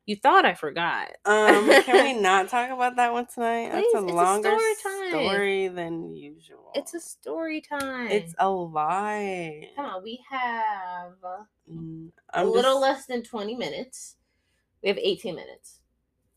You 0.06 0.16
thought 0.16 0.44
I 0.44 0.54
forgot. 0.54 1.11
Um, 1.24 1.70
can 1.84 2.02
we 2.04 2.12
not 2.20 2.48
talk 2.48 2.70
about 2.70 2.96
that 2.96 3.12
one 3.12 3.26
tonight? 3.26 3.70
Please, 3.70 3.92
That's 3.92 4.02
a 4.02 4.06
it's 4.06 4.12
a 4.12 4.16
longer 4.16 4.48
story 4.58 4.74
time. 4.82 5.11
story 5.11 5.68
than 5.68 6.16
usual. 6.16 6.72
It's 6.74 6.94
a 6.94 7.00
story 7.00 7.61
time. 7.61 8.08
It's 8.11 8.34
a 8.40 8.50
lie. 8.50 9.70
Come 9.76 9.86
on, 9.86 10.02
we 10.02 10.20
have 10.28 11.12
Mm, 11.70 12.08
a 12.34 12.40
I'm 12.40 12.50
little 12.50 12.72
just- 12.80 12.82
less 12.82 13.06
than 13.06 13.22
20 13.22 13.54
minutes. 13.54 14.16
We 14.82 14.88
have 14.88 14.98
18 14.98 15.36
minutes. 15.36 15.79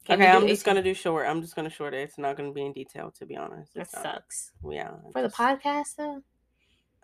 Can 0.05 0.21
Okay, 0.21 0.29
I'm 0.29 0.47
just 0.47 0.65
gonna 0.65 0.83
do 0.83 0.93
short. 0.93 1.27
I'm 1.27 1.41
just 1.41 1.55
gonna 1.55 1.69
short 1.69 1.93
it. 1.93 2.01
It's 2.01 2.17
not 2.17 2.35
gonna 2.35 2.51
be 2.51 2.65
in 2.65 2.73
detail, 2.73 3.11
to 3.19 3.25
be 3.25 3.37
honest. 3.37 3.73
That 3.73 3.89
sucks. 3.89 4.51
Yeah. 4.69 4.91
For 5.13 5.21
the 5.21 5.29
podcast, 5.29 5.95
though? 5.97 6.21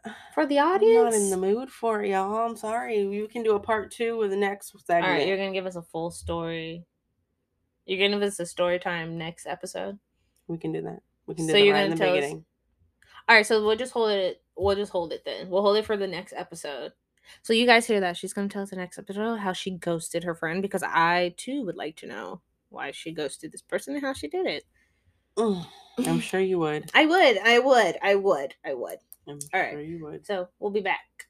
For 0.34 0.46
the 0.46 0.60
I'm 0.60 0.76
audience? 0.76 1.14
not 1.16 1.22
in 1.22 1.30
the 1.30 1.38
mood 1.38 1.70
for 1.70 2.02
it, 2.04 2.10
y'all. 2.12 2.34
I'm 2.50 2.56
sorry. 2.56 3.00
You 3.00 3.28
can 3.28 3.44
do 3.44 3.56
a 3.56 3.60
part 3.60 3.92
two 3.92 4.18
with 4.18 4.32
the 4.32 4.38
next 4.38 4.74
All 4.74 4.82
segment. 4.86 5.14
right, 5.14 5.28
you're 5.28 5.36
going 5.38 5.52
to 5.52 5.58
give 5.58 5.66
us 5.66 5.76
a 5.76 5.82
full 5.82 6.10
story. 6.12 6.86
You're 7.86 7.98
going 8.00 8.12
to 8.12 8.18
give 8.18 8.28
us 8.28 8.40
a 8.40 8.46
story 8.46 8.80
time 8.80 9.18
next 9.18 9.46
episode. 9.46 10.00
we 10.48 10.58
can 10.58 10.72
do 10.72 10.82
that. 10.84 11.00
We 11.28 11.36
can 11.36 11.48
do 11.48 11.52
So 11.52 11.58
that 11.58 11.66
you're 11.66 11.74
right 11.74 11.84
in 11.84 11.90
gonna 11.92 12.00
the 12.00 12.06
tell 12.06 12.14
us- 12.16 12.22
beginning. 12.22 12.46
All 13.28 13.36
right, 13.36 13.46
so 13.46 13.64
we'll 13.64 13.76
just 13.76 13.92
hold 13.92 14.12
it. 14.12 14.42
We'll 14.58 14.76
just 14.76 14.92
hold 14.92 15.12
it 15.12 15.24
then. 15.26 15.50
We'll 15.50 15.62
hold 15.62 15.76
it 15.78 15.86
for 15.86 15.98
the 15.98 16.08
next 16.08 16.34
episode. 16.36 16.94
So 17.44 17.52
you 17.54 17.66
guys 17.66 17.86
hear 17.86 18.00
that? 18.00 18.16
She's 18.18 18.34
going 18.34 18.48
to 18.48 18.54
tell 18.54 18.64
us 18.64 18.70
the 18.72 18.76
next 18.78 18.98
episode 18.98 19.36
how 19.40 19.52
she 19.54 19.72
ghosted 19.72 20.24
her 20.24 20.34
friend 20.34 20.62
because 20.62 20.82
I 20.82 21.34
too 21.38 21.64
would 21.66 21.76
like 21.76 21.98
to 21.98 22.08
know 22.08 22.42
why 22.70 22.92
she 22.92 23.12
goes 23.12 23.32
ghosted 23.32 23.52
this 23.52 23.62
person 23.62 23.96
and 23.96 24.04
how 24.04 24.14
she 24.14 24.28
did 24.28 24.46
it. 24.46 24.64
Mm, 25.38 25.66
I'm 26.06 26.20
sure 26.20 26.40
you 26.40 26.60
would. 26.60 26.90
I 26.94 27.06
would. 27.06 27.38
I 27.38 27.60
would. 27.60 27.98
I 28.02 28.16
would. 28.16 28.56
I 28.66 28.74
would. 28.74 28.98
I'm 29.28 29.40
All 29.54 29.60
right. 29.62 29.72
sure 29.72 29.82
you 29.82 30.04
would. 30.06 30.26
So 30.26 30.50
we'll 30.60 30.72
be 30.72 30.82
back. 30.82 31.28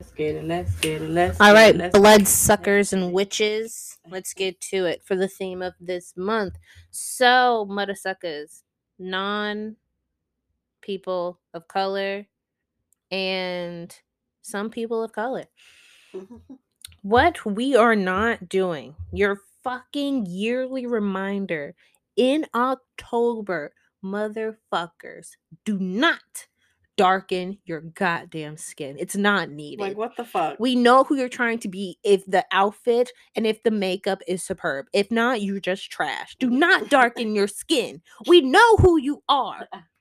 Let's 0.00 0.12
get 0.12 0.36
it. 0.36 0.44
Let's 0.44 0.74
get 0.80 1.02
it. 1.02 1.10
Let's 1.10 1.40
All 1.40 1.52
get 1.52 1.54
right, 1.54 1.74
it, 1.74 1.78
let's 1.78 1.98
blood 1.98 2.26
suckers 2.26 2.92
and 2.92 3.12
witches. 3.12 3.98
Let's 4.10 4.34
get 4.34 4.60
to 4.62 4.86
it 4.86 5.02
for 5.04 5.16
the 5.16 5.28
theme 5.28 5.62
of 5.62 5.74
this 5.80 6.14
month. 6.16 6.58
So, 6.90 7.64
mother 7.66 7.94
suckers, 7.94 8.64
non 8.98 9.76
people 10.80 11.40
of 11.54 11.68
color, 11.68 12.26
and 13.10 13.96
some 14.42 14.68
people 14.68 15.02
of 15.02 15.12
color. 15.12 15.44
What 17.04 17.44
we 17.44 17.76
are 17.76 17.94
not 17.94 18.48
doing, 18.48 18.94
your 19.12 19.42
fucking 19.62 20.24
yearly 20.24 20.86
reminder 20.86 21.74
in 22.16 22.46
October, 22.54 23.74
motherfuckers, 24.02 25.32
do 25.66 25.78
not 25.78 26.46
darken 26.96 27.58
your 27.66 27.82
goddamn 27.82 28.56
skin. 28.56 28.96
It's 28.98 29.16
not 29.16 29.50
needed. 29.50 29.82
Like 29.82 29.98
what 29.98 30.16
the 30.16 30.24
fuck? 30.24 30.56
We 30.58 30.76
know 30.76 31.04
who 31.04 31.16
you're 31.16 31.28
trying 31.28 31.58
to 31.58 31.68
be 31.68 31.98
if 32.02 32.24
the 32.24 32.46
outfit 32.50 33.12
and 33.36 33.46
if 33.46 33.62
the 33.62 33.70
makeup 33.70 34.22
is 34.26 34.42
superb. 34.42 34.86
If 34.94 35.10
not, 35.10 35.42
you're 35.42 35.60
just 35.60 35.90
trash. 35.90 36.36
Do 36.38 36.48
not 36.48 36.88
darken 36.88 37.34
your 37.34 37.48
skin. 37.48 38.00
We 38.26 38.40
know 38.40 38.76
who 38.76 38.98
you 38.98 39.22
are. 39.28 39.68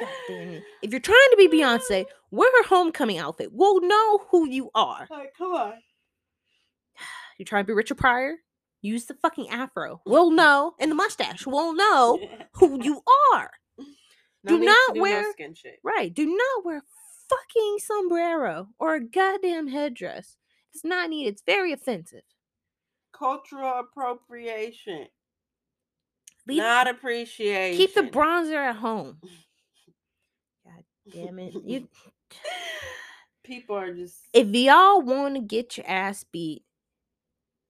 God 0.00 0.08
damn 0.28 0.48
it. 0.50 0.62
If 0.82 0.90
you're 0.90 1.00
trying 1.00 1.28
to 1.30 1.36
be 1.36 1.48
Beyonce, 1.48 2.06
wear 2.30 2.50
her 2.62 2.68
homecoming 2.68 3.18
outfit. 3.18 3.50
We'll 3.52 3.80
know 3.80 4.18
who 4.30 4.48
you 4.48 4.70
are. 4.74 5.06
Like, 5.10 5.32
come 5.36 5.52
on. 5.52 5.74
You're 7.38 7.44
trying 7.46 7.64
to 7.64 7.66
be 7.66 7.72
Richard 7.74 7.98
Pryor? 7.98 8.36
Use 8.80 9.06
the 9.06 9.14
fucking 9.14 9.48
afro. 9.50 10.00
We'll 10.06 10.30
know. 10.42 10.74
And 10.80 10.90
the 10.90 10.94
mustache. 10.94 11.46
We'll 11.46 11.74
know 11.74 12.18
who 12.54 12.80
you 12.82 13.02
are. 13.34 13.50
No 14.44 14.58
Do 14.58 14.64
not 14.64 14.76
do 14.88 14.94
no 14.96 15.02
wear- 15.02 15.32
skin 15.32 15.54
shit. 15.54 15.78
Right. 15.84 16.12
Do 16.12 16.26
not 16.26 16.64
wear 16.64 16.78
a 16.78 16.82
fucking 17.28 17.76
sombrero 17.80 18.68
or 18.78 18.94
a 18.96 19.00
goddamn 19.04 19.68
headdress. 19.68 20.36
It's 20.74 20.84
not 20.84 21.10
needed. 21.10 21.34
It's 21.34 21.42
very 21.46 21.72
offensive. 21.72 22.22
Cultural 23.12 23.78
appropriation, 23.80 25.06
Leave, 26.48 26.58
not 26.58 26.88
appreciation. 26.88 27.76
keep 27.76 27.94
the 27.94 28.02
bronzer 28.02 28.56
at 28.56 28.76
home. 28.76 29.18
Damn 31.10 31.38
it. 31.38 31.54
You 31.64 31.88
People 33.44 33.76
are 33.76 33.92
just. 33.92 34.20
if 34.32 34.46
y'all 34.48 35.02
want 35.02 35.34
to 35.34 35.40
get 35.40 35.76
your 35.76 35.86
ass 35.88 36.24
beat, 36.30 36.62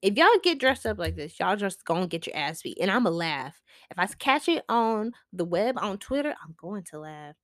if 0.02 0.16
y'all 0.18 0.28
get 0.42 0.58
dressed 0.60 0.84
up 0.84 0.98
like 0.98 1.16
this, 1.16 1.40
y'all 1.40 1.56
just 1.56 1.84
gonna 1.86 2.06
get 2.06 2.26
your 2.26 2.36
ass 2.36 2.60
beat. 2.62 2.76
And 2.80 2.90
I'ma 2.90 3.08
laugh. 3.08 3.58
If 3.90 3.98
I 3.98 4.06
catch 4.06 4.48
it 4.48 4.64
on 4.68 5.12
the 5.32 5.44
web 5.46 5.78
on 5.78 5.96
Twitter, 5.98 6.34
I'm 6.44 6.54
going 6.58 6.82
to 6.90 6.98
laugh. 6.98 7.34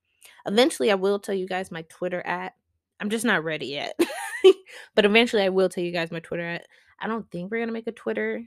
Eventually 0.45 0.91
I 0.91 0.95
will 0.95 1.17
tell 1.19 1.33
you 1.35 1.47
guys 1.47 1.71
my 1.71 1.81
Twitter 1.89 2.21
at. 2.25 2.53
I'm 2.99 3.09
just 3.09 3.25
not 3.25 3.43
ready 3.43 3.67
yet. 3.67 3.99
but 4.95 5.05
eventually 5.05 5.41
I 5.43 5.49
will 5.49 5.69
tell 5.69 5.83
you 5.83 5.91
guys 5.91 6.11
my 6.11 6.19
Twitter 6.19 6.45
at. 6.45 6.67
I 6.99 7.07
don't 7.07 7.29
think 7.31 7.49
we're 7.49 7.59
gonna 7.61 7.71
make 7.71 7.87
a 7.87 7.91
Twitter 7.91 8.43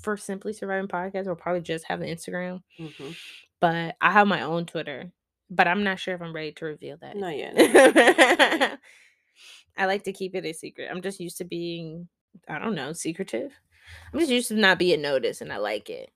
for 0.00 0.16
Simply 0.16 0.52
Surviving 0.52 0.88
Podcast. 0.88 1.26
We'll 1.26 1.36
probably 1.36 1.60
just 1.62 1.84
have 1.84 2.00
an 2.00 2.08
Instagram. 2.08 2.62
Mhm. 2.80 3.14
But 3.60 3.94
I 4.00 4.10
have 4.10 4.26
my 4.26 4.42
own 4.42 4.66
Twitter. 4.66 5.12
But 5.50 5.66
I'm 5.66 5.82
not 5.82 5.98
sure 5.98 6.14
if 6.14 6.22
I'm 6.22 6.32
ready 6.32 6.52
to 6.52 6.64
reveal 6.64 6.96
that. 7.00 7.16
Not 7.16 7.36
yet. 7.36 7.54
I 9.76 9.86
like 9.86 10.04
to 10.04 10.12
keep 10.12 10.34
it 10.34 10.44
a 10.44 10.52
secret. 10.52 10.88
I'm 10.90 11.02
just 11.02 11.20
used 11.20 11.38
to 11.38 11.44
being, 11.44 12.08
I 12.48 12.58
don't 12.58 12.74
know, 12.74 12.92
secretive. 12.92 13.52
I'm 14.12 14.20
just 14.20 14.30
used 14.30 14.48
to 14.48 14.54
not 14.54 14.78
being 14.78 15.02
noticed 15.02 15.40
and 15.40 15.52
I 15.52 15.56
like 15.56 15.90
it. 15.90 16.10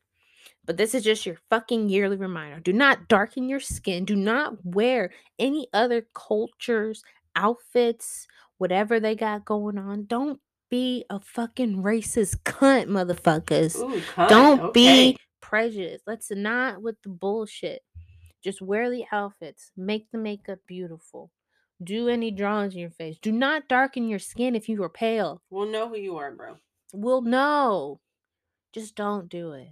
But 0.65 0.77
this 0.77 0.95
is 0.95 1.05
just 1.05 1.27
your 1.27 1.37
fucking 1.51 1.89
yearly 1.89 2.17
reminder. 2.17 2.61
Do 2.61 2.73
not 2.73 3.09
darken 3.09 3.49
your 3.49 3.61
skin. 3.61 4.05
Do 4.05 4.17
not 4.17 4.65
wear 4.65 5.11
any 5.39 5.69
other 5.73 6.07
cultures, 6.15 7.03
outfits, 7.37 8.27
whatever 8.59 8.99
they 8.99 9.15
got 9.15 9.45
going 9.45 9.79
on. 9.79 10.07
Don't 10.07 10.41
be 10.71 11.05
a 11.11 11.21
fucking 11.21 11.83
racist 11.83 12.39
cunt, 12.45 12.87
motherfuckers. 12.87 13.77
Ooh, 13.77 14.01
cunt, 14.01 14.29
Don't 14.29 14.61
okay. 14.61 14.73
be 14.73 15.19
prejudiced. 15.41 16.05
Let's 16.07 16.31
not 16.31 16.81
with 16.81 16.97
the 17.03 17.11
bullshit. 17.11 17.83
Just 18.45 18.61
wear 18.61 18.91
the 18.91 19.07
outfits. 19.11 19.73
Make 19.77 20.11
the 20.13 20.19
makeup 20.19 20.59
beautiful. 20.67 21.33
Do 21.83 22.09
any 22.09 22.31
drawings 22.31 22.75
in 22.75 22.81
your 22.81 22.91
face. 22.91 23.19
Do 23.19 23.33
not 23.33 23.69
darken 23.69 24.07
your 24.07 24.19
skin 24.19 24.55
if 24.55 24.69
you 24.69 24.83
are 24.85 24.91
pale. 24.91 25.43
We'll 25.51 25.71
know 25.71 25.89
who 25.89 25.97
you 25.97 26.19
are, 26.19 26.31
bro. 26.31 26.59
We'll 26.93 27.23
know. 27.23 28.01
Just 28.73 28.95
don't 28.95 29.29
do 29.29 29.53
it. 29.53 29.69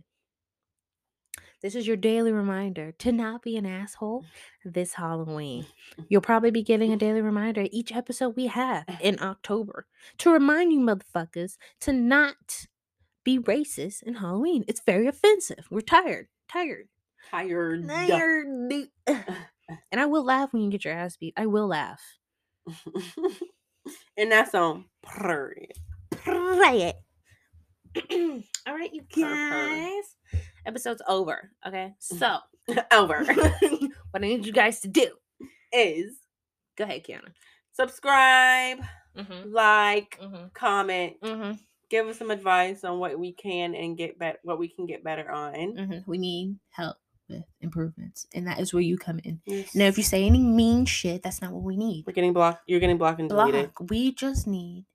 This 1.61 1.77
is 1.77 1.87
your 1.87 1.97
daily 1.97 2.33
reminder 2.33 2.91
to 2.99 3.13
not 3.13 3.43
be 3.43 3.57
an 3.57 3.67
asshole 3.67 4.25
this 4.65 4.95
Halloween. 4.95 5.67
You'll 6.09 6.21
probably 6.21 6.51
be 6.51 6.65
getting 6.65 6.93
a 6.93 6.97
daily 6.97 7.21
reminder 7.21 7.69
each 7.71 7.93
episode 7.93 8.35
we 8.35 8.49
have 8.49 8.85
in 9.01 9.21
October 9.21 9.87
to 10.19 10.33
remind 10.33 10.73
you 10.73 10.81
motherfuckers 10.81 11.59
to 11.83 11.93
not 11.93 12.67
be 13.23 13.39
racist 13.39 14.03
in 14.03 14.15
Halloween. 14.15 14.65
It's 14.67 14.83
very 14.85 15.07
offensive. 15.07 15.69
We're 15.71 15.83
tired. 15.83 16.27
Tired. 16.49 16.89
Tired. 17.31 17.89
Tired. 17.89 18.47
And 19.91 20.01
I 20.01 20.07
will 20.07 20.25
laugh 20.25 20.53
when 20.53 20.61
you 20.63 20.71
get 20.71 20.85
your 20.85 20.93
ass 20.93 21.17
beat. 21.17 21.33
I 21.37 21.47
will 21.47 21.67
laugh. 21.69 22.03
and 24.19 24.31
that's 24.31 24.55
on 24.55 24.85
period. 25.03 25.73
It. 26.27 26.97
All 28.67 28.75
right, 28.75 28.93
you 28.93 29.03
guys. 29.17 30.05
Episode's 30.67 31.01
over. 31.09 31.51
Okay. 31.67 31.95
So 32.01 32.39
Over 32.93 33.25
what 33.25 34.17
I 34.17 34.19
need 34.27 34.45
you 34.47 34.53
guys 34.53 34.81
to 34.81 34.89
do 34.89 35.07
is 35.73 36.17
Go 36.77 36.85
ahead, 36.85 37.05
Kiana. 37.05 37.33
Subscribe, 37.73 38.79
Mm-hmm. 39.17 39.53
like, 39.53 40.19
Mm-hmm. 40.23 40.47
comment, 40.55 41.15
Mm-hmm. 41.23 41.53
give 41.91 42.07
us 42.09 42.19
some 42.19 42.31
advice 42.31 42.85
on 42.85 42.99
what 42.99 43.19
we 43.19 43.33
can 43.33 43.75
and 43.75 43.97
get 43.97 44.19
better 44.19 44.39
what 44.43 44.59
we 44.59 44.69
can 44.69 44.87
get 44.87 45.03
better 45.05 45.31
on. 45.31 45.55
Mm-hmm. 45.55 45.99
We 46.11 46.19
need 46.19 46.57
help 46.71 46.97
with 47.29 47.45
improvements, 47.61 48.27
and 48.35 48.47
that 48.47 48.61
is 48.61 48.73
where 48.73 48.83
you 48.83 48.99
come 48.99 49.21
in. 49.25 49.41
Yes. 49.47 49.75
Now, 49.75 49.87
if 49.87 49.97
you 49.97 50.05
say 50.05 50.25
any 50.25 50.41
mean 50.41 50.85
shit, 50.87 51.23
that's 51.23 51.41
not 51.43 51.53
what 51.53 51.63
we 51.63 51.77
need. 51.77 52.05
we're 52.07 52.13
getting 52.13 52.33
blocked, 52.33 52.63
you're 52.67 52.81
getting 52.81 52.99
blocked 52.99 53.21
and 53.21 53.29
deleted. 53.29 53.75
Block. 53.75 53.91
We 53.91 54.13
just 54.13 54.47
need 54.47 54.87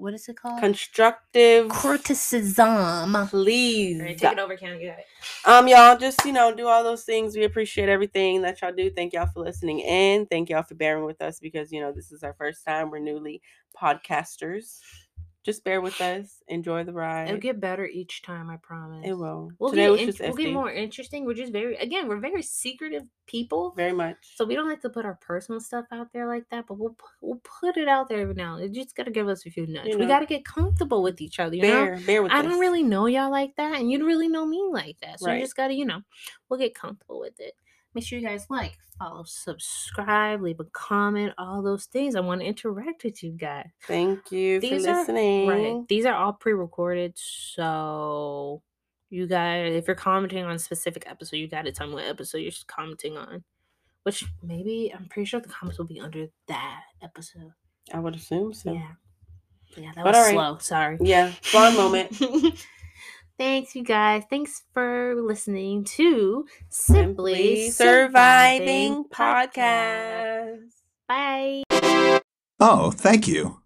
what 0.00 0.14
is 0.14 0.28
it 0.28 0.36
called? 0.36 0.60
Constructive 0.60 1.68
Criticism. 1.68 3.26
please. 3.28 4.00
All 4.00 4.06
right, 4.06 4.16
take 4.16 4.32
it 4.32 4.38
over, 4.38 4.56
Kiana. 4.56 4.80
You 4.80 4.88
got 4.88 4.98
it. 4.98 5.06
Um, 5.44 5.68
y'all 5.68 5.98
just 5.98 6.24
you 6.24 6.32
know 6.32 6.54
do 6.54 6.66
all 6.66 6.82
those 6.82 7.04
things. 7.04 7.36
We 7.36 7.44
appreciate 7.44 7.90
everything 7.90 8.40
that 8.42 8.62
y'all 8.62 8.72
do. 8.72 8.90
Thank 8.90 9.12
y'all 9.12 9.26
for 9.26 9.40
listening 9.40 9.80
in. 9.80 10.26
Thank 10.26 10.48
y'all 10.48 10.62
for 10.62 10.74
bearing 10.74 11.04
with 11.04 11.20
us 11.20 11.38
because 11.38 11.70
you 11.70 11.80
know 11.80 11.92
this 11.92 12.12
is 12.12 12.22
our 12.22 12.34
first 12.34 12.64
time. 12.64 12.90
We're 12.90 12.98
newly 12.98 13.42
podcasters. 13.80 14.78
Just 15.42 15.64
bear 15.64 15.80
with 15.80 15.98
us. 16.02 16.42
Enjoy 16.48 16.84
the 16.84 16.92
ride. 16.92 17.28
It'll 17.28 17.40
get 17.40 17.60
better 17.60 17.86
each 17.86 18.20
time. 18.20 18.50
I 18.50 18.58
promise. 18.58 19.06
it 19.06 19.14
will. 19.14 19.50
We'll 19.58 19.70
Today 19.70 19.84
get, 19.84 19.90
was 19.90 20.00
in- 20.00 20.06
just 20.08 20.20
we'll 20.20 20.34
get 20.34 20.52
more 20.52 20.70
interesting. 20.70 21.24
We're 21.24 21.32
just 21.32 21.50
very 21.52 21.76
again, 21.76 22.08
we're 22.08 22.18
very 22.20 22.42
secretive 22.42 23.04
people. 23.26 23.72
Very 23.74 23.92
much. 23.92 24.16
So 24.36 24.44
we 24.44 24.54
don't 24.54 24.68
like 24.68 24.82
to 24.82 24.90
put 24.90 25.06
our 25.06 25.14
personal 25.22 25.58
stuff 25.60 25.86
out 25.92 26.08
there 26.12 26.26
like 26.26 26.44
that, 26.50 26.66
but 26.66 26.76
we'll 26.78 26.94
we'll 27.22 27.40
put 27.60 27.78
it 27.78 27.88
out 27.88 28.10
there 28.10 28.20
every 28.20 28.34
now. 28.34 28.58
You 28.58 28.68
just 28.68 28.94
gotta 28.94 29.10
give 29.10 29.28
us 29.28 29.46
a 29.46 29.50
few 29.50 29.66
nudges. 29.66 29.92
You 29.94 29.98
we 29.98 30.04
gotta 30.06 30.26
get 30.26 30.44
comfortable 30.44 31.02
with 31.02 31.22
each 31.22 31.40
other. 31.40 31.56
You 31.56 31.62
know, 31.62 31.68
bear, 31.86 32.00
bear 32.04 32.22
with 32.22 32.32
I 32.32 32.40
us. 32.40 32.44
don't 32.44 32.58
really 32.60 32.82
know 32.82 33.06
y'all 33.06 33.30
like 33.30 33.56
that, 33.56 33.80
and 33.80 33.90
you 33.90 33.96
don't 33.98 34.06
really 34.08 34.28
know 34.28 34.44
me 34.44 34.62
like 34.70 34.98
that. 35.00 35.20
So 35.20 35.26
Right. 35.28 35.36
you 35.36 35.42
just 35.44 35.56
gotta, 35.56 35.72
you 35.72 35.86
know, 35.86 36.02
we'll 36.50 36.58
get 36.60 36.74
comfortable 36.74 37.18
with 37.18 37.40
it. 37.40 37.54
Make 37.94 38.04
sure 38.04 38.18
you 38.18 38.26
guys 38.26 38.46
like, 38.48 38.78
follow, 38.98 39.24
subscribe, 39.26 40.42
leave 40.42 40.60
a 40.60 40.64
comment, 40.64 41.32
all 41.38 41.60
those 41.62 41.86
things. 41.86 42.14
I 42.14 42.20
want 42.20 42.40
to 42.40 42.46
interact 42.46 43.02
with 43.04 43.22
you 43.22 43.32
guys. 43.32 43.66
Thank 43.86 44.30
you 44.30 44.60
These 44.60 44.84
for 44.84 44.90
are- 44.92 44.98
listening. 45.00 45.48
Right. 45.48 45.88
These 45.88 46.06
are 46.06 46.14
all 46.14 46.32
pre-recorded, 46.34 47.14
so 47.16 48.62
you 49.10 49.26
guys, 49.26 49.74
if 49.74 49.86
you're 49.88 49.96
commenting 49.96 50.44
on 50.44 50.52
a 50.52 50.58
specific 50.58 51.04
episode, 51.08 51.36
you 51.36 51.48
got 51.48 51.62
to 51.64 51.72
tell 51.72 51.88
me 51.88 51.94
what 51.94 52.04
episode 52.04 52.38
you're 52.38 52.52
commenting 52.68 53.16
on. 53.16 53.42
Which 54.04 54.24
maybe 54.42 54.92
I'm 54.96 55.06
pretty 55.06 55.26
sure 55.26 55.40
the 55.40 55.48
comments 55.48 55.78
will 55.78 55.84
be 55.86 56.00
under 56.00 56.26
that 56.48 56.80
episode. 57.02 57.52
I 57.92 57.98
would 57.98 58.14
assume 58.14 58.54
so. 58.54 58.72
Yeah. 58.72 58.92
Yeah, 59.76 59.90
that 59.94 60.04
But 60.04 60.14
was 60.14 60.16
alright. 60.16 60.32
slow. 60.34 60.58
Sorry. 60.58 60.98
Yeah. 61.00 61.32
Fun 61.42 61.76
moment. 61.76 62.12
Thanks, 63.40 63.74
you 63.74 63.82
guys. 63.82 64.24
Thanks 64.28 64.64
for 64.74 65.14
listening 65.14 65.84
to 65.96 66.44
Simply, 66.68 67.70
Simply 67.70 67.70
Surviving 67.70 69.04
Podcast. 69.04 70.58
Bye. 71.08 71.62
Oh, 72.60 72.90
thank 72.90 73.26
you. 73.26 73.59